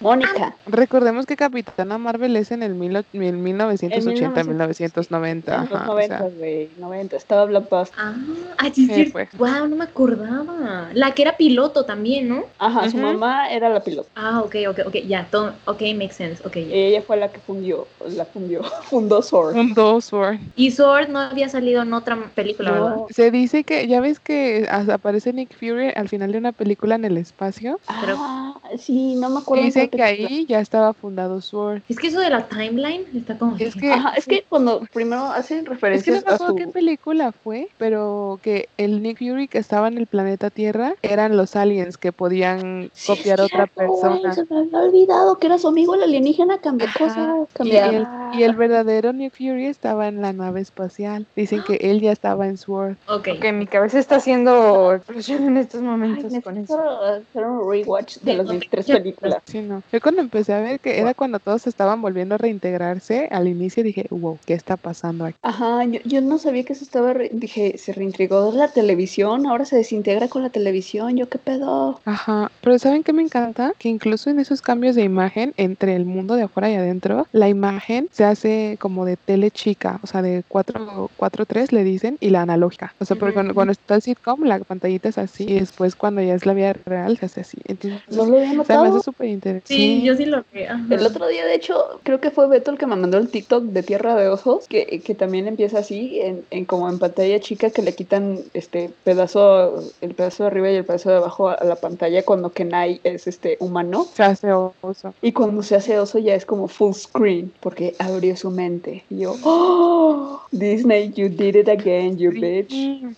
Mónica. 0.00 0.54
Recordemos 0.66 1.26
que 1.26 1.36
Capitana 1.36 1.98
Marvel 1.98 2.36
es 2.36 2.50
en 2.50 2.62
el 2.62 2.74
mil, 2.74 2.96
o- 2.96 3.02
mil- 3.12 3.36
1980, 3.36 4.44
1900, 4.44 5.10
1990. 5.10 5.54
En 5.54 5.60
los 5.62 5.72
Ajá, 5.72 5.90
o 5.90 5.94
90, 5.94 6.18
sea, 6.18 6.28
güey, 6.28 6.70
90. 6.78 7.16
Estaba 7.16 7.44
Black 7.44 7.68
Panther. 7.68 7.94
ah, 7.98 8.14
ah, 8.58 8.70
sí, 8.72 9.08
pues. 9.12 9.28
Wow, 9.36 9.68
no 9.68 9.76
me 9.76 9.84
acordaba. 9.84 10.88
La 10.94 11.12
que 11.12 11.22
era 11.22 11.36
piloto 11.36 11.84
también, 11.84 12.28
¿no? 12.28 12.44
Ajá, 12.58 12.88
su 12.90 12.96
mamá 12.96 13.50
era 13.50 13.68
la 13.68 13.80
piloto. 13.82 14.08
Ah, 14.14 14.40
ok, 14.42 14.56
ok, 14.70 14.78
ok, 14.86 14.94
ya, 15.06 15.26
todo, 15.30 15.52
ok, 15.66 15.82
makes 15.96 16.14
sense, 16.14 16.42
ok. 16.46 16.56
Ella 16.56 17.02
fue 17.02 17.16
la 17.16 17.30
que 17.30 17.40
fundió, 17.40 17.86
la 18.16 18.24
fundió, 18.24 18.62
fundó 18.84 19.22
Sword. 19.22 19.56
un 19.56 19.74
dos 19.74 20.06
Sword. 20.38 20.52
Y 20.56 20.70
Sword 20.70 21.08
no 21.08 21.18
había 21.20 21.48
salido 21.48 21.82
en 21.82 21.92
otra 21.94 22.16
película, 22.34 22.72
¿verdad? 22.72 22.96
No. 22.96 23.06
Se 23.10 23.30
dice 23.30 23.64
que, 23.64 23.86
ya 23.88 24.00
ves 24.00 24.20
que 24.20 24.66
aparece 24.70 25.32
Nick 25.32 25.54
Fury 25.54 25.90
al 25.94 26.08
final 26.08 26.32
de 26.32 26.38
una 26.38 26.52
película 26.52 26.94
en 26.94 27.04
el 27.04 27.16
espacio. 27.16 27.80
Pero- 28.00 28.16
Ah, 28.18 28.54
sí, 28.78 29.14
no 29.16 29.30
me 29.30 29.40
acuerdo. 29.40 29.62
cuál 29.64 29.72
que 29.72 29.96
película. 29.98 30.06
ahí 30.06 30.46
ya 30.46 30.60
estaba 30.60 30.92
fundado 30.94 31.40
Sword. 31.40 31.82
Es 31.88 31.98
que 31.98 32.08
eso 32.08 32.20
de 32.20 32.30
la 32.30 32.46
timeline 32.48 33.04
está 33.14 33.36
como... 33.38 33.56
Es 33.58 33.74
que, 33.74 33.90
Ajá, 33.92 34.12
es 34.16 34.26
que 34.26 34.44
cuando 34.48 34.82
primero 34.92 35.24
hacen 35.24 35.58
es 35.58 35.62
que 35.64 35.68
no 35.68 35.74
referencias 35.74 36.24
me 36.24 36.30
a 36.30 36.34
acuerdo 36.34 36.52
su... 36.52 36.56
qué 36.56 36.68
película 36.68 37.32
fue, 37.32 37.68
pero 37.78 38.38
que 38.42 38.68
el 38.76 39.02
Nick 39.02 39.18
Fury 39.18 39.48
que 39.48 39.58
estaba 39.58 39.88
en 39.88 39.98
el 39.98 40.06
planeta 40.06 40.50
Tierra 40.50 40.94
eran 41.02 41.36
los 41.36 41.56
aliens 41.56 41.96
que 41.96 42.12
podían 42.12 42.90
Sí, 42.92 43.08
copiar 43.08 43.40
a 43.40 43.44
otra 43.44 43.66
persona. 43.66 44.32
se 44.34 44.44
me 44.48 44.60
había 44.60 44.78
olvidado 44.78 45.38
que 45.38 45.46
era 45.46 45.58
su 45.58 45.68
amigo 45.68 45.94
el 45.94 46.02
alienígena, 46.02 46.58
cambió 46.58 46.86
cosas, 46.96 47.48
Y 47.64 47.76
el, 47.76 48.06
y 48.34 48.42
el 48.44 48.54
verdadero 48.54 49.12
Nick 49.12 49.32
Fury 49.36 49.66
estaba 49.66 50.08
en 50.08 50.19
la 50.20 50.32
nave 50.32 50.60
espacial. 50.60 51.26
Dicen 51.36 51.62
que 51.62 51.74
él 51.76 52.00
ya 52.00 52.12
estaba 52.12 52.46
en 52.46 52.56
Sword. 52.56 52.96
Ok. 53.08 53.28
Que 53.40 53.52
mi 53.52 53.66
cabeza 53.66 53.98
está 53.98 54.16
haciendo 54.16 54.94
explosión 54.94 55.44
en 55.44 55.56
estos 55.56 55.80
Ay, 55.80 55.86
momentos 55.86 56.32
con 56.42 56.54
necesito 56.54 56.80
eso. 56.80 57.02
hacer 57.02 57.44
un 57.46 57.70
rewatch 57.70 58.18
de 58.18 58.34
las 58.34 58.46
no 58.46 58.52
23 58.52 58.86
te- 58.86 58.92
películas. 58.94 59.42
Sí, 59.46 59.60
no. 59.60 59.82
Yo 59.92 60.00
cuando 60.00 60.20
empecé 60.22 60.52
a 60.54 60.60
ver 60.60 60.80
que 60.80 60.98
era 61.00 61.14
cuando 61.14 61.38
todos 61.38 61.66
estaban 61.66 62.00
volviendo 62.02 62.34
a 62.34 62.38
reintegrarse, 62.38 63.28
al 63.30 63.48
inicio 63.48 63.82
dije, 63.82 64.06
wow, 64.10 64.38
¿qué 64.46 64.54
está 64.54 64.76
pasando 64.76 65.24
aquí? 65.24 65.36
Ajá, 65.42 65.84
yo, 65.84 66.00
yo 66.04 66.20
no 66.20 66.38
sabía 66.38 66.64
que 66.64 66.72
eso 66.74 66.84
estaba, 66.84 67.12
re- 67.12 67.30
dije, 67.32 67.76
se 67.78 67.92
reintegró 67.92 68.50
de 68.52 68.58
la 68.58 68.68
televisión, 68.68 69.46
ahora 69.46 69.64
se 69.64 69.76
desintegra 69.76 70.28
con 70.28 70.42
la 70.42 70.50
televisión, 70.50 71.16
yo 71.16 71.28
qué 71.28 71.38
pedo. 71.38 72.00
Ajá, 72.04 72.50
pero 72.60 72.78
¿saben 72.78 73.02
qué 73.02 73.12
me 73.12 73.22
encanta? 73.22 73.72
Que 73.78 73.88
incluso 73.88 74.30
en 74.30 74.40
esos 74.40 74.62
cambios 74.62 74.94
de 74.96 75.02
imagen 75.02 75.54
entre 75.56 75.96
el 75.96 76.04
mundo 76.04 76.34
de 76.36 76.42
afuera 76.44 76.70
y 76.70 76.74
adentro, 76.74 77.26
la 77.32 77.48
imagen 77.48 78.08
se 78.12 78.24
hace 78.24 78.76
como 78.80 79.04
de 79.04 79.16
tele 79.16 79.50
chica, 79.50 79.98
o 80.02 80.06
sea, 80.10 80.22
de 80.22 80.42
4, 80.48 81.10
4.3 81.18 81.72
le 81.72 81.84
dicen, 81.84 82.16
y 82.20 82.30
la 82.30 82.42
analógica. 82.42 82.94
O 83.00 83.04
sea, 83.04 83.16
porque 83.16 83.34
cuando, 83.34 83.54
cuando 83.54 83.72
está 83.72 83.94
el 83.96 84.02
sitcom, 84.02 84.42
la 84.44 84.58
pantallita 84.60 85.08
es 85.08 85.18
así, 85.18 85.44
y 85.48 85.60
después 85.60 85.94
cuando 85.96 86.20
ya 86.22 86.34
es 86.34 86.46
la 86.46 86.54
vida 86.54 86.72
real, 86.84 87.16
se 87.18 87.26
hace 87.26 87.40
así. 87.42 87.58
Entonces, 87.66 88.00
No 88.08 88.24
lo 88.26 88.36
había 88.36 88.44
se 88.44 88.50
me 88.50 88.56
notado. 88.56 88.84
hace 88.84 89.00
súper 89.04 89.28
interesante. 89.28 89.74
Sí, 89.74 90.02
yo 90.02 90.16
sí 90.16 90.24
lo 90.26 90.44
vi. 90.52 90.64
ajá. 90.64 90.84
El 90.90 91.06
otro 91.06 91.26
día, 91.28 91.44
de 91.46 91.54
hecho, 91.54 92.00
creo 92.02 92.20
que 92.20 92.30
fue 92.30 92.48
Beto 92.48 92.70
el 92.70 92.78
que 92.78 92.86
me 92.86 92.96
mandó 92.96 93.18
el 93.18 93.28
TikTok 93.28 93.64
de 93.64 93.82
Tierra 93.82 94.14
de 94.16 94.28
Osos, 94.28 94.66
que, 94.68 95.00
que 95.04 95.14
también 95.14 95.46
empieza 95.48 95.78
así, 95.78 96.20
en, 96.20 96.44
en 96.50 96.64
como 96.64 96.88
en 96.88 96.98
pantalla 96.98 97.38
chica, 97.40 97.70
que 97.70 97.82
le 97.82 97.94
quitan 97.94 98.38
este 98.54 98.90
pedazo, 99.04 99.82
el 100.00 100.14
pedazo 100.14 100.44
de 100.44 100.46
arriba 100.48 100.70
y 100.70 100.76
el 100.76 100.84
pedazo 100.84 101.10
de 101.10 101.16
abajo 101.16 101.48
a, 101.48 101.54
a 101.54 101.64
la 101.64 101.76
pantalla 101.76 102.22
cuando 102.24 102.50
Kenai 102.50 103.00
es 103.04 103.26
este 103.26 103.56
humano. 103.60 104.06
Se 104.14 104.22
hace 104.22 104.52
oso. 104.52 105.14
Y 105.22 105.32
cuando 105.32 105.62
se 105.62 105.76
hace 105.76 105.98
oso 105.98 106.18
ya 106.18 106.34
es 106.34 106.44
como 106.46 106.68
full 106.68 106.92
screen, 106.94 107.52
porque 107.60 107.94
abrió 107.98 108.36
su 108.36 108.50
mente. 108.50 109.04
Y 109.10 109.20
yo, 109.20 109.36
¡Oh! 109.42 109.99
Disney, 110.52 111.12
you 111.14 111.28
did 111.28 111.56
it 111.56 111.68
again, 111.68 112.18
you 112.18 112.30
bitch. 112.32 112.72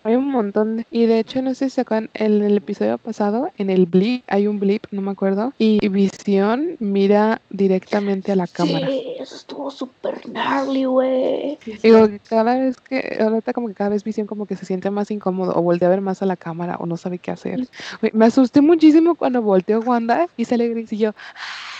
Hay 0.05 0.17
un 0.17 0.31
montón 0.31 0.77
de... 0.79 0.87
Y 0.91 1.07
de 1.07 1.19
hecho, 1.21 1.41
no 1.43 1.55
sé 1.55 1.67
si 1.71 1.77
se 1.77 1.81
acuerdan, 1.83 2.11
en 2.15 2.43
el 2.43 2.57
episodio 2.59 2.99
pasado, 2.99 3.51
en 3.57 3.71
el 3.71 3.87
blip, 3.87 4.23
hay 4.29 4.47
un 4.47 4.59
blip, 4.59 4.85
no 4.91 5.01
me 5.03 5.11
acuerdo, 5.11 5.53
y 5.59 5.87
Visión 5.89 6.77
mira 6.79 7.41
directamente 7.51 8.33
a 8.33 8.37
la 8.37 8.47
cámara. 8.47 8.87
Sí, 8.87 9.03
eso 9.19 9.37
estuvo 9.37 9.71
súper 9.71 10.21
gnarly, 10.27 10.85
güey. 10.85 11.59
Digo, 11.83 12.09
cada 12.29 12.59
vez 12.59 12.77
que, 12.81 13.19
ahorita 13.21 13.53
como 13.53 13.69
que 13.69 13.75
cada 13.75 13.91
vez 13.91 14.05
Visión 14.05 14.27
como 14.27 14.47
que 14.47 14.57
se 14.57 14.67
siente 14.67 14.91
más 14.91 15.11
incómodo 15.11 15.53
o 15.55 15.63
voltea 15.63 15.89
a 15.89 15.91
ver 15.91 16.01
más 16.01 16.23
a 16.23 16.27
la 16.27 16.37
cámara 16.37 16.77
o 16.81 16.87
no 16.87 16.97
sabe 16.97 17.19
qué 17.19 17.31
hacer. 17.31 17.67
Güey, 18.01 18.13
me 18.15 18.27
asusté 18.27 18.61
muchísimo 18.61 19.15
cuando 19.15 19.43
volteó 19.43 19.81
Wanda 19.81 20.27
y 20.37 20.45
sale 20.45 20.69
Gris 20.69 20.93
y 20.93 20.99
yo, 20.99 21.11
"Ah, 21.11 21.72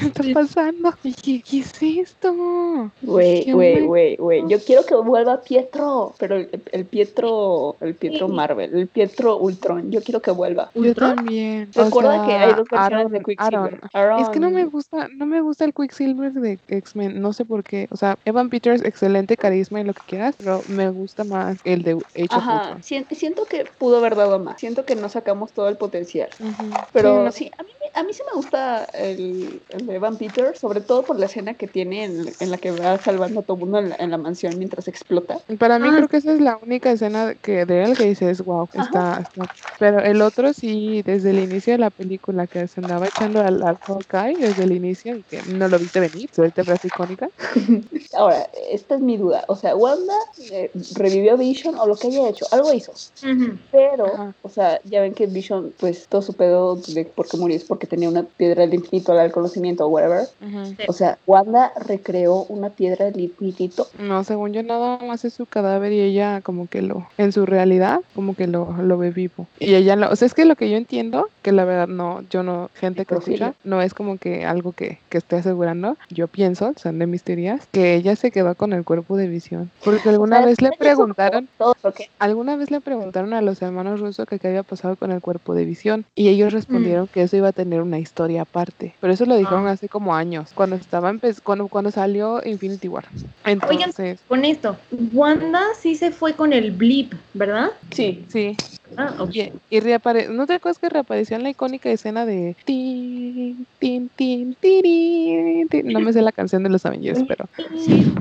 ¿qué 0.00 0.06
está 0.06 0.22
Sí. 0.22 0.34
pasando? 0.34 0.94
Y 1.04 1.10
dije, 1.22 1.42
¿qué 1.48 1.58
es 1.60 1.82
esto? 1.82 2.90
Güey, 3.02 3.52
güey, 3.52 3.80
güey, 3.86 4.16
güey. 4.16 4.42
Yo 4.48 4.58
quiero 4.64 4.84
que 4.84 4.94
vuelva 4.96 5.40
Pietro, 5.42 6.14
pero 6.18 6.36
el, 6.36 6.48
el 6.72 6.84
Pietro, 6.84 7.76
el 7.80 7.94
Pietro 7.94 8.26
Sí. 8.28 8.32
Marvel, 8.34 8.74
el 8.74 8.86
Pietro 8.88 9.36
Ultron, 9.38 9.90
yo 9.90 10.02
quiero 10.02 10.20
que 10.20 10.30
vuelva. 10.30 10.70
Yo 10.74 10.80
¿Ultron? 10.82 11.16
también. 11.16 11.70
O 11.76 11.84
Recuerda 11.84 12.26
que 12.26 12.32
hay 12.32 12.54
dos 12.54 12.68
versiones 12.70 13.10
de 13.12 13.20
Quicksilver. 13.22 13.80
Aaron. 13.92 14.20
Es 14.20 14.28
que 14.30 14.40
no 14.40 14.50
me 14.50 14.64
gusta, 14.64 15.08
no 15.14 15.26
me 15.26 15.40
gusta 15.40 15.64
el 15.64 15.74
Quicksilver 15.74 16.32
de 16.32 16.58
X-Men, 16.68 17.20
no 17.20 17.32
sé 17.32 17.44
por 17.44 17.62
qué. 17.62 17.88
O 17.90 17.96
sea, 17.96 18.18
Evan 18.24 18.48
Peters, 18.50 18.82
excelente 18.84 19.36
carisma 19.36 19.80
y 19.80 19.84
lo 19.84 19.94
que 19.94 20.02
quieras, 20.06 20.34
pero 20.38 20.62
me 20.68 20.88
gusta 20.90 21.24
más 21.24 21.58
el 21.64 21.82
de 21.82 21.92
Age 21.92 22.24
of 22.24 22.32
Ajá, 22.32 22.56
Ultron. 22.62 22.82
sien- 22.82 23.06
siento 23.10 23.44
que 23.44 23.64
pudo 23.78 23.98
haber 23.98 24.16
dado 24.16 24.38
más. 24.38 24.58
Siento 24.60 24.84
que 24.84 24.94
no 24.96 25.08
sacamos 25.08 25.52
todo 25.52 25.68
el 25.68 25.76
potencial. 25.76 26.28
Ujú. 26.40 26.70
Pero 26.92 27.24
no. 27.24 27.32
sí, 27.32 27.50
a 27.58 27.62
mí, 27.62 27.68
me- 27.79 27.79
a 28.00 28.04
mí 28.04 28.12
sí 28.12 28.22
me 28.30 28.36
gusta 28.36 28.84
el, 28.92 29.64
el 29.68 29.86
de 29.86 29.94
Evan 29.94 30.16
Peter, 30.18 30.56
sobre 30.56 30.80
todo 30.80 31.04
por 31.04 31.18
la 31.18 31.26
escena 31.26 31.54
que 31.54 31.68
tiene 31.68 32.04
en, 32.04 32.36
en 32.38 32.50
la 32.50 32.58
que 32.58 32.72
va 32.72 32.98
salvando 32.98 33.40
a 33.40 33.42
todo 33.44 33.56
mundo 33.58 33.78
en 33.78 33.90
la, 33.90 33.96
en 33.98 34.10
la 34.10 34.18
mansión 34.18 34.58
mientras 34.58 34.88
explota. 34.88 35.38
Para 35.58 35.78
mí 35.78 35.88
Ah. 35.88 35.96
creo 35.96 36.08
que 36.08 36.16
esa 36.18 36.32
es 36.32 36.40
la 36.40 36.56
única 36.58 36.90
escena 36.92 37.34
que 37.34 37.66
de 37.66 37.84
él 37.84 37.96
que 37.96 38.04
dices, 38.04 38.42
wow, 38.42 38.68
está, 38.74 39.20
está- 39.20 39.48
Pero 39.78 40.00
el 40.00 40.20
otro 40.22 40.52
sí, 40.52 41.02
desde 41.04 41.30
el 41.30 41.38
inicio 41.38 41.72
de 41.74 41.78
la 41.78 41.90
película 41.90 42.46
que 42.46 42.68
se 42.68 42.80
andaba 42.80 43.08
echando 43.08 43.40
al, 43.40 43.62
al 43.62 43.78
Hawkeye, 43.78 44.36
desde 44.38 44.64
el 44.64 44.72
inicio, 44.72 45.16
y 45.16 45.24
que 45.24 45.42
no 45.42 45.68
lo 45.68 45.78
viste 45.78 46.00
venir, 46.00 46.28
suerte 46.32 46.64
frase 46.64 46.88
icónica. 46.88 47.30
Ahora, 48.12 48.48
esta 48.70 48.94
es 48.96 49.00
mi 49.00 49.16
duda. 49.16 49.44
O 49.48 49.56
sea, 49.56 49.76
Wanda 49.76 50.14
eh, 50.50 50.70
revivió 50.94 51.36
Vision 51.36 51.76
o 51.78 51.86
lo 51.86 51.98
que 51.98 52.08
haya 52.08 52.28
hecho, 52.28 52.46
algo 52.50 52.72
hizo. 52.72 52.92
Ujú. 53.22 53.58
Pero, 53.70 54.06
Ajá. 54.14 54.36
o 54.42 54.48
sea, 54.48 54.80
ya 54.84 55.00
ven 55.00 55.14
que 55.14 55.26
Vision, 55.26 55.74
pues 55.78 56.08
todo 56.08 56.22
su 56.22 56.36
pedo 56.36 56.76
de 56.76 57.04
por 57.06 57.28
qué 57.28 57.36
murió 57.36 57.56
es 57.56 57.64
porque 57.64 57.86
tenía 57.90 58.08
una 58.08 58.22
piedra 58.22 58.62
del 58.62 58.74
infinito, 58.74 59.12
la 59.12 59.22
del 59.22 59.32
conocimiento 59.32 59.84
o 59.84 59.88
whatever. 59.88 60.26
Ujú. 60.40 60.74
O 60.88 60.92
sea, 60.92 61.18
Wanda 61.26 61.72
recreó 61.86 62.44
una 62.44 62.70
piedra 62.70 63.06
del 63.10 63.20
infinito. 63.20 63.88
No, 63.98 64.24
según 64.24 64.52
yo 64.52 64.62
nada 64.62 64.98
más 64.98 65.24
es 65.24 65.34
su 65.34 65.44
cadáver 65.44 65.92
y 65.92 66.00
ella 66.00 66.40
como 66.40 66.66
que 66.68 66.80
lo, 66.80 67.06
en 67.18 67.32
su 67.32 67.44
realidad, 67.44 68.00
como 68.14 68.34
que 68.34 68.46
lo, 68.46 68.74
lo 68.80 68.96
ve 68.96 69.10
vivo. 69.10 69.46
Y 69.58 69.74
ella 69.74 69.96
lo, 69.96 70.10
o 70.10 70.16
sea, 70.16 70.26
es 70.26 70.34
que 70.34 70.44
lo 70.44 70.56
que 70.56 70.70
yo 70.70 70.76
entiendo, 70.76 71.28
que 71.42 71.52
la 71.52 71.64
verdad 71.64 71.88
no, 71.88 72.22
yo 72.30 72.42
no, 72.42 72.70
gente 72.74 73.04
que 73.04 73.16
escucha, 73.16 73.54
no 73.64 73.82
es 73.82 73.92
como 73.92 74.16
que 74.16 74.44
algo 74.46 74.72
que, 74.72 74.98
que 75.08 75.18
esté 75.18 75.36
asegurando, 75.36 75.96
yo 76.08 76.28
pienso, 76.28 76.72
son 76.76 76.98
de 76.98 77.06
mis 77.06 77.22
teorías, 77.22 77.66
que 77.72 77.94
ella 77.94 78.16
se 78.16 78.30
quedó 78.30 78.54
con 78.54 78.72
el 78.72 78.84
cuerpo 78.84 79.16
de 79.16 79.28
visión. 79.28 79.70
Porque 79.84 80.08
alguna 80.08 80.36
O 80.36 80.38
sea, 80.40 80.46
vez 80.46 80.62
le 80.62 80.70
preguntaron, 80.78 81.48
Todo 81.58 81.74
alguna 82.18 82.56
vez 82.56 82.70
le 82.70 82.80
preguntaron 82.80 83.32
a 83.34 83.42
los 83.42 83.60
hermanos 83.62 84.00
rusos 84.00 84.26
que 84.26 84.38
qué 84.38 84.48
había 84.48 84.62
pasado 84.62 84.96
con 84.96 85.10
el 85.12 85.20
cuerpo 85.20 85.54
de 85.54 85.64
visión 85.64 86.04
y 86.14 86.28
ellos 86.28 86.52
respondieron 86.52 87.06
que 87.06 87.22
eso 87.22 87.36
iba 87.36 87.48
a 87.48 87.52
tener 87.52 87.69
una 87.78 87.98
historia 87.98 88.42
aparte. 88.42 88.96
Pero 89.00 89.12
eso 89.12 89.24
lo 89.26 89.36
dijeron 89.36 89.66
Ah. 89.68 89.72
hace 89.72 89.88
como 89.88 90.14
años, 90.14 90.52
cuando 90.54 90.76
estaba 90.76 91.12
cuando, 91.44 91.68
cuando 91.68 91.90
salió 91.90 92.40
Infinity 92.44 92.88
War. 92.88 93.06
Entonces, 93.44 94.20
Con 94.26 94.44
esto, 94.44 94.76
Wanda 95.12 95.60
sí 95.80 95.94
se 95.94 96.10
fue 96.10 96.34
con 96.34 96.52
el 96.52 96.72
blip, 96.72 97.12
¿verdad? 97.34 97.70
Sí. 97.92 98.24
sí. 98.28 98.56
Ah, 98.96 99.14
ok. 99.20 99.30
Y, 99.34 99.52
y 99.70 99.80
reapare- 99.80 100.28
¿no 100.28 100.46
te 100.46 100.54
acuerdas 100.54 100.78
que 100.78 100.88
reapareció 100.88 101.36
en 101.36 101.44
la 101.44 101.50
icónica 101.50 101.90
escena 101.90 102.26
de 102.26 102.56
tin, 102.64 103.66
tin, 103.78 104.10
tin, 104.16 104.56
tin? 104.60 105.68
No 105.84 106.00
me 106.00 106.12
sé 106.12 106.22
la 106.22 106.32
canción 106.32 106.62
de 106.64 106.70
los 106.70 106.84
Avengers, 106.84 107.22
pero 107.28 107.46
Sí, 107.78 108.12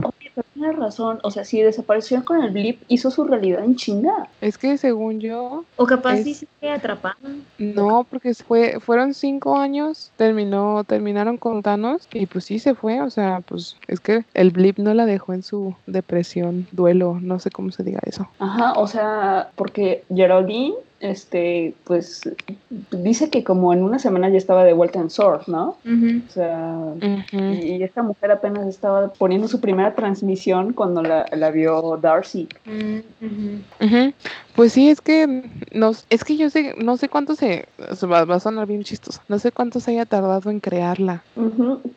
tienes 0.60 0.78
razón. 0.78 1.20
O 1.24 1.32
sea, 1.32 1.46
si 1.46 1.62
desapareció 1.62 2.24
con 2.26 2.44
el 2.44 2.52
blip, 2.52 2.82
hizo 2.90 3.10
su 3.12 3.24
realidad 3.24 3.64
en 3.64 3.76
chinga. 3.76 4.28
es 4.42 4.58
que 4.58 4.78
según 4.78 5.20
yo, 5.20 5.64
O 5.78 5.86
capaz 5.86 6.16
Es- 6.16 6.24
sí 6.26 6.48
se 6.60 6.70
atrapada. 6.70 7.16
No, 7.58 8.06
porque 8.10 8.34
fue, 8.34 8.80
fueron 8.80 9.14
cinco 9.14 9.58
años, 9.58 10.12
terminó, 10.18 10.84
terminaron 10.84 11.38
con 11.38 11.62
Thanos 11.64 12.08
y 12.14 12.26
pues 12.26 12.46
sí 12.46 12.60
se 12.60 12.76
fue, 12.76 13.02
o 13.02 13.10
sea, 13.10 13.42
pues 13.46 13.78
es 13.88 14.00
que 14.00 14.26
el 14.34 14.52
blip 14.52 14.78
no 14.80 14.94
la 14.94 15.06
dejó 15.06 15.34
en 15.34 15.44
su 15.44 15.76
depresión, 15.88 16.68
duelo, 16.72 17.18
no 17.22 17.40
sé 17.40 17.50
cómo 17.52 17.72
se 17.72 17.84
diga 17.84 18.00
eso. 18.06 18.28
Ajá, 18.40 18.74
o 18.74 18.88
sea, 18.88 19.50
porque 19.56 20.04
Geraldine, 20.14 20.76
este, 21.00 21.74
pues, 21.86 22.30
dice 22.92 23.30
que 23.30 23.44
como 23.44 23.74
en 23.74 23.84
una 23.84 24.00
semana 24.00 24.30
ya 24.30 24.38
estaba 24.38 24.64
de 24.64 24.74
vuelta 24.74 25.00
en 25.00 25.10
Sword, 25.10 25.48
¿no? 25.48 25.78
O 25.86 26.32
sea, 26.32 26.76
y, 27.32 27.76
y 27.76 27.84
esta 27.84 28.04
mujer 28.04 28.32
apenas 28.32 28.68
estaba 28.68 29.14
poniendo 29.14 29.48
su 29.48 29.62
primera 29.62 29.96
transmisión 29.96 30.74
cuando 30.74 31.02
la, 31.02 31.26
la 31.32 31.52
vio 31.52 31.98
Darcy. 32.02 32.48
Mm. 32.66 34.10
Pues 34.56 34.74
sí, 34.74 34.90
es 34.90 35.00
que 35.00 35.50
no, 35.72 35.92
es 36.10 36.24
que 36.24 36.36
yo 36.36 36.50
sé, 36.50 36.76
no 36.78 36.98
sé 36.98 37.08
cuánto 37.08 37.36
se, 37.36 37.68
se 37.96 38.06
va, 38.06 38.26
va 38.26 38.36
a 38.36 38.40
sonar 38.42 38.68
bien 38.68 38.84
chistoso, 38.84 39.22
no 39.30 39.40
sé 39.40 39.54
cuánto 39.54 39.80
se 39.80 39.92
haya 39.92 40.06
tardado 40.06 40.50
en 40.50 40.60
crearla. 40.60 41.24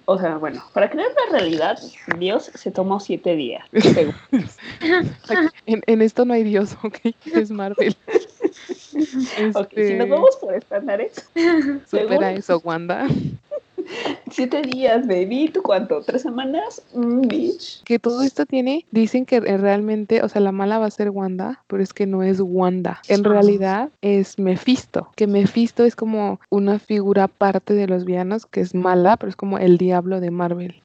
O 0.05 0.19
sea, 0.19 0.37
bueno, 0.37 0.63
para 0.73 0.89
crear 0.89 1.09
la 1.09 1.39
realidad, 1.39 1.79
Dios 2.19 2.53
se 2.55 2.71
tomó 2.71 3.01
siete 3.01 3.35
días. 3.35 3.65
En, 5.67 5.81
en 5.87 6.03
esto 6.03 6.25
no 6.25 6.35
hay 6.35 6.43
Dios, 6.43 6.77
ok, 6.83 6.99
es 7.35 7.51
Marvel. 7.51 7.97
Ok, 9.55 9.69
si 9.75 9.81
Este, 9.81 9.97
nos 9.97 10.09
vamos 10.09 10.37
por 10.37 10.55
estándares, 10.55 11.29
supera 11.87 12.33
eso, 12.33 12.61
Wanda. 12.65 13.07
Siete 14.31 14.63
días, 14.63 15.07
baby. 15.07 15.49
¿Tú 15.53 15.63
cuánto? 15.63 16.01
¿Tres 16.03 16.23
semanas? 16.23 16.83
Mm, 16.95 17.23
bitch. 17.23 17.83
que 17.85 17.99
todo 17.99 18.23
esto 18.23 18.47
tiene, 18.47 18.85
dicen 18.91 19.27
que 19.27 19.41
realmente, 19.41 20.23
o 20.23 20.29
sea, 20.29 20.41
la 20.41 20.53
mala 20.53 20.79
va 20.79 20.87
a 20.87 20.91
ser 20.91 21.11
Wanda, 21.11 21.63
pero 21.67 21.83
es 21.83 21.93
que 21.93 22.07
no 22.07 22.23
es 22.23 22.41
Wanda. 22.41 23.01
En 23.09 23.25
realidad 23.25 23.91
es 24.03 24.39
Mephisto, 24.39 25.11
que 25.17 25.27
Mephisto 25.27 25.85
es 25.85 25.97
como 25.97 26.41
una 26.51 26.79
figura 26.79 27.25
aparte 27.25 27.75
de 27.75 27.87
los 27.87 28.05
villanos 28.05 28.47
que 28.47 28.61
es 28.61 28.75
mala, 28.75 29.17
pero 29.17 29.31
es 29.31 29.37
como 29.37 29.59
el 29.59 29.79
diablo 29.79 30.21
de 30.21 30.31
Marvel. 30.31 30.81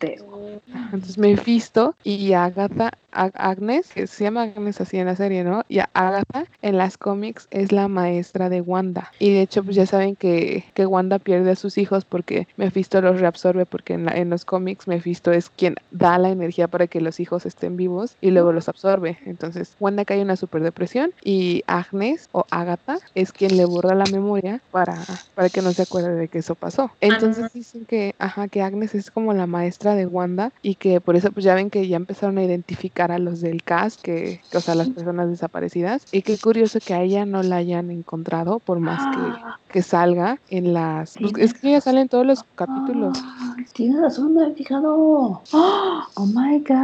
Entonces 0.93 1.17
Mephisto 1.17 1.95
y 2.03 2.33
Agatha, 2.33 2.91
Ag- 3.11 3.31
Agnes, 3.35 3.91
que 3.93 4.07
se 4.07 4.23
llama 4.23 4.43
Agnes 4.43 4.79
así 4.79 4.97
en 4.97 5.07
la 5.07 5.15
serie, 5.15 5.43
¿no? 5.43 5.63
Y 5.67 5.79
a- 5.79 5.89
Agatha 5.93 6.45
en 6.61 6.77
las 6.77 6.97
cómics 6.97 7.47
es 7.51 7.71
la 7.71 7.87
maestra 7.87 8.49
de 8.49 8.61
Wanda. 8.61 9.11
Y 9.19 9.33
de 9.33 9.41
hecho, 9.41 9.63
pues 9.63 9.75
ya 9.75 9.85
saben 9.85 10.15
que, 10.15 10.63
que 10.73 10.85
Wanda 10.85 11.19
pierde 11.19 11.51
a 11.51 11.55
sus 11.55 11.77
hijos 11.77 12.05
porque 12.05 12.47
Mephisto 12.57 12.86
los 12.93 13.19
reabsorbe, 13.19 13.65
porque 13.65 13.93
en, 13.93 14.05
la- 14.05 14.11
en 14.17 14.29
los 14.29 14.45
cómics 14.45 14.87
Mephisto 14.87 15.31
es 15.31 15.49
quien 15.49 15.75
da 15.91 16.17
la 16.17 16.29
energía 16.29 16.67
para 16.67 16.87
que 16.87 17.01
los 17.01 17.19
hijos 17.19 17.45
estén 17.45 17.75
vivos 17.77 18.15
y 18.21 18.31
luego 18.31 18.51
los 18.51 18.69
absorbe. 18.69 19.17
Entonces 19.25 19.75
Wanda 19.79 20.05
cae 20.05 20.17
en 20.17 20.25
una 20.25 20.35
super 20.35 20.61
depresión 20.63 21.11
y 21.23 21.63
Agnes 21.67 22.29
o 22.31 22.45
Agatha 22.51 22.97
es 23.13 23.31
quien 23.31 23.57
le 23.57 23.65
borra 23.65 23.95
la 23.95 24.05
memoria 24.05 24.61
para, 24.71 25.03
para 25.35 25.49
que 25.49 25.61
no 25.61 25.71
se 25.71 25.83
acuerde 25.83 26.15
de 26.15 26.27
que 26.27 26.39
eso 26.39 26.55
pasó. 26.55 26.91
Entonces 27.01 27.45
Ah. 27.45 27.49
dicen 27.53 27.85
que, 27.85 28.15
ajá, 28.19 28.47
que 28.47 28.61
Agnes 28.61 28.95
es 28.95 29.11
como 29.11 29.33
la 29.33 29.47
maestra 29.47 29.95
de 29.95 30.05
Wanda 30.05 30.51
y 30.61 30.75
que 30.75 31.01
por 31.01 31.15
eso 31.15 31.31
pues 31.31 31.43
ya 31.43 31.55
ven 31.55 31.69
que 31.69 31.87
ya 31.87 31.97
empezaron 31.97 32.37
a 32.37 32.43
identificar 32.43 33.11
a 33.11 33.19
los 33.19 33.41
del 33.41 33.63
cast, 33.63 34.01
que, 34.01 34.41
que, 34.49 34.57
o 34.57 34.61
sea, 34.61 34.75
las 34.75 34.89
personas 34.89 35.29
desaparecidas. 35.29 36.05
Y 36.11 36.21
qué 36.21 36.37
curioso 36.37 36.79
que 36.83 36.93
a 36.93 37.01
ella 37.01 37.25
no 37.25 37.43
la 37.43 37.57
hayan 37.57 37.91
encontrado 37.91 38.59
por 38.59 38.79
más 38.79 39.07
que, 39.07 39.21
que 39.69 39.81
salga 39.81 40.39
en 40.47 40.73
las... 40.73 41.17
pues, 41.19 41.33
es 41.37 41.53
que 41.53 41.69
ella 41.69 41.81
sale 41.81 42.01
en 42.01 42.09
todos 42.09 42.25
los 42.25 42.43
capítulos. 42.55 42.76
Ah, 42.79 43.55
Tienes 43.73 43.99
razón, 44.01 44.33
me 44.35 44.47
he 44.47 44.53
fijado. 44.53 45.41
¡Ah! 45.53 46.07
Oh 46.15 46.25
my 46.27 46.59
god. 46.59 46.77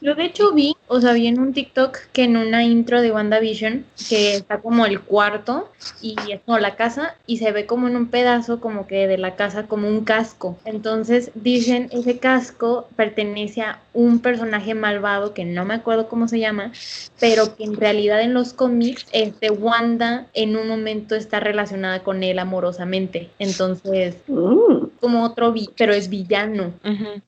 Yo 0.00 0.14
de 0.14 0.24
hecho 0.24 0.52
vi, 0.52 0.74
o 0.88 1.00
sea, 1.00 1.12
vi 1.12 1.26
en 1.26 1.38
un 1.38 1.52
TikTok 1.52 1.98
que 2.12 2.24
en 2.24 2.36
una 2.36 2.64
intro 2.64 3.00
de 3.00 3.12
WandaVision, 3.12 3.84
que 4.08 4.36
está 4.36 4.58
como 4.58 4.86
el 4.86 5.00
cuarto 5.00 5.70
y 6.00 6.16
es 6.30 6.40
como 6.44 6.58
la 6.58 6.76
casa 6.76 7.14
y 7.26 7.38
se 7.38 7.52
ve 7.52 7.66
como 7.66 7.88
en 7.88 7.96
un 7.96 8.08
pedazo 8.08 8.60
como 8.60 8.86
que 8.86 9.06
de 9.06 9.18
la 9.18 9.36
casa 9.36 9.66
como 9.66 9.88
un 9.88 10.04
casco. 10.04 10.58
Entonces 10.64 11.30
dicen 11.34 11.88
ese 11.92 12.18
casco 12.18 12.88
pertenece 12.96 13.62
a 13.62 13.80
un 13.92 14.20
personaje 14.20 14.74
malvado 14.74 15.34
que 15.34 15.44
no 15.44 15.64
me 15.64 15.74
acuerdo 15.74 16.08
cómo 16.08 16.28
se 16.28 16.38
llama, 16.38 16.72
pero 17.20 17.56
que 17.56 17.64
en 17.64 17.76
realidad 17.76 18.22
en 18.22 18.34
los 18.34 18.52
cómics 18.52 19.06
este 19.12 19.50
Wanda 19.50 20.26
en 20.34 20.56
un 20.56 20.68
momento 20.68 21.14
está 21.14 21.40
relacionada 21.40 22.02
con 22.02 22.22
él 22.22 22.38
amorosamente. 22.38 23.30
Entonces, 23.38 24.16
Mm. 24.26 24.88
como 25.00 25.24
otro 25.24 25.52
vi, 25.52 25.68
pero 25.76 25.92
es 25.92 26.08
villano. 26.08 26.72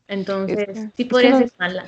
Entonces, 0.08 0.88
sí 0.96 1.04
podría 1.04 1.38
ser 1.38 1.50
mala. 1.58 1.86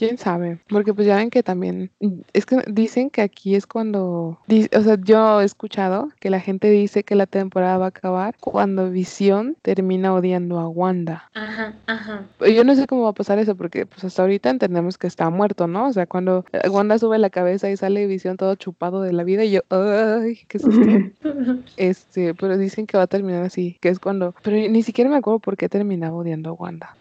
¿Quién 0.00 0.16
sabe? 0.16 0.58
Porque 0.70 0.94
pues 0.94 1.06
ya 1.06 1.16
ven 1.16 1.28
que 1.28 1.42
también, 1.42 1.90
es 2.32 2.46
que 2.46 2.56
dicen 2.68 3.10
que 3.10 3.20
aquí 3.20 3.54
es 3.54 3.66
cuando, 3.66 4.38
o 4.48 4.80
sea, 4.82 4.96
yo 5.04 5.42
he 5.42 5.44
escuchado 5.44 6.08
que 6.20 6.30
la 6.30 6.40
gente 6.40 6.70
dice 6.70 7.04
que 7.04 7.14
la 7.14 7.26
temporada 7.26 7.76
va 7.76 7.84
a 7.84 7.88
acabar 7.88 8.34
cuando 8.40 8.90
Visión 8.90 9.58
termina 9.60 10.14
odiando 10.14 10.58
a 10.58 10.66
Wanda. 10.66 11.28
Ajá, 11.34 11.74
ajá. 11.84 12.24
Yo 12.40 12.64
no 12.64 12.74
sé 12.76 12.86
cómo 12.86 13.02
va 13.02 13.10
a 13.10 13.12
pasar 13.12 13.38
eso 13.40 13.54
porque 13.56 13.84
pues 13.84 14.02
hasta 14.02 14.22
ahorita 14.22 14.48
entendemos 14.48 14.96
que 14.96 15.06
está 15.06 15.28
muerto, 15.28 15.66
¿no? 15.66 15.88
O 15.88 15.92
sea, 15.92 16.06
cuando 16.06 16.46
eh, 16.52 16.66
Wanda 16.70 16.98
sube 16.98 17.18
la 17.18 17.28
cabeza 17.28 17.68
y 17.68 17.76
sale 17.76 18.06
Visión 18.06 18.38
todo 18.38 18.54
chupado 18.54 19.02
de 19.02 19.12
la 19.12 19.22
vida 19.22 19.44
y 19.44 19.50
yo, 19.50 19.60
ay, 19.68 20.38
qué 20.48 20.58
susto. 20.58 20.80
Este, 21.76 22.32
pero 22.32 22.56
dicen 22.56 22.86
que 22.86 22.96
va 22.96 23.02
a 23.02 23.06
terminar 23.06 23.42
así, 23.42 23.76
que 23.82 23.90
es 23.90 23.98
cuando, 23.98 24.34
pero 24.42 24.56
ni 24.56 24.82
siquiera 24.82 25.10
me 25.10 25.16
acuerdo 25.16 25.40
por 25.40 25.58
qué 25.58 25.68
terminaba 25.68 26.16
odiando 26.16 26.48
a 26.48 26.52
Wanda. 26.54 26.96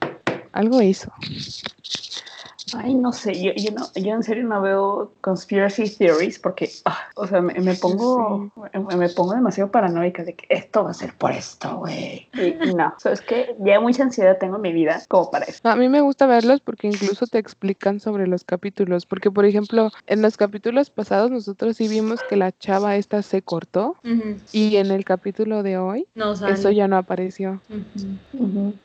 Algo 0.52 0.82
hizo. 0.82 1.14
Ay, 2.76 2.96
no 2.96 3.12
sé, 3.12 3.42
yo, 3.42 3.52
yo, 3.56 3.72
no, 3.72 3.86
yo 3.96 4.14
en 4.14 4.24
serio 4.24 4.44
no 4.44 4.62
veo 4.62 5.12
conspiracy 5.22 5.90
theories 5.90 6.40
porque, 6.40 6.70
ah, 6.86 7.00
o 7.16 7.28
sea, 7.28 7.42
me, 7.42 7.54
me 7.56 7.76
pongo 7.76 8.52
me, 8.74 8.96
me 8.96 9.10
pongo 9.10 9.34
demasiado 9.34 9.72
paranoica 9.72 10.24
de 10.24 10.34
que 10.36 10.46
esto 10.50 10.84
va 10.84 10.92
a 10.92 10.94
ser 10.94 11.14
por 11.16 11.32
esto, 11.32 11.78
güey. 11.78 12.28
Y 12.34 12.74
no, 12.74 12.94
o 12.96 13.00
sea, 13.00 13.12
es 13.12 13.22
que 13.22 13.56
ya 13.60 13.80
mucha 13.80 14.04
ansiedad 14.04 14.38
tengo 14.38 14.58
en 14.58 14.62
mi 14.62 14.74
vida 14.74 15.02
como 15.08 15.32
para 15.32 15.46
eso. 15.46 15.60
A 15.64 15.76
mí 15.76 15.90
me 15.90 16.02
gusta 16.02 16.28
verlos 16.28 16.62
porque 16.62 16.88
incluso 16.88 17.28
te 17.28 17.38
explican 17.40 18.00
sobre 18.00 18.28
los 18.28 18.44
capítulos. 18.44 19.06
Porque, 19.06 19.32
por 19.32 19.46
ejemplo, 19.46 19.92
en 20.08 20.22
los 20.22 20.38
capítulos 20.38 20.90
pasados 20.90 21.32
nosotros 21.32 21.78
sí 21.78 21.88
vimos 21.88 22.20
que 22.30 22.36
la 22.36 22.52
chava 22.52 22.96
esta 22.96 23.22
se 23.22 23.42
cortó. 23.42 23.96
Y 24.52 24.76
en 24.78 24.92
el 24.92 25.06
capítulo 25.06 25.64
de 25.64 25.78
hoy, 25.78 26.08
No 26.16 26.34
eso 26.34 26.72
ya 26.72 26.88
no 26.88 26.98
apareció. 26.98 27.62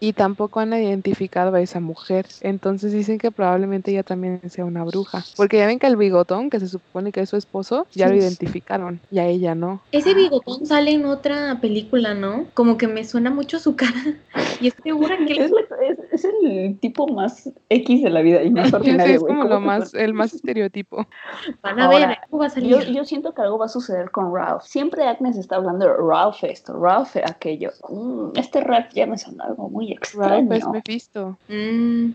Y 0.01 0.12
tampoco 0.12 0.61
han 0.61 0.73
identificado 0.73 1.55
a 1.55 1.61
esa 1.61 1.81
mujer. 1.81 2.27
Entonces 2.40 2.92
dicen 2.92 3.18
que 3.18 3.31
probablemente 3.31 3.73
posiblemente 3.74 3.90
ella 3.90 4.02
también 4.02 4.40
sea 4.50 4.64
una 4.64 4.84
bruja. 4.84 5.24
Porque 5.37 5.58
ya 5.58 5.66
ven 5.66 5.78
que 5.78 5.87
el 5.87 5.96
bigotón, 5.96 6.50
que 6.50 6.60
se 6.60 6.68
supone 6.68 7.12
que 7.12 7.20
es 7.20 7.28
su 7.30 7.37
esposo, 7.37 7.87
ya 7.94 8.08
lo 8.08 8.14
identificaron 8.14 9.00
y 9.10 9.18
a 9.18 9.26
ella 9.26 9.54
no. 9.54 9.80
Ese 9.92 10.14
bigotón 10.14 10.66
sale 10.66 10.92
en 10.92 11.04
otra 11.06 11.58
película, 11.60 12.14
¿no? 12.14 12.46
Como 12.54 12.76
que 12.76 12.87
me 12.88 13.04
suena 13.04 13.30
mucho 13.30 13.58
su 13.58 13.76
cara. 13.76 13.92
Y 14.60 14.68
estoy 14.68 14.92
segura 14.92 15.16
que 15.26 15.32
Es, 15.32 15.50
la- 15.50 15.60
es- 15.87 15.98
es 16.12 16.24
el 16.24 16.78
tipo 16.78 17.08
más 17.08 17.50
X 17.68 18.02
de 18.02 18.10
la 18.10 18.20
vida 18.22 18.42
y 18.42 18.50
más 18.50 18.66
Sí, 18.70 18.74
ordinario, 18.76 19.14
es 19.16 19.20
como 19.20 19.42
¿Cómo 19.42 19.54
lo 19.54 19.60
más, 19.60 19.92
el 19.94 20.14
más 20.14 20.32
estereotipo. 20.32 21.06
van 21.62 21.80
a 21.80 21.87
Ahora, 21.87 22.06
ver, 22.08 22.18
algo 22.22 22.38
va 22.38 22.46
a 22.46 22.50
salir. 22.50 22.70
Yo, 22.70 22.80
yo 22.80 23.04
siento 23.04 23.34
que 23.34 23.42
algo 23.42 23.58
va 23.58 23.66
a 23.66 23.68
suceder 23.68 24.10
con 24.10 24.32
Ralph. 24.34 24.62
Siempre 24.62 25.06
Agnes 25.06 25.37
está 25.37 25.56
hablando 25.56 25.87
de 25.87 25.92
Ralph 25.98 26.42
esto, 26.44 26.72
Ralph 26.78 27.16
aquello. 27.24 27.70
Mm, 27.88 28.38
este 28.38 28.60
Ralph 28.60 28.92
ya 28.94 29.06
me 29.06 29.18
suena 29.18 29.44
algo 29.44 29.68
muy 29.68 29.92
extraño. 29.92 30.48
Ralph 30.50 30.52
es 30.52 30.68
Mephisto. 30.68 31.37
Mm. 31.48 32.10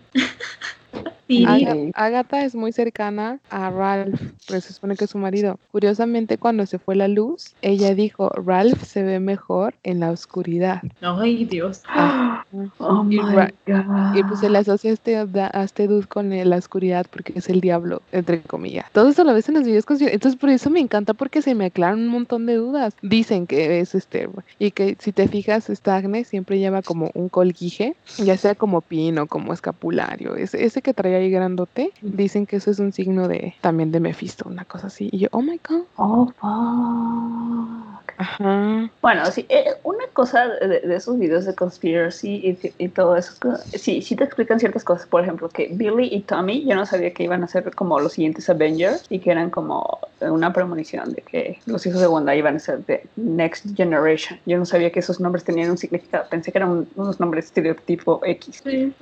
Sí, 1.27 1.45
Aga- 1.45 1.71
Aga- 1.73 1.91
Agatha 1.93 2.43
es 2.43 2.55
muy 2.55 2.71
cercana 2.71 3.39
a 3.49 3.69
Ralph, 3.69 4.19
pero 4.47 4.61
se 4.61 4.73
supone 4.73 4.95
que 4.95 5.05
es 5.05 5.11
su 5.11 5.19
marido. 5.19 5.59
Curiosamente, 5.71 6.37
cuando 6.39 6.65
se 6.65 6.79
fue 6.79 6.95
la 6.95 7.07
luz, 7.07 7.55
ella 7.61 7.93
dijo, 7.93 8.29
Ralph 8.29 8.81
se 8.83 9.03
ve 9.03 9.19
mejor 9.19 9.75
en 9.83 9.99
la 9.99 10.09
oscuridad. 10.09 10.81
Ay, 11.01 11.45
Dios. 11.45 11.83
Oh 12.79 13.05
Y 13.09 13.17
my 13.19 13.47
God. 13.67 14.15
Y 14.15 14.23
pues 14.23 14.39
se 14.39 14.49
le 14.49 14.57
asocia 14.57 14.89
a 14.89 14.93
este, 14.93 15.15
a 15.17 15.63
este 15.63 15.87
dude 15.87 16.07
con 16.07 16.29
la 16.49 16.55
oscuridad 16.57 17.05
porque 17.09 17.33
es 17.35 17.47
el 17.49 17.61
diablo, 17.61 18.01
entre 18.11 18.41
comillas. 18.41 18.85
Todo 18.91 19.09
eso 19.09 19.23
lo 19.23 19.33
ves 19.33 19.47
en 19.49 19.55
los 19.55 19.65
videos. 19.65 19.85
Entonces 20.01 20.35
por 20.39 20.49
eso 20.49 20.69
me 20.69 20.79
encanta 20.79 21.13
porque 21.13 21.41
se 21.41 21.53
me 21.53 21.65
aclaran 21.65 21.99
un 21.99 22.07
montón 22.07 22.45
de 22.47 22.55
dudas. 22.55 22.95
Dicen 23.03 23.45
que 23.45 23.79
es 23.79 23.93
este 23.93 24.27
y 24.57 24.71
que 24.71 24.97
si 24.99 25.11
te 25.11 25.27
fijas, 25.27 25.69
esta 25.69 25.95
Agnes 25.95 26.27
siempre 26.27 26.57
lleva 26.57 26.81
como 26.81 27.11
un 27.13 27.29
colguije, 27.29 27.95
ya 28.17 28.35
sea 28.37 28.55
como 28.55 28.81
pino, 28.81 29.27
como 29.27 29.53
escapulario. 29.53 30.35
Ese, 30.35 30.78
ese 30.79 30.83
que 30.83 30.93
trae 30.93 31.15
ahí 31.15 31.29
grandote, 31.29 31.91
dicen 32.01 32.45
que 32.45 32.55
eso 32.55 32.71
es 32.71 32.79
un 32.79 32.93
signo 32.93 33.27
de 33.27 33.53
también 33.61 33.91
de 33.91 33.99
Mephisto, 33.99 34.47
una 34.47 34.63
cosa 34.65 34.87
así. 34.87 35.09
Y 35.11 35.19
yo, 35.19 35.27
oh 35.31 35.41
my 35.41 35.59
god. 35.67 35.83
Oh, 35.97 36.27
fuck. 36.39 38.08
Ajá. 38.19 38.91
Bueno, 39.01 39.25
sí, 39.31 39.45
eh, 39.47 39.63
una 39.83 40.03
cosa 40.11 40.45
de, 40.49 40.81
de 40.81 40.95
esos 40.97 41.17
videos 41.17 41.45
de 41.45 41.55
conspiracy 41.55 42.59
y, 42.77 42.83
y 42.83 42.89
todo 42.89 43.15
eso, 43.15 43.33
sí, 43.73 44.01
sí 44.01 44.17
te 44.17 44.25
explican 44.25 44.59
ciertas 44.59 44.83
cosas. 44.83 45.07
Por 45.07 45.21
ejemplo, 45.23 45.47
que 45.47 45.69
Billy 45.71 46.09
y 46.11 46.23
Tommy, 46.23 46.65
yo 46.67 46.75
no 46.75 46.85
sabía 46.85 47.13
que 47.13 47.23
iban 47.23 47.41
a 47.45 47.47
ser 47.47 47.73
como 47.75 47.97
los 48.01 48.11
siguientes 48.13 48.49
Avengers 48.49 49.05
y 49.09 49.21
que 49.21 49.31
eran 49.31 49.49
como 49.49 49.99
una 50.19 50.51
premonición 50.51 51.13
de 51.13 51.21
que 51.21 51.59
los 51.65 51.85
hijos 51.85 52.01
de 52.01 52.07
Wanda 52.09 52.35
iban 52.35 52.57
a 52.57 52.59
ser 52.59 52.85
de 52.85 53.09
Next 53.15 53.67
Generation. 53.77 54.37
Yo 54.45 54.57
no 54.57 54.65
sabía 54.65 54.91
que 54.91 54.99
esos 54.99 55.21
nombres 55.21 55.45
tenían 55.45 55.71
un 55.71 55.77
significado. 55.77 56.25
Pensé 56.29 56.51
que 56.51 56.57
eran 56.57 56.69
un- 56.71 56.89
unos 56.95 57.21
nombres 57.21 57.45
estereotipo 57.45 58.19
X. 58.25 58.59
Sí, 58.65 58.93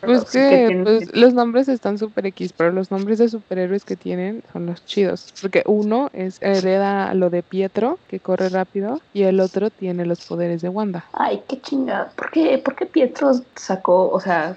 Pues 0.00 0.24
sí 0.28 0.38
que 0.38 0.64
tienen- 0.66 0.82
pues, 0.84 1.14
los 1.14 1.32
nombres 1.32 1.68
están 1.68 1.96
super 1.96 2.26
X, 2.26 2.52
pero 2.54 2.72
los 2.72 2.90
nombres 2.90 3.18
de 3.18 3.28
superhéroes 3.28 3.84
que 3.84 3.96
tienen 3.96 4.42
son 4.52 4.66
los 4.66 4.84
chidos. 4.84 5.32
Porque 5.40 5.62
uno 5.66 6.08
es 6.12 6.38
hereda 6.42 7.14
lo 7.14 7.30
de 7.30 7.44
Pietro, 7.44 8.00
que 8.08 8.18
corre 8.18 8.48
rápido, 8.48 8.63
y 9.12 9.22
el 9.22 9.40
otro 9.40 9.70
tiene 9.70 10.04
los 10.06 10.24
poderes 10.24 10.62
de 10.62 10.68
Wanda. 10.68 11.04
Ay, 11.12 11.42
qué 11.48 11.60
chingada. 11.60 12.10
¿Por 12.16 12.30
qué, 12.30 12.58
por 12.58 12.74
qué 12.74 12.86
Pietro 12.86 13.32
sacó, 13.56 14.10
o 14.10 14.20
sea, 14.20 14.56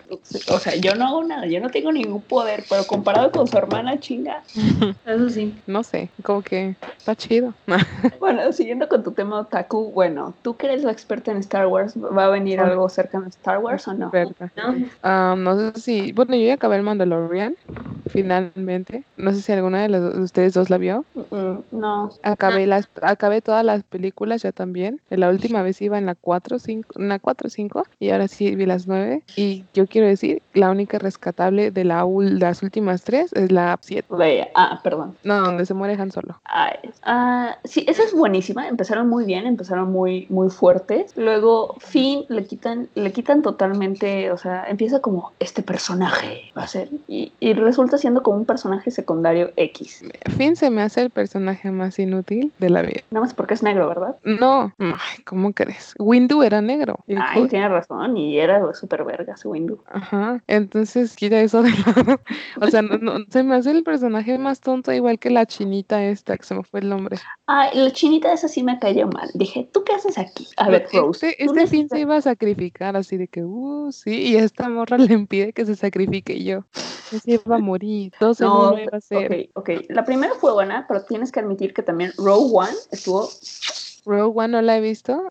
o 0.52 0.60
sea, 0.60 0.76
yo 0.76 0.96
no 0.96 1.06
hago 1.08 1.24
nada, 1.24 1.46
yo 1.46 1.60
no 1.60 1.70
tengo 1.70 1.92
ningún 1.92 2.22
poder, 2.22 2.64
pero 2.70 2.86
comparado 2.86 3.32
con 3.32 3.48
su 3.48 3.58
hermana, 3.58 4.00
chinga. 4.00 4.44
Eso 5.06 5.30
sí. 5.30 5.56
No 5.68 5.84
sé, 5.84 6.10
como 6.24 6.42
que 6.42 6.76
está 6.98 7.16
chido. 7.16 7.54
Bueno, 8.20 8.52
siguiendo 8.52 8.88
con 8.90 9.04
tu 9.04 9.12
tema 9.12 9.40
otaku, 9.40 9.92
bueno, 9.92 10.34
tú 10.42 10.56
que 10.56 10.66
eres 10.68 10.84
la 10.84 10.92
experta 10.92 11.32
en 11.32 11.38
Star 11.38 11.68
Wars, 11.68 11.94
¿va 11.98 12.26
a 12.26 12.30
venir 12.30 12.60
Ah. 12.60 12.66
algo 12.68 12.90
cercano 12.90 13.26
a 13.26 13.30
Star 13.30 13.60
Wars 13.60 13.88
o 13.88 13.94
no? 13.94 14.12
¿no? 14.12 14.76
Ah, 15.04 15.36
no 15.38 15.72
sé 15.74 15.80
si, 15.82 16.12
bueno, 16.12 16.36
yo 16.36 16.44
ya 16.48 16.56
acabé 16.56 16.76
el 16.78 16.84
Mandalorian, 16.84 17.56
finalmente. 18.10 19.04
No 19.18 19.32
sé 19.32 19.42
si 19.42 19.52
alguna 19.52 19.82
de, 19.82 19.90
las- 19.90 20.14
de 20.16 20.22
ustedes 20.22 20.54
dos 20.54 20.70
la 20.70 20.78
vio. 20.78 21.06
Mm, 21.32 21.58
no. 21.78 22.10
Acabé 22.24 22.66
las, 22.68 22.90
acabé 23.02 23.42
todas 23.42 23.64
las 23.64 23.84
películas 23.84 23.97
ya 24.38 24.52
también. 24.52 25.02
La 25.10 25.30
última 25.30 25.62
vez 25.62 25.82
iba 25.82 25.98
en 25.98 26.06
la 26.06 26.16
4, 26.16 26.60
5, 26.60 27.00
en 27.00 27.10
la 27.10 27.20
4, 27.20 27.50
5 27.50 27.84
y 28.00 28.10
ahora 28.10 28.28
sí 28.28 28.56
vi 28.56 28.66
las 28.66 28.88
9. 28.88 29.24
Y 29.36 29.64
yo 29.74 29.88
quiero 29.88 30.08
decir, 30.08 30.42
la 30.54 30.72
única 30.72 31.00
rescatable 31.00 31.72
de 31.72 31.84
la, 31.84 32.06
las 32.06 32.64
últimas 32.64 33.04
tres 33.04 33.32
es 33.34 33.52
la 33.52 33.78
7. 33.82 34.08
Leia. 34.18 34.50
Ah, 34.56 34.80
perdón. 34.84 35.16
No, 35.24 35.42
donde 35.42 35.66
se 35.66 35.74
muere 35.74 35.94
Han 35.94 36.12
Solo. 36.12 36.40
Ay, 36.46 36.78
ah, 37.04 37.58
sí, 37.64 37.86
esa 37.88 38.04
es 38.04 38.14
buenísima. 38.14 38.68
Empezaron 38.68 39.08
muy 39.10 39.26
bien, 39.26 39.46
empezaron 39.46 39.92
muy, 39.92 40.28
muy 40.30 40.50
fuertes. 40.50 41.16
Luego, 41.16 41.76
Finn 41.80 42.26
le 42.30 42.46
quitan, 42.46 42.90
le 42.96 43.12
quitan 43.12 43.42
totalmente, 43.42 44.32
o 44.32 44.38
sea, 44.38 44.66
empieza 44.68 45.00
como 45.00 45.32
este 45.40 45.64
personaje 45.64 46.52
va 46.58 46.64
a 46.64 46.68
ser 46.68 46.90
y, 47.08 47.32
y 47.40 47.54
resulta 47.54 47.98
siendo 47.98 48.24
como 48.24 48.38
un 48.38 48.46
personaje 48.46 48.92
secundario 48.92 49.52
X. 49.56 50.04
Finn 50.38 50.56
se 50.56 50.70
me 50.70 50.82
hace 50.82 51.02
el 51.02 51.10
personaje 51.10 51.72
más 51.72 52.00
inútil 52.00 52.52
de 52.60 52.70
la 52.70 52.82
vida. 52.82 53.02
Nada 53.12 53.26
más 53.26 53.34
porque 53.34 53.54
es 53.54 53.64
negro, 53.64 53.77
¿verdad? 53.86 54.18
No, 54.24 54.74
ay, 54.80 55.24
¿cómo 55.26 55.54
crees? 55.54 55.94
Windu 56.00 56.42
era 56.42 56.62
negro. 56.62 57.04
Ay, 57.20 57.48
tiene 57.48 57.70
razón 57.70 58.18
y 58.18 58.40
era 58.40 58.74
súper 58.74 59.04
verga 59.04 59.34
ese 59.34 59.48
Windu. 59.48 59.84
Ajá, 59.88 60.42
entonces 60.48 61.16
quita 61.16 61.40
eso 61.42 61.62
de 61.62 61.72
lado. 61.72 62.20
O 62.62 62.68
sea, 62.68 62.82
no, 62.82 62.98
no, 62.98 63.26
se 63.30 63.44
me 63.44 63.56
hace 63.56 63.72
el 63.72 63.84
personaje 63.84 64.38
más 64.38 64.62
tonto, 64.62 64.92
igual 64.92 65.20
que 65.20 65.30
la 65.30 65.46
chinita 65.46 66.04
esta, 66.04 66.38
que 66.38 66.44
se 66.44 66.56
me 66.56 66.64
fue 66.64 66.80
el 66.80 66.90
nombre. 66.90 67.18
Ay, 67.46 67.70
la 67.74 67.92
chinita 67.92 68.34
esa 68.34 68.48
sí 68.48 68.64
me 68.64 68.80
cayó 68.80 69.08
mal. 69.08 69.30
Dije, 69.34 69.70
¿tú 69.72 69.84
qué 69.84 69.94
haces 69.94 70.18
aquí? 70.18 70.48
A 70.58 70.70
ver, 70.70 70.88
Rose. 70.92 71.30
Este, 71.30 71.46
tú 71.46 71.52
este 71.52 71.68
fin 71.68 71.90
se 71.90 72.00
iba 72.00 72.16
a 72.16 72.22
sacrificar, 72.22 72.96
así 72.98 73.18
de 73.18 73.28
que, 73.28 73.44
uh, 73.44 73.92
sí, 73.92 74.30
y 74.30 74.36
esta 74.38 74.70
morra 74.70 74.98
le 74.98 75.14
impide 75.14 75.54
que 75.54 75.66
se 75.66 75.76
sacrifique 75.76 76.44
yo. 76.44 76.66
Se 77.10 77.32
iba 77.32 77.56
a 77.56 77.60
morir, 77.60 78.12
dos 78.20 78.42
en 78.42 78.48
No, 78.48 78.70
uno 78.72 78.80
iba 78.80 78.98
a 78.98 79.02
ser. 79.02 79.32
ok, 79.32 79.50
ok. 79.54 79.70
La 79.90 80.04
primera 80.04 80.34
fue 80.36 80.52
buena, 80.54 80.86
pero 80.88 81.04
tienes 81.04 81.32
que 81.32 81.40
admitir 81.40 81.74
que 81.74 81.84
también 81.84 82.12
Row 82.18 82.56
One 82.56 82.76
estuvo. 82.92 83.30
Rogue 84.08 84.34
One 84.40 84.48
no 84.54 84.62
la 84.62 84.78
he 84.78 84.82
visto. 84.82 85.22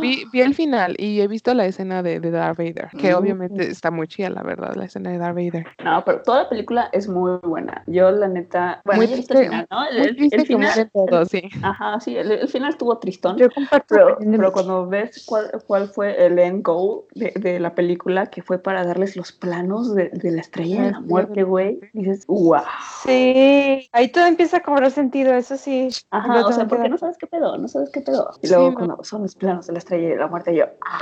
Vi, 0.00 0.24
vi 0.32 0.40
el 0.40 0.54
final 0.54 0.96
y 0.98 1.20
he 1.20 1.28
visto 1.28 1.54
la 1.54 1.66
escena 1.66 2.02
de, 2.02 2.18
de 2.20 2.30
Darth 2.30 2.58
Vader, 2.58 2.88
que 2.98 3.12
Mm. 3.12 3.16
obviamente 3.16 3.70
está 3.70 3.90
muy 3.90 4.08
chida, 4.08 4.28
la 4.30 4.42
verdad, 4.42 4.74
la 4.74 4.86
escena 4.86 5.10
de 5.10 5.18
Darth 5.18 5.36
Vader. 5.36 5.66
No, 5.84 6.04
pero 6.04 6.22
toda 6.22 6.42
la 6.42 6.48
película 6.48 6.88
es 6.92 7.08
muy 7.08 7.38
buena. 7.42 7.82
Yo, 7.86 8.10
la 8.10 8.28
neta. 8.28 8.82
Bueno, 8.84 9.02
Muy 9.02 9.08
ya 9.08 9.16
viste 9.16 9.34
el 9.34 9.38
triste, 9.38 9.50
final, 9.50 9.66
¿no? 9.70 9.86
El, 9.88 9.96
el- 10.08 10.16
triste 10.16 10.36
el 10.36 10.46
final. 10.46 10.90
todos, 10.92 11.28
sí. 11.28 11.42
Ajá, 11.62 12.00
sí, 12.00 12.16
el, 12.16 12.48
final 12.48 12.70
estuvo 12.70 12.98
tristón. 12.98 13.36
Yo 13.36 13.48
comparto 13.50 13.94
Pero, 13.94 14.18
pero 14.18 14.52
cuando 14.52 14.86
ves 14.86 15.24
cuál, 15.26 15.50
cuál 15.66 15.88
fue 15.88 16.26
el 16.26 16.38
end 16.38 16.62
goal 16.64 17.04
de, 17.14 17.32
de 17.36 17.60
la 17.60 17.74
película, 17.74 18.26
que 18.26 18.42
fue 18.42 18.58
para 18.58 18.84
darles 18.84 19.16
los 19.16 19.32
planos 19.32 19.94
de, 19.94 20.10
de 20.10 20.30
la 20.32 20.40
estrella 20.40 20.82
de 20.82 20.90
la 20.92 21.00
muerte, 21.00 21.42
güey, 21.44 21.78
dices, 21.92 22.26
wow. 22.26 22.62
Sí, 23.04 23.88
ahí 23.92 24.08
todo 24.10 24.26
empieza 24.26 24.58
a 24.58 24.62
cobrar 24.62 24.90
sentido, 24.90 25.32
eso 25.34 25.56
sí. 25.56 25.88
Ajá, 26.10 26.46
o 26.46 26.52
sea, 26.52 26.66
porque 26.66 26.88
no 26.88 26.98
sabes 26.98 27.16
qué 27.18 27.26
pedo, 27.26 27.56
no 27.58 27.68
sabes 27.68 27.90
qué 27.90 28.00
pedo. 28.00 28.23
Y 28.42 28.46
Sí, 28.48 28.52
luego 28.54 28.70
no. 28.70 28.76
cuando 28.76 29.04
son 29.04 29.22
los 29.22 29.34
planos 29.34 29.66
de 29.66 29.72
la 29.72 29.78
estrella 29.78 30.08
de 30.10 30.16
la 30.16 30.26
muerte, 30.26 30.54
yo, 30.54 30.64
¡ah! 30.84 30.98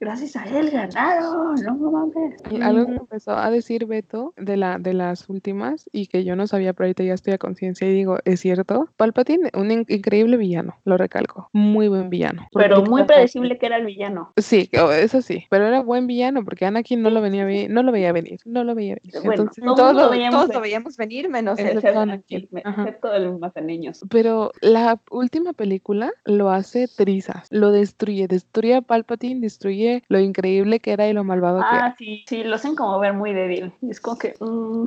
Gracias 0.00 0.36
a 0.36 0.44
él 0.46 0.70
ganaron, 0.70 1.54
no 1.56 1.74
mames. 1.90 2.36
Y 2.50 2.60
algo 2.62 2.86
que 2.86 2.96
empezó 2.96 3.32
a 3.32 3.50
decir 3.50 3.86
Beto 3.86 4.32
de 4.36 4.56
la 4.56 4.78
de 4.78 4.94
las 4.94 5.28
últimas 5.28 5.88
y 5.92 6.06
que 6.06 6.24
yo 6.24 6.36
no 6.36 6.46
sabía, 6.46 6.72
pero 6.72 6.86
ahorita 6.86 7.02
ya 7.04 7.14
estoy 7.14 7.34
a 7.34 7.38
conciencia 7.38 7.86
y 7.88 7.92
digo, 7.92 8.18
es 8.24 8.40
cierto. 8.40 8.88
Palpatine, 8.96 9.50
un 9.54 9.70
in- 9.70 9.86
increíble 9.88 10.36
villano, 10.36 10.76
lo 10.84 10.96
recalco. 10.96 11.48
Muy 11.52 11.88
buen 11.88 12.08
villano. 12.10 12.48
Pero 12.54 12.82
muy 12.82 13.04
predecible 13.04 13.58
que 13.58 13.66
era 13.66 13.76
el 13.76 13.86
villano. 13.86 14.32
Sí, 14.36 14.70
eso 14.72 15.22
sí, 15.22 15.46
pero 15.50 15.66
era 15.66 15.80
buen 15.82 16.06
villano 16.06 16.44
porque 16.44 16.64
Anakin 16.66 17.02
no 17.02 17.10
lo 17.10 17.20
venía 17.20 17.40
no 17.68 17.82
lo 17.82 17.92
veía 17.92 18.12
venir, 18.12 18.40
no 18.44 18.64
lo 18.64 18.74
veía 18.74 18.96
venir. 19.02 19.14
Bueno, 19.24 19.42
Entonces, 19.42 19.64
todo 19.64 19.74
Todos, 19.74 19.92
mundo 19.92 20.04
lo, 20.04 20.10
veíamos 20.10 20.34
todos 20.34 20.48
venir. 20.48 20.54
lo 20.56 20.60
veíamos 20.62 20.96
venir, 20.96 21.28
menos 21.30 21.58
Excepto 21.58 22.00
Anakin, 22.00 22.48
excepto 22.52 23.12
el 23.14 23.38
mataneños. 23.38 24.00
pero 24.10 24.52
la 24.60 25.00
última 25.10 25.52
película 25.52 26.12
lo 26.24 26.49
hace 26.50 26.88
trizas, 26.88 27.46
lo 27.50 27.70
destruye, 27.72 28.26
destruye 28.28 28.74
a 28.76 28.82
Palpatine, 28.82 29.40
destruye 29.40 30.02
lo 30.08 30.18
increíble 30.18 30.80
que 30.80 30.92
era 30.92 31.08
y 31.08 31.12
lo 31.12 31.24
malvado 31.24 31.60
que 31.70 31.76
era. 31.76 31.86
Ah, 31.86 31.94
sí, 31.98 32.24
sí, 32.28 32.42
lo 32.44 32.56
hacen 32.56 32.74
como 32.76 32.98
ver 32.98 33.12
muy 33.14 33.32
débil. 33.32 33.72
Es 33.88 34.00
como 34.00 34.18
que. 34.18 34.34
mm. 34.40 34.84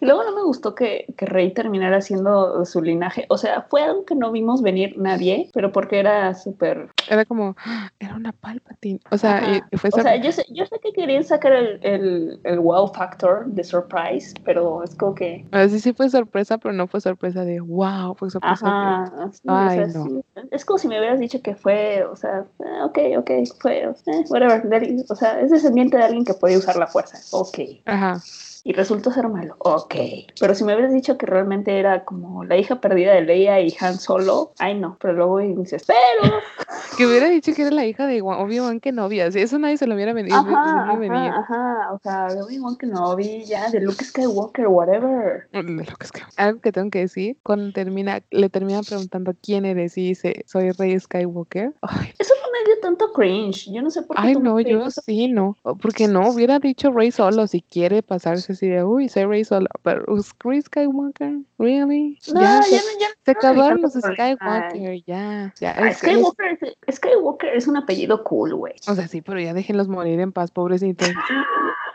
Y 0.00 0.04
luego 0.06 0.24
no 0.24 0.34
me 0.34 0.42
gustó 0.42 0.74
que, 0.74 1.06
que 1.16 1.26
Rey 1.26 1.52
terminara 1.52 2.00
siendo 2.00 2.64
su 2.64 2.82
linaje. 2.82 3.26
O 3.28 3.38
sea, 3.38 3.62
fue 3.62 3.82
algo 3.82 4.04
que 4.04 4.14
no 4.14 4.30
vimos 4.32 4.62
venir 4.62 4.96
nadie, 4.98 5.50
pero 5.54 5.72
porque 5.72 5.98
era 5.98 6.34
súper. 6.34 6.88
Era 7.08 7.24
como, 7.24 7.56
¡ah! 7.64 7.90
era 8.00 8.14
una 8.14 8.32
Palpatine. 8.32 9.00
O 9.10 9.18
sea, 9.18 9.62
y- 9.72 9.76
fue 9.76 9.90
O 9.92 10.02
sea, 10.02 10.16
yo 10.16 10.32
sé, 10.32 10.44
yo 10.50 10.66
sé 10.66 10.78
que 10.82 10.92
querían 10.92 11.24
sacar 11.24 11.52
el, 11.52 11.78
el, 11.82 12.40
el 12.44 12.60
wow 12.60 12.88
factor 12.92 13.46
de 13.46 13.64
surprise, 13.64 14.34
pero 14.44 14.82
es 14.82 14.94
como 14.94 15.14
que. 15.14 15.46
O 15.52 15.68
sí, 15.68 15.80
sí 15.80 15.92
fue 15.92 16.08
sorpresa, 16.10 16.58
pero 16.58 16.72
no 16.74 16.86
fue 16.86 17.00
sorpresa 17.00 17.44
de 17.44 17.60
wow, 17.60 18.14
fue 18.14 18.30
sorpresa 18.30 18.66
de- 18.66 18.70
Ajá. 18.72 19.30
sí, 19.32 19.40
o 19.48 19.52
Ay, 19.52 19.76
sea, 19.78 19.86
no. 19.88 20.04
sí. 20.04 20.20
Es 20.50 20.64
como 20.64 20.78
si 20.78 20.88
me 20.88 20.95
hubieras 20.98 21.20
dicho 21.20 21.40
que 21.42 21.54
fue, 21.54 22.04
o 22.04 22.16
sea, 22.16 22.44
eh, 22.60 22.82
ok, 22.84 22.98
ok, 23.18 23.30
fue, 23.60 23.84
eh, 23.84 24.24
whatever. 24.28 24.62
o 25.08 25.16
sea, 25.16 25.40
es 25.40 25.50
descendiente 25.50 25.96
de 25.96 26.04
alguien 26.04 26.24
que 26.24 26.34
puede 26.34 26.56
usar 26.56 26.76
la 26.76 26.86
fuerza. 26.86 27.18
Ok. 27.30 27.58
Ajá. 27.84 28.20
Y 28.68 28.72
resultó 28.72 29.12
ser 29.12 29.28
malo. 29.28 29.54
Ok. 29.60 29.94
Pero 30.40 30.54
si 30.56 30.64
me 30.64 30.74
hubieras 30.74 30.92
dicho 30.92 31.16
que 31.16 31.24
realmente 31.24 31.78
era 31.78 32.04
como 32.04 32.42
la 32.42 32.56
hija 32.56 32.80
perdida 32.80 33.14
de 33.14 33.22
Leia 33.22 33.60
y 33.60 33.72
Han 33.80 33.96
Solo, 33.96 34.50
ay 34.58 34.74
no. 34.76 34.96
Pero 35.00 35.12
luego 35.12 35.38
dices, 35.38 35.84
pero. 35.86 36.34
Que 36.96 37.06
hubiera 37.06 37.28
dicho 37.28 37.52
que 37.54 37.62
era 37.62 37.70
la 37.70 37.84
hija 37.84 38.06
de 38.06 38.22
Wa- 38.22 38.38
Obi-Wan 38.38 38.80
Kenobi. 38.80 39.20
Eso 39.20 39.58
nadie 39.58 39.76
se 39.76 39.86
lo 39.86 39.94
hubiera 39.94 40.14
venido. 40.14 40.36
Ajá, 40.36 40.90
ajá, 40.90 41.38
ajá. 41.38 41.92
O 41.92 41.98
sea, 42.02 42.26
de 42.34 42.42
Obi-Wan 42.42 42.76
Kenobi, 42.76 43.44
ya, 43.44 43.68
de 43.70 43.80
Luke 43.80 44.02
Skywalker, 44.02 44.66
whatever. 44.66 45.46
De 45.52 45.86
es 46.00 46.10
que- 46.12 46.22
Algo 46.36 46.60
que 46.60 46.72
tengo 46.72 46.90
que 46.90 47.00
decir, 47.00 47.36
cuando 47.42 47.70
termina, 47.72 48.22
le 48.30 48.48
termina 48.48 48.80
preguntando 48.82 49.34
quién 49.42 49.64
eres 49.66 49.96
y 49.98 50.08
dice, 50.08 50.42
soy 50.46 50.70
Rey 50.72 50.98
Skywalker. 50.98 51.74
Ay, 51.82 52.14
Eso 52.18 52.32
no 52.42 52.50
me 52.50 52.64
dio 52.66 52.80
tanto 52.80 53.12
cringe. 53.12 53.70
Yo 53.70 53.82
no 53.82 53.90
sé 53.90 54.02
por 54.02 54.16
qué. 54.16 54.22
ay, 54.22 54.34
no, 54.34 54.58
yo 54.60 54.90
sí, 54.90 55.28
no. 55.28 55.54
Porque 55.82 56.08
no, 56.08 56.30
hubiera 56.30 56.58
dicho 56.58 56.90
Rey 56.92 57.10
solo 57.12 57.46
si 57.46 57.60
quiere 57.60 58.02
pasarse 58.02 58.54
así 58.56 58.68
de, 58.68 58.84
uy, 58.84 59.08
soy 59.08 59.24
Rey 59.24 59.44
solo. 59.44 59.68
Pero, 59.82 60.16
¿es 60.16 60.34
Rey 60.40 60.60
Skywalker? 60.60 61.38
¿Really? 61.58 62.18
No, 62.32 62.40
ya, 62.40 62.60
ya, 62.70 62.80
se, 62.80 62.98
ya 62.98 63.06
se 63.24 63.30
acabaron 63.30 63.82
los. 63.82 63.92
Skywalker, 63.92 65.02
ya. 65.06 65.54
ya 65.60 65.74
Ah, 65.76 65.88
es 65.88 65.98
Skywalker, 65.98 66.58
es, 66.86 66.96
Skywalker 66.96 67.54
es 67.54 67.66
un 67.66 67.76
apellido 67.76 68.24
cool, 68.24 68.54
güey. 68.54 68.74
o 68.88 68.94
sea, 68.94 69.06
sí, 69.08 69.22
pero 69.22 69.40
ya 69.40 69.54
déjenlos 69.54 69.88
morir 69.88 70.20
en 70.20 70.32
paz, 70.32 70.50
pobrecitos. 70.50 71.08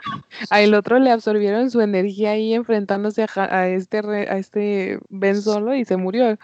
Al 0.50 0.74
otro 0.74 1.00
le 1.00 1.12
absorbieron 1.12 1.70
su 1.72 1.82
energía 1.82 2.32
ahí 2.32 2.54
enfrentándose 2.54 3.24
a, 3.36 3.56
a 3.60 3.68
este 3.70 4.02
re- 4.02 4.30
a 4.30 4.38
este 4.38 5.00
Ben 5.10 5.42
Solo 5.42 5.76
y 5.76 5.86
se 5.86 5.98
murió. 5.98 6.38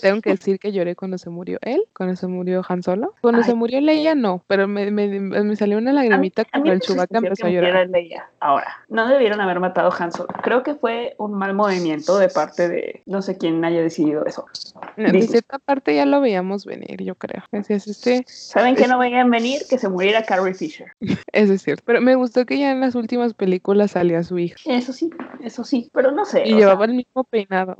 Tengo 0.00 0.20
que 0.20 0.30
decir 0.30 0.58
que 0.58 0.72
lloré 0.72 0.96
cuando 0.96 1.18
se 1.18 1.30
murió 1.30 1.58
él, 1.62 1.82
cuando 1.96 2.16
se 2.16 2.26
murió 2.26 2.62
Han 2.68 2.82
Solo. 2.82 3.14
Cuando 3.20 3.40
Ay. 3.42 3.46
se 3.46 3.54
murió 3.54 3.80
Leia, 3.80 4.14
no, 4.14 4.42
pero 4.46 4.66
me, 4.68 4.90
me, 4.90 5.08
me 5.20 5.56
salió 5.56 5.78
una 5.78 5.92
lagrimita 5.92 6.42
A 6.42 6.44
cuando 6.46 6.64
mí 6.68 6.74
el 6.74 6.80
Chewbacca 6.80 7.18
empezó 7.18 7.46
a 7.46 7.50
llorar. 7.50 7.88
Leia. 7.88 8.28
Ahora, 8.40 8.66
no 8.88 9.08
debieron 9.08 9.40
haber 9.40 9.60
matado 9.60 9.90
a 9.92 9.96
Han 9.96 10.12
Solo. 10.12 10.28
Creo 10.42 10.62
que 10.62 10.74
fue 10.74 11.14
un 11.18 11.34
mal 11.34 11.54
movimiento 11.54 12.18
de 12.18 12.28
parte 12.28 12.68
de 12.68 13.02
no 13.06 13.22
sé 13.22 13.36
quién 13.38 13.64
haya 13.64 13.80
decidido 13.82 14.24
eso. 14.26 14.46
De 14.96 15.10
dices. 15.12 15.30
cierta 15.30 15.58
parte 15.58 15.94
ya 15.94 16.06
lo 16.06 16.20
veíamos 16.20 16.64
venir, 16.66 17.02
yo 17.02 17.14
creo. 17.14 17.42
Así 17.52 17.72
es, 17.74 17.86
este, 17.86 18.24
¿Saben 18.26 18.74
que 18.76 18.86
no 18.86 18.98
veían 18.98 19.30
venir? 19.30 19.62
Que 19.68 19.78
se 19.78 19.88
muriera 19.88 20.22
Carrie 20.22 20.54
Fisher. 20.54 20.88
eso 21.32 21.52
es 21.52 21.62
cierto. 21.62 21.82
Pero 21.86 22.00
me 22.00 22.14
gustó 22.14 22.44
que 22.46 22.58
ya 22.58 22.70
en 22.72 22.80
las 22.80 22.93
últimas 22.94 23.34
películas 23.34 23.92
salía 23.92 24.22
su 24.22 24.38
hija 24.38 24.56
Eso 24.66 24.92
sí, 24.92 25.10
eso 25.40 25.64
sí. 25.64 25.90
Pero 25.92 26.10
no 26.12 26.24
sé. 26.24 26.42
y 26.46 26.54
llevaba 26.54 26.84
sea, 26.84 26.90
el 26.92 26.94
mismo 26.98 27.24
peinado. 27.24 27.76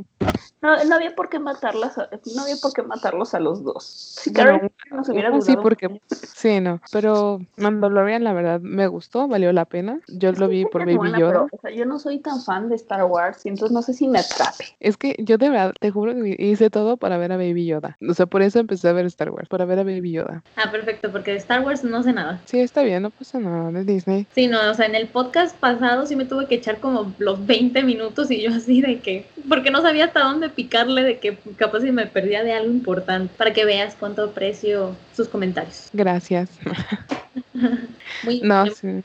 no, 0.63 0.85
no 0.85 0.95
había 0.95 1.15
por 1.15 1.29
qué 1.29 1.39
matarlas, 1.39 1.99
a- 1.99 2.09
no 2.35 2.43
había 2.43 2.57
por 2.61 2.73
qué 2.73 2.83
matarlos 2.83 3.35
a 3.35 3.41
los 3.41 3.63
dos. 3.65 3.85
Si 3.85 4.33
Carrie 4.33 4.61
Fisher 4.61 4.93
nos 4.97 5.09
hubiera 5.09 5.41
sí, 5.41 5.57
porque- 5.57 6.01
Sí, 6.35 6.61
no, 6.61 6.81
pero 6.93 7.41
Mandalorian 7.57 8.23
la 8.25 8.33
verdad 8.33 8.61
me 8.61 8.87
gustó, 8.87 9.29
valió 9.29 9.53
la 9.53 9.65
pena. 9.65 10.01
Yo 10.09 10.31
Es 10.31 10.39
lo 10.39 10.49
vi 10.49 10.65
por 10.65 10.83
Baby 10.85 10.97
buena, 10.97 11.19
Yoda. 11.19 11.33
pero, 11.33 11.49
o 11.53 11.61
sea, 11.61 11.71
yo 11.71 11.85
no 11.87 11.99
soy 11.99 12.19
tan 12.19 12.41
fan 12.43 12.69
de 12.69 12.77
Star 12.77 13.05
Wars 13.05 13.45
y 13.47 13.49
entonces 13.49 13.73
no 13.75 13.83
sé 13.83 13.95
si 13.95 14.09
me 14.09 14.19
atrape. 14.19 14.65
Es 14.81 14.97
que 14.97 15.17
yo 15.19 15.39
de 15.39 15.49
verdad, 15.51 15.73
te 15.81 15.91
juro 15.91 16.15
que 16.15 16.37
hice 16.39 16.71
todo 16.71 16.97
para 16.97 17.17
ver 17.19 17.33
a 17.33 17.37
Baby 17.37 17.67
Yoda. 17.67 17.97
O 18.09 18.15
sea, 18.15 18.27
por 18.27 18.43
eso 18.43 18.59
empecé 18.59 18.89
a 18.89 18.93
ver 18.93 19.07
Star 19.07 19.31
Wars, 19.31 19.49
para 19.49 19.65
ver 19.65 19.79
a 19.79 19.85
Baby 19.85 20.13
Yoda. 20.13 20.43
Ah, 20.57 20.71
perfecto, 20.71 21.11
porque 21.11 21.31
de 21.33 21.39
Star 21.39 21.63
Wars 21.65 21.83
no 21.85 22.03
sé 22.03 22.13
nada. 22.13 22.41
Sí, 22.45 22.61
está 22.61 22.83
bien, 22.83 23.03
no 23.03 23.11
pasa 23.11 23.39
nada 23.39 23.71
de 23.71 23.85
Disney. 23.85 24.27
Sí, 24.35 24.47
no, 24.47 24.59
o 24.71 24.75
sea, 24.75 24.87
en 24.87 24.95
el 24.95 25.04
podcast 25.07 25.57
pasado 25.57 26.07
sí 26.07 26.17
me 26.17 26.25
tuve 26.25 26.47
que 26.47 26.57
echar 26.57 26.79
como 26.79 27.15
los 27.19 27.45
20 27.47 27.83
minutos 27.83 28.31
y 28.31 28.43
yo 28.43 28.51
así 28.51 28.81
de 28.81 29.01
que, 29.01 29.27
porque 29.49 29.71
no 29.71 29.83
sabía 29.83 30.07
hasta 30.07 30.21
dónde 30.21 30.49
picarle, 30.49 31.03
de 31.03 31.19
que 31.19 31.39
capaz 31.57 31.81
si 31.81 31.93
me 31.93 32.07
perdía 32.07 32.43
de 32.43 32.53
algo 32.53 32.71
importante, 32.71 33.33
para 33.37 33.53
que 33.53 33.65
veas 33.65 33.97
cuánto 33.99 34.25
aprecio 34.25 34.97
sus 35.15 35.29
comentarios. 35.29 35.89
Gracias. 35.93 36.51
Muy 38.25 38.41
No, 38.41 38.67
sí. 38.67 39.03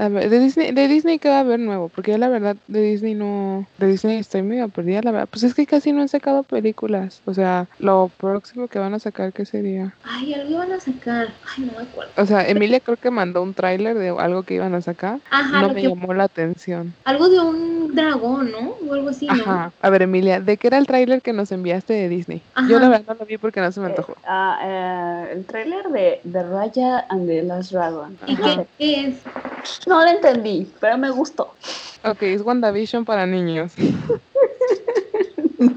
A 0.00 0.08
ver, 0.08 0.30
de 0.30 0.38
Disney, 0.38 0.72
de 0.72 0.88
Disney 0.88 1.18
qué 1.18 1.28
va 1.28 1.36
a 1.36 1.40
haber 1.40 1.60
nuevo, 1.60 1.90
porque 1.90 2.12
yo 2.12 2.16
la 2.18 2.28
verdad 2.28 2.56
de 2.68 2.80
Disney 2.80 3.14
no, 3.14 3.66
de 3.76 3.86
Disney 3.88 4.16
estoy 4.16 4.40
medio 4.42 4.68
perdida, 4.70 5.02
la 5.02 5.10
verdad. 5.10 5.28
Pues 5.30 5.42
es 5.42 5.52
que 5.52 5.66
casi 5.66 5.92
no 5.92 6.00
han 6.00 6.08
sacado 6.08 6.42
películas. 6.42 7.20
O 7.26 7.34
sea, 7.34 7.68
lo 7.78 8.10
próximo 8.16 8.66
que 8.66 8.78
van 8.78 8.94
a 8.94 8.98
sacar, 8.98 9.34
¿qué 9.34 9.44
sería? 9.44 9.94
Ay, 10.02 10.32
algo 10.32 10.52
iban 10.52 10.72
a 10.72 10.80
sacar. 10.80 11.28
Ay, 11.54 11.64
no 11.66 11.72
me 11.72 11.82
acuerdo. 11.82 12.12
O 12.16 12.24
sea, 12.24 12.48
Emilia 12.48 12.80
creo 12.80 12.96
que 12.96 13.10
mandó 13.10 13.42
un 13.42 13.52
tráiler 13.52 13.98
de 13.98 14.08
algo 14.08 14.42
que 14.42 14.54
iban 14.54 14.74
a 14.74 14.80
sacar. 14.80 15.20
Ajá, 15.30 15.60
No 15.60 15.68
me 15.68 15.82
que- 15.82 15.88
llamó 15.90 16.14
la 16.14 16.24
atención. 16.24 16.94
algo 17.04 17.28
de 17.28 17.38
un 17.40 17.94
dragón, 17.94 18.52
¿no? 18.52 18.70
O 18.88 18.94
algo 18.94 19.10
así, 19.10 19.26
¿no? 19.26 19.32
Ajá. 19.34 19.72
A 19.82 19.90
ver, 19.90 20.00
Emilia, 20.00 20.40
¿de 20.40 20.56
qué 20.56 20.68
era 20.68 20.78
el 20.78 20.86
tráiler 20.86 21.20
que 21.20 21.34
nos 21.34 21.52
enviaste 21.52 21.92
de 21.92 22.08
Disney? 22.08 22.40
Yo 22.70 22.78
la 22.80 22.88
verdad 22.88 23.04
no 23.08 23.14
lo 23.20 23.26
vi 23.26 23.36
porque 23.36 23.60
no 23.60 23.70
se 23.70 23.80
me 23.80 23.88
Eh, 23.88 23.90
antojó. 23.90 24.14
ah, 24.26 24.58
eh, 25.28 25.32
el 25.34 25.44
tráiler 25.44 25.88
de, 25.90 26.20
de 26.24 26.42
Raya 26.42 27.04
and 27.10 27.26
the 27.26 27.42
Last 27.42 27.70
Dragon. 27.72 28.16
¿Y 28.26 28.36
qué 28.36 28.66
es? 28.78 29.16
No 29.86 30.02
lo 30.04 30.10
entendí, 30.10 30.70
pero 30.80 30.96
me 30.98 31.10
gustó. 31.10 31.52
Ok, 32.04 32.22
es 32.22 32.42
WandaVision 32.42 33.04
para 33.04 33.26
niños. 33.26 33.72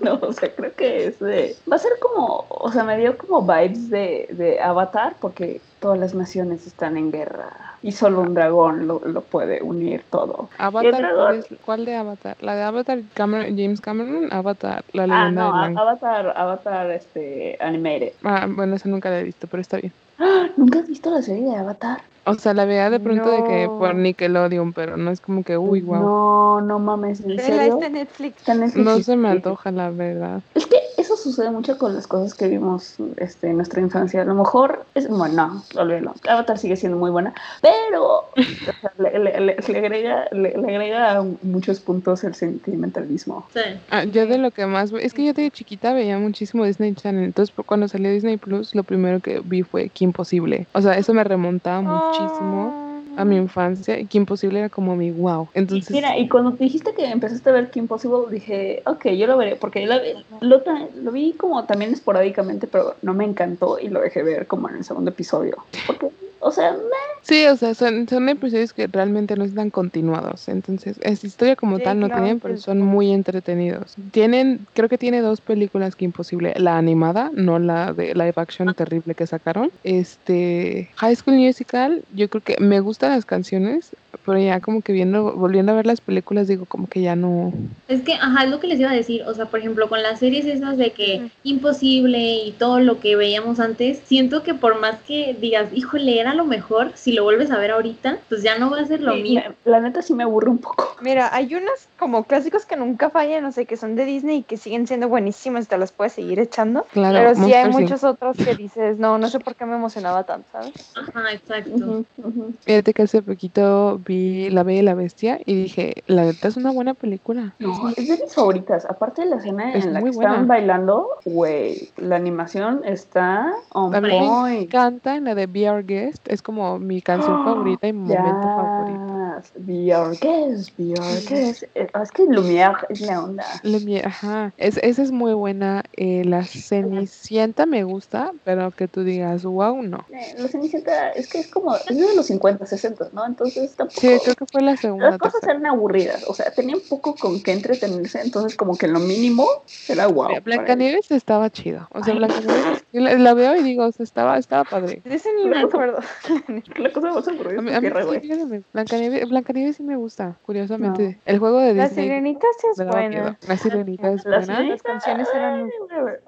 No, 0.02 0.14
o 0.22 0.32
sea, 0.32 0.50
creo 0.56 0.74
que 0.76 1.08
es 1.08 1.20
de... 1.20 1.56
Va 1.70 1.76
a 1.76 1.80
ser 1.80 1.92
como, 2.00 2.46
o 2.50 2.72
sea, 2.72 2.84
me 2.86 2.98
dio 2.98 3.18
como 3.18 3.42
vibes 3.42 3.90
de, 3.90 4.28
de 4.32 4.60
Avatar 4.62 5.16
porque 5.20 5.60
todas 5.80 6.00
las 6.00 6.14
naciones 6.14 6.66
están 6.66 6.96
en 6.96 7.12
guerra 7.12 7.78
y 7.82 7.92
solo 7.92 8.22
un 8.22 8.34
dragón 8.34 8.88
lo, 8.88 9.02
lo 9.06 9.22
puede 9.22 9.62
unir 9.62 10.02
todo. 10.10 10.48
Avatar? 10.58 11.14
¿cuál, 11.16 11.36
es- 11.40 11.48
cuál 11.66 11.84
de 11.86 11.96
Avatar? 11.96 12.38
La 12.40 12.56
de 12.56 12.64
Avatar 12.64 13.00
Cameron- 13.14 13.58
James 13.58 13.82
Cameron, 13.82 14.32
Avatar, 14.32 14.86
la 14.94 15.04
Ah, 15.04 15.08
leyenda 15.08 15.42
no, 15.42 15.52
de 15.54 15.60
a- 15.60 15.64
Aang. 15.64 15.78
Avatar, 15.78 16.34
Avatar, 16.38 16.92
este, 16.92 17.58
animated. 17.60 18.14
Ah, 18.24 18.48
bueno, 18.50 18.76
esa 18.78 18.88
nunca 18.88 19.10
la 19.10 19.20
he 19.20 19.24
visto, 19.24 19.48
pero 19.48 19.60
está 19.60 19.78
bien. 19.78 19.92
¡Ah! 20.18 20.48
¿Nunca 20.56 20.80
has 20.80 20.88
visto 20.88 21.10
la 21.12 21.22
serie 21.22 21.44
de 21.44 21.56
Avatar? 21.58 22.02
O 22.26 22.36
sea, 22.36 22.54
la 22.54 22.66
veía 22.66 22.90
de 22.90 23.00
pronto 23.00 23.30
de 23.30 23.44
que 23.44 23.68
por. 23.68 23.96
Nickelodeon, 23.96 24.74
pero 24.74 24.96
no 24.98 25.12
es 25.12 25.20
como 25.20 25.44
que, 25.44 25.58
uy, 25.58 25.82
wow. 25.82 26.02
No, 26.02 26.62
no 26.62 26.80
mames, 26.80 27.20
¿en 27.22 27.38
serio? 27.40 27.62
está 27.62 27.88
en 27.88 27.94
Netflix. 27.94 28.38
Está 28.38 28.54
en 28.54 28.60
Netflix, 28.62 28.86
No 28.86 29.00
se 29.00 29.16
me 29.16 29.30
antoja, 29.30 29.72
la 29.72 29.90
verdad. 29.90 30.42
Es 30.56 30.66
que 30.66 30.83
eso 31.14 31.24
sucede 31.24 31.50
mucho 31.52 31.78
con 31.78 31.96
las 31.96 32.08
cosas 32.08 32.34
que 32.34 32.48
vimos 32.48 32.96
este, 33.18 33.50
en 33.50 33.58
nuestra 33.58 33.82
infancia. 33.82 34.22
A 34.22 34.26
lo 34.26 34.36
mejor 34.36 34.86
es 34.96 35.08
bueno, 35.08 35.64
no, 35.76 35.82
olvídalo. 35.82 36.14
Avatar 36.28 36.58
sigue 36.58 36.76
siendo 36.76 36.98
muy 36.98 37.12
buena, 37.12 37.34
pero 37.62 38.04
o 38.06 38.26
sea, 38.36 38.92
le, 38.98 39.20
le- 39.20 39.40
le- 39.40 39.56
le 39.68 39.78
agrega, 39.80 40.26
le, 40.32 40.58
le 40.58 40.76
agrega 40.76 41.24
muchos 41.42 41.80
puntos 41.80 42.24
el 42.24 42.36
sentimentalismo. 42.36 43.46
Sí. 43.54 43.62
Ah, 43.92 44.04
yo 44.06 44.28
de 44.28 44.38
lo 44.38 44.52
que 44.52 44.66
más 44.66 44.92
es 44.92 45.14
que 45.14 45.26
yo 45.26 45.34
de 45.34 45.50
chiquita 45.52 45.94
veía 45.94 46.18
muchísimo 46.20 46.66
Disney 46.66 46.94
Channel, 46.96 47.24
entonces 47.24 47.54
por- 47.54 47.66
cuando 47.66 47.88
salió 47.88 48.12
Disney 48.12 48.38
Plus, 48.38 48.76
lo 48.76 48.84
primero 48.84 49.20
que 49.20 49.42
vi 49.44 49.64
fue 49.64 49.90
Que 49.90 50.04
Imposible. 50.06 50.68
O 50.74 50.82
sea, 50.82 50.94
eso 50.98 51.14
me 51.14 51.24
remontaba 51.24 51.82
muchísimo 51.82 52.83
a 53.16 53.26
mi 53.26 53.38
infancia 53.38 54.00
y 54.00 54.06
Que 54.08 54.18
Imposible 54.18 54.60
era 54.60 54.70
como 54.70 54.96
mi 54.96 55.12
wow. 55.12 55.48
Entonces, 55.54 55.92
Mira, 55.92 56.18
y 56.18 56.28
cuando 56.28 56.54
te 56.54 56.64
dijiste 56.64 56.94
que 56.94 57.06
empezaste 57.06 57.50
a 57.50 57.54
ver 57.54 57.72
Kim 57.72 57.88
Possible, 57.88 58.24
dije, 58.30 58.82
ok, 58.86 59.10
yo 59.10 59.28
lo 59.28 59.38
veré, 59.38 59.56
porque 59.56 59.86
lo, 59.86 59.96
lo, 60.42 60.62
lo 60.96 61.12
vi 61.12 61.34
como 61.34 61.66
también 61.66 61.94
esporádicamente, 61.94 62.68
pero 62.68 62.96
no 63.02 63.14
me 63.14 63.26
encantó 63.26 63.80
y 63.80 63.90
lo 63.90 64.02
dejé 64.02 64.24
ver 64.24 64.48
como 64.48 64.70
en 64.70 64.78
el 64.78 64.84
segundo 64.84 65.12
episodio. 65.12 65.58
Porque, 65.88 66.10
o 66.44 66.52
sea, 66.52 66.72
me- 66.74 66.80
sí, 67.22 67.46
o 67.46 67.56
sea, 67.56 67.74
son, 67.74 68.08
son 68.08 68.28
episodios 68.30 68.74
que 68.74 68.88
realmente 68.88 69.36
no 69.36 69.44
están 69.46 69.70
continuados. 69.70 70.48
Entonces, 70.50 71.00
es 71.02 71.24
historia 71.24 71.56
como 71.56 71.78
Sí, 71.78 71.84
tal 71.84 72.00
no 72.00 72.08
claro, 72.08 72.22
tienen, 72.24 72.40
pero 72.40 72.58
sí. 72.58 72.64
son 72.64 72.82
muy 72.82 73.12
entretenidos. 73.12 73.96
Tienen, 74.12 74.66
creo 74.74 74.90
que 74.90 74.98
tiene 74.98 75.22
dos 75.22 75.42
películas 75.42 75.96
Que 75.96 76.06
Imposible, 76.06 76.54
la 76.58 76.78
animada, 76.78 77.32
no 77.34 77.60
la 77.60 77.94
de 77.94 78.14
live 78.14 78.34
action 78.36 78.74
terrible 78.76 79.16
que 79.16 79.26
sacaron. 79.28 79.72
Este, 79.84 80.90
High 80.98 81.16
School 81.16 81.36
Musical, 81.38 82.04
yo 82.14 82.30
creo 82.30 82.42
que 82.42 82.58
me 82.60 82.80
gustan 82.82 83.12
las 83.12 83.26
canciones, 83.26 83.92
pero 84.26 84.38
ya 84.40 84.60
como 84.60 84.82
que 84.82 84.94
viendo, 84.94 85.34
volviendo 85.36 85.72
a 85.72 85.76
ver 85.76 85.86
las 85.86 86.02
películas, 86.02 86.48
digo 86.48 86.66
como 86.66 86.88
que 86.88 87.02
ya 87.02 87.16
no. 87.16 87.54
Es 87.88 88.02
que, 88.02 88.14
ajá, 88.14 88.44
es 88.44 88.50
lo 88.52 88.60
que 88.60 88.68
les 88.68 88.80
iba 88.80 88.92
a 88.92 88.96
decir. 88.96 89.24
O 89.24 89.34
sea, 89.34 89.46
por 89.46 89.60
ejemplo, 89.60 89.88
con 89.90 90.02
las 90.04 90.20
series 90.20 90.46
esas 90.46 90.78
de 90.78 90.92
que 90.92 91.32
imposible 91.44 92.36
y 92.46 92.52
todo 92.54 92.80
lo 92.80 93.00
que 93.00 93.16
veíamos 93.16 93.60
antes, 93.60 94.00
siento 94.06 94.44
que 94.44 94.54
por 94.54 94.80
más 94.80 95.00
que 95.08 95.36
digas, 95.40 95.70
híjole, 95.74 96.20
era 96.20 96.33
lo 96.34 96.46
mejor, 96.46 96.92
si 96.96 97.14
lo 97.14 97.24
vuelves 97.24 97.52
a 97.52 97.58
ver 97.58 97.72
ahorita, 97.72 98.18
pues 98.30 98.44
ya 98.44 98.58
no 98.58 98.70
va 98.70 98.80
a 98.80 98.86
ser 98.86 99.02
lo 99.02 99.14
sí, 99.14 99.24
mismo. 99.24 99.54
la 99.66 99.80
neta 99.80 100.02
sí 100.02 100.14
me 100.14 100.24
aburre 100.24 100.50
un 100.50 100.58
poco. 100.60 100.96
Mira, 101.02 101.34
hay 101.34 101.54
unas 101.56 101.90
como 102.00 102.24
clásicos 102.26 102.66
que 102.66 102.76
nunca 102.78 103.10
fallan, 103.10 103.44
no 103.44 103.52
sé, 103.52 103.66
que 103.66 103.78
son 103.78 103.96
de 103.96 104.06
Disney 104.06 104.38
y 104.38 104.44
que 104.44 104.58
siguen 104.58 104.88
siendo 104.88 105.10
buenísimas, 105.10 105.68
te 105.68 105.78
las 105.78 105.92
puedes 105.92 106.14
seguir 106.14 106.40
echando. 106.40 106.86
Claro, 106.92 107.18
pero 107.18 107.36
sí 107.36 107.54
hay 107.54 107.72
sí. 107.72 107.82
muchos 107.82 108.04
otros 108.04 108.38
que 108.38 108.56
dices, 108.56 108.98
no, 109.00 109.18
no 109.18 109.28
sé 109.28 109.40
por 109.40 109.56
qué 109.56 109.66
me 109.66 109.76
emocionaba 109.76 110.24
tanto, 110.24 110.48
¿sabes? 110.52 110.74
Ajá, 110.96 111.34
exacto. 111.34 111.76
Ujú, 111.76 112.06
ujú. 112.18 112.54
Fíjate 112.66 112.94
que 112.94 113.02
hace 113.04 113.22
poquito 113.22 114.00
vi 114.00 114.50
La 114.50 114.64
Bella 114.64 114.80
y 114.80 114.84
la 114.84 114.96
Bestia 114.96 115.40
y 115.46 115.56
dije, 115.56 116.04
la 116.08 116.26
neta 116.26 116.48
es 116.48 116.58
una 116.58 116.72
buena 116.72 116.94
película. 116.94 117.56
No, 117.60 117.90
es 117.96 118.08
de 118.08 118.18
mis 118.18 118.34
favoritas. 118.34 118.86
Aparte 118.86 119.24
de 119.24 119.30
la 119.30 119.38
escena 119.38 119.74
Es 119.74 119.86
en 119.86 119.94
la 119.94 120.02
que 120.02 120.12
buena. 120.12 120.30
estaban 120.32 120.48
bailando, 120.48 121.10
güey, 121.26 121.90
la 121.98 122.16
animación 122.16 122.82
está 122.86 123.54
on 123.74 123.94
A 123.96 124.02
mí 124.02 124.08
me 124.08 124.62
encanta 124.62 125.16
en 125.16 125.26
la 125.26 125.36
de 125.36 125.48
Be 125.48 125.70
Our 125.70 125.84
Guest, 125.86 126.23
es 126.26 126.42
como 126.42 126.80
mi 126.80 127.02
canción 127.02 127.38
Ah, 127.42 127.44
favorita 127.46 127.88
y 127.88 127.94
momento 127.94 128.42
favorito. 128.42 129.00
Ya, 129.00 129.14
buenas. 129.14 129.52
Be 129.56 129.96
our 129.96 130.12
guest, 130.20 130.70
be 130.78 130.94
our 131.00 131.22
guest. 131.30 131.64
Es 131.74 132.12
que 132.12 132.24
Lumière 132.26 132.76
es 132.90 133.02
la 133.02 133.24
onda. 133.24 133.46
Lumière, 133.64 134.06
ajá. 134.06 134.54
Es, 134.58 134.78
esa 134.84 135.02
es 135.02 135.12
muy 135.12 135.34
buena. 135.34 135.84
eh, 135.98 136.24
la 136.26 136.44
Cenicienta 136.44 137.66
me 137.66 137.84
gusta, 137.84 138.32
pero 138.44 138.72
que 138.72 138.88
tú 138.88 139.04
digas, 139.04 139.44
wow, 139.44 139.82
no. 139.82 140.06
Eh, 140.12 140.36
La 140.38 140.48
Cenicienta 140.48 141.10
es 141.12 141.28
que 141.30 141.40
es 141.40 141.48
como, 141.48 141.76
es 141.76 141.98
de 141.98 142.16
los 142.16 142.26
50, 142.28 142.66
60, 142.66 143.10
¿no? 143.14 143.26
Entonces 143.26 143.76
tampoco... 143.76 144.00
Sí, 144.02 144.18
creo 144.24 144.36
que 144.36 144.46
fue 144.46 144.62
la 144.62 144.78
segunda. 144.78 145.12
Las 145.12 145.18
cosas 145.20 145.42
tercera. 145.42 145.54
eran 145.60 145.66
aburridas, 145.68 146.24
o 146.28 146.34
sea, 146.34 146.52
tenían 146.52 146.80
poco 146.90 147.16
con 147.16 147.42
qué 147.42 147.52
entretenerse, 147.54 148.22
entonces 148.22 148.56
como 148.56 148.78
que 148.78 148.88
lo 148.88 149.00
mínimo 149.00 149.48
era 149.88 150.08
wow. 150.08 150.30
Blancanieves 150.44 151.12
estaba 151.12 151.50
chido. 151.50 151.88
O 151.92 152.04
sea. 152.04 152.14
Blancanieves, 152.14 152.84
yo 152.92 153.02
la, 153.02 153.14
la 153.18 153.34
veo 153.34 153.56
y 153.56 153.64
digo, 153.64 153.86
o 153.86 153.92
sea, 153.92 154.04
estaba, 154.04 154.38
estaba 154.38 154.64
padre. 154.64 155.02
De 155.04 155.16
ese 155.16 155.30
ni 155.34 155.46
me 155.50 155.60
acuerdo. 155.62 156.00
La 156.78 156.92
cosa 156.92 157.12
más 157.14 157.28
aburrida 157.28 157.60
A 157.60 157.62
mí, 157.62 157.70
es 157.72 157.78
a 157.78 157.82
mí 157.82 157.90
tierra, 157.90 158.04
sí, 158.04 158.64
Blancanieves, 158.74 159.30
Blancanieves 159.30 159.76
sí 159.78 159.84
me 159.84 159.96
gusta, 159.96 160.36
curiosamente. 160.44 161.18
El 161.26 161.40
juego 161.40 161.60
de 161.60 161.74
La 161.74 161.88
Disney 161.88 162.06
sirenita 162.06 162.48
sí 162.60 162.68
es 162.72 162.88
buena. 162.88 163.38
La 163.48 163.58
sirenita 163.58 164.12
es 164.12 164.26
La 164.26 164.38
buena. 164.40 164.46
Sirenita, 164.56 164.74
Las 164.74 164.82
canciones 164.84 165.28
eran- 165.34 165.70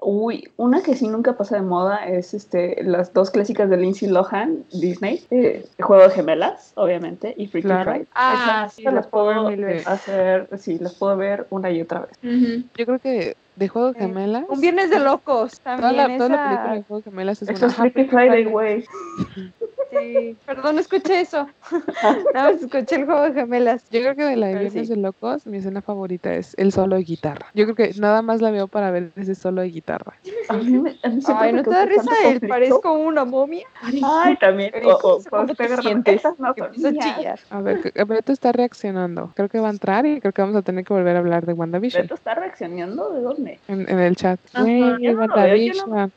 Uy, 0.00 0.48
una 0.56 0.82
que 0.82 0.94
sí 0.96 1.08
nunca 1.08 1.36
pasa 1.36 1.56
de 1.56 1.62
moda 1.62 2.06
es 2.06 2.34
este 2.34 2.82
las 2.82 3.12
dos 3.12 3.30
clásicas 3.30 3.68
de 3.70 3.76
Lindsay 3.76 4.08
Lohan, 4.08 4.64
Disney, 4.72 5.24
eh, 5.30 5.66
el 5.78 5.84
juego 5.84 6.02
de 6.04 6.10
gemelas, 6.10 6.72
obviamente, 6.76 7.34
y 7.36 7.46
Freaky 7.46 7.66
Claro. 7.68 7.90
Friday. 7.90 8.06
Ah, 8.14 8.64
Esas 8.66 8.74
sí, 8.74 8.82
las 8.82 8.94
las 8.94 9.06
puedo 9.08 9.48
hacer, 9.86 10.48
sí, 10.58 10.78
las 10.78 10.94
puedo 10.94 11.16
ver 11.16 11.46
una 11.50 11.70
y 11.70 11.80
otra 11.82 12.00
vez. 12.00 12.10
Ujú. 12.22 12.64
Yo 12.76 12.86
creo 12.86 12.98
que 12.98 13.36
de 13.56 13.68
juego 13.68 13.88
de 13.88 13.94
Sí. 13.94 14.00
gemelas. 14.00 14.44
Un 14.48 14.60
viernes 14.60 14.90
de 14.90 14.98
locos 15.00 15.60
Toda 15.60 15.76
también. 15.78 15.96
la, 15.96 16.16
toda 16.18 16.28
la 16.28 16.34
esa- 16.36 16.44
película 16.48 16.74
de 16.74 16.82
juego 16.82 16.96
de 17.02 17.10
gemelas 17.10 17.42
es 17.42 17.48
Eso 17.48 17.64
una. 17.64 17.68
es 17.68 17.74
Freaky 17.92 18.04
Friday, 18.10 18.44
güey. 18.44 18.84
Sí. 20.00 20.36
Perdón, 20.46 20.74
no 20.76 20.80
escuché 20.80 21.20
eso. 21.20 21.48
Nada 22.34 22.52
más 22.52 22.62
escuché 22.62 22.96
el 22.96 23.04
juego 23.06 23.22
de 23.22 23.32
gemelas. 23.34 23.84
Yo 23.90 24.00
creo 24.00 24.14
que 24.16 24.24
de 24.24 24.36
la 24.36 24.46
de 24.48 24.58
Viernes 24.58 24.86
sí. 24.88 24.94
de 24.94 25.00
Locos, 25.00 25.46
mi 25.46 25.58
escena 25.58 25.82
favorita 25.82 26.34
es 26.34 26.54
el 26.58 26.72
solo 26.72 26.96
de 26.96 27.02
guitarra. 27.02 27.46
Yo 27.54 27.64
creo 27.64 27.74
que 27.74 27.98
nada 28.00 28.22
más 28.22 28.40
la 28.40 28.50
veo 28.50 28.68
para 28.68 28.90
ver 28.90 29.12
ese 29.16 29.34
solo 29.34 29.62
de 29.62 29.68
guitarra. 29.68 30.14
A 30.48 30.54
mí, 30.56 30.78
me- 30.78 30.96
a 31.02 31.08
mí 31.08 31.20
Ay, 31.26 31.52
¿no 31.52 31.62
te 31.62 31.70
da 31.70 31.84
risa 31.86 32.10
el 32.30 32.40
parezco 32.48 32.92
una 32.92 33.24
momia? 33.24 33.66
Ay, 34.02 34.36
también. 34.36 34.72
O, 34.84 34.90
o 34.90 34.98
¿cómo 35.00 35.20
cuando 35.28 35.54
te 35.54 35.58
te 35.58 35.64
agarran, 35.64 35.82
sientes? 36.04 36.22
no 36.38 36.48
a 36.48 36.54
mías. 36.90 37.16
chillar. 37.16 37.40
A 37.50 37.60
ver, 37.60 37.80
que- 37.80 38.04
Beto 38.04 38.32
está 38.32 38.52
reaccionando. 38.52 39.32
Creo 39.34 39.48
que 39.48 39.58
va 39.60 39.68
a 39.68 39.72
entrar 39.72 40.06
y 40.06 40.20
creo 40.20 40.32
que 40.32 40.42
vamos 40.42 40.56
a 40.56 40.62
tener 40.62 40.84
que 40.84 40.92
volver 40.94 41.16
a 41.16 41.18
hablar 41.18 41.44
de 41.46 41.52
WandaVision 41.52 42.02
Beto 42.02 42.14
está 42.14 42.34
reaccionando 42.34 43.12
de 43.12 43.20
dónde. 43.20 43.60
en, 43.68 43.88
en 43.88 43.98
el 43.98 44.16
chat. 44.16 44.38
Ajá. 44.54 44.64
Yo 45.00 45.12
no 45.12 45.20
WandaVision. 45.20 46.12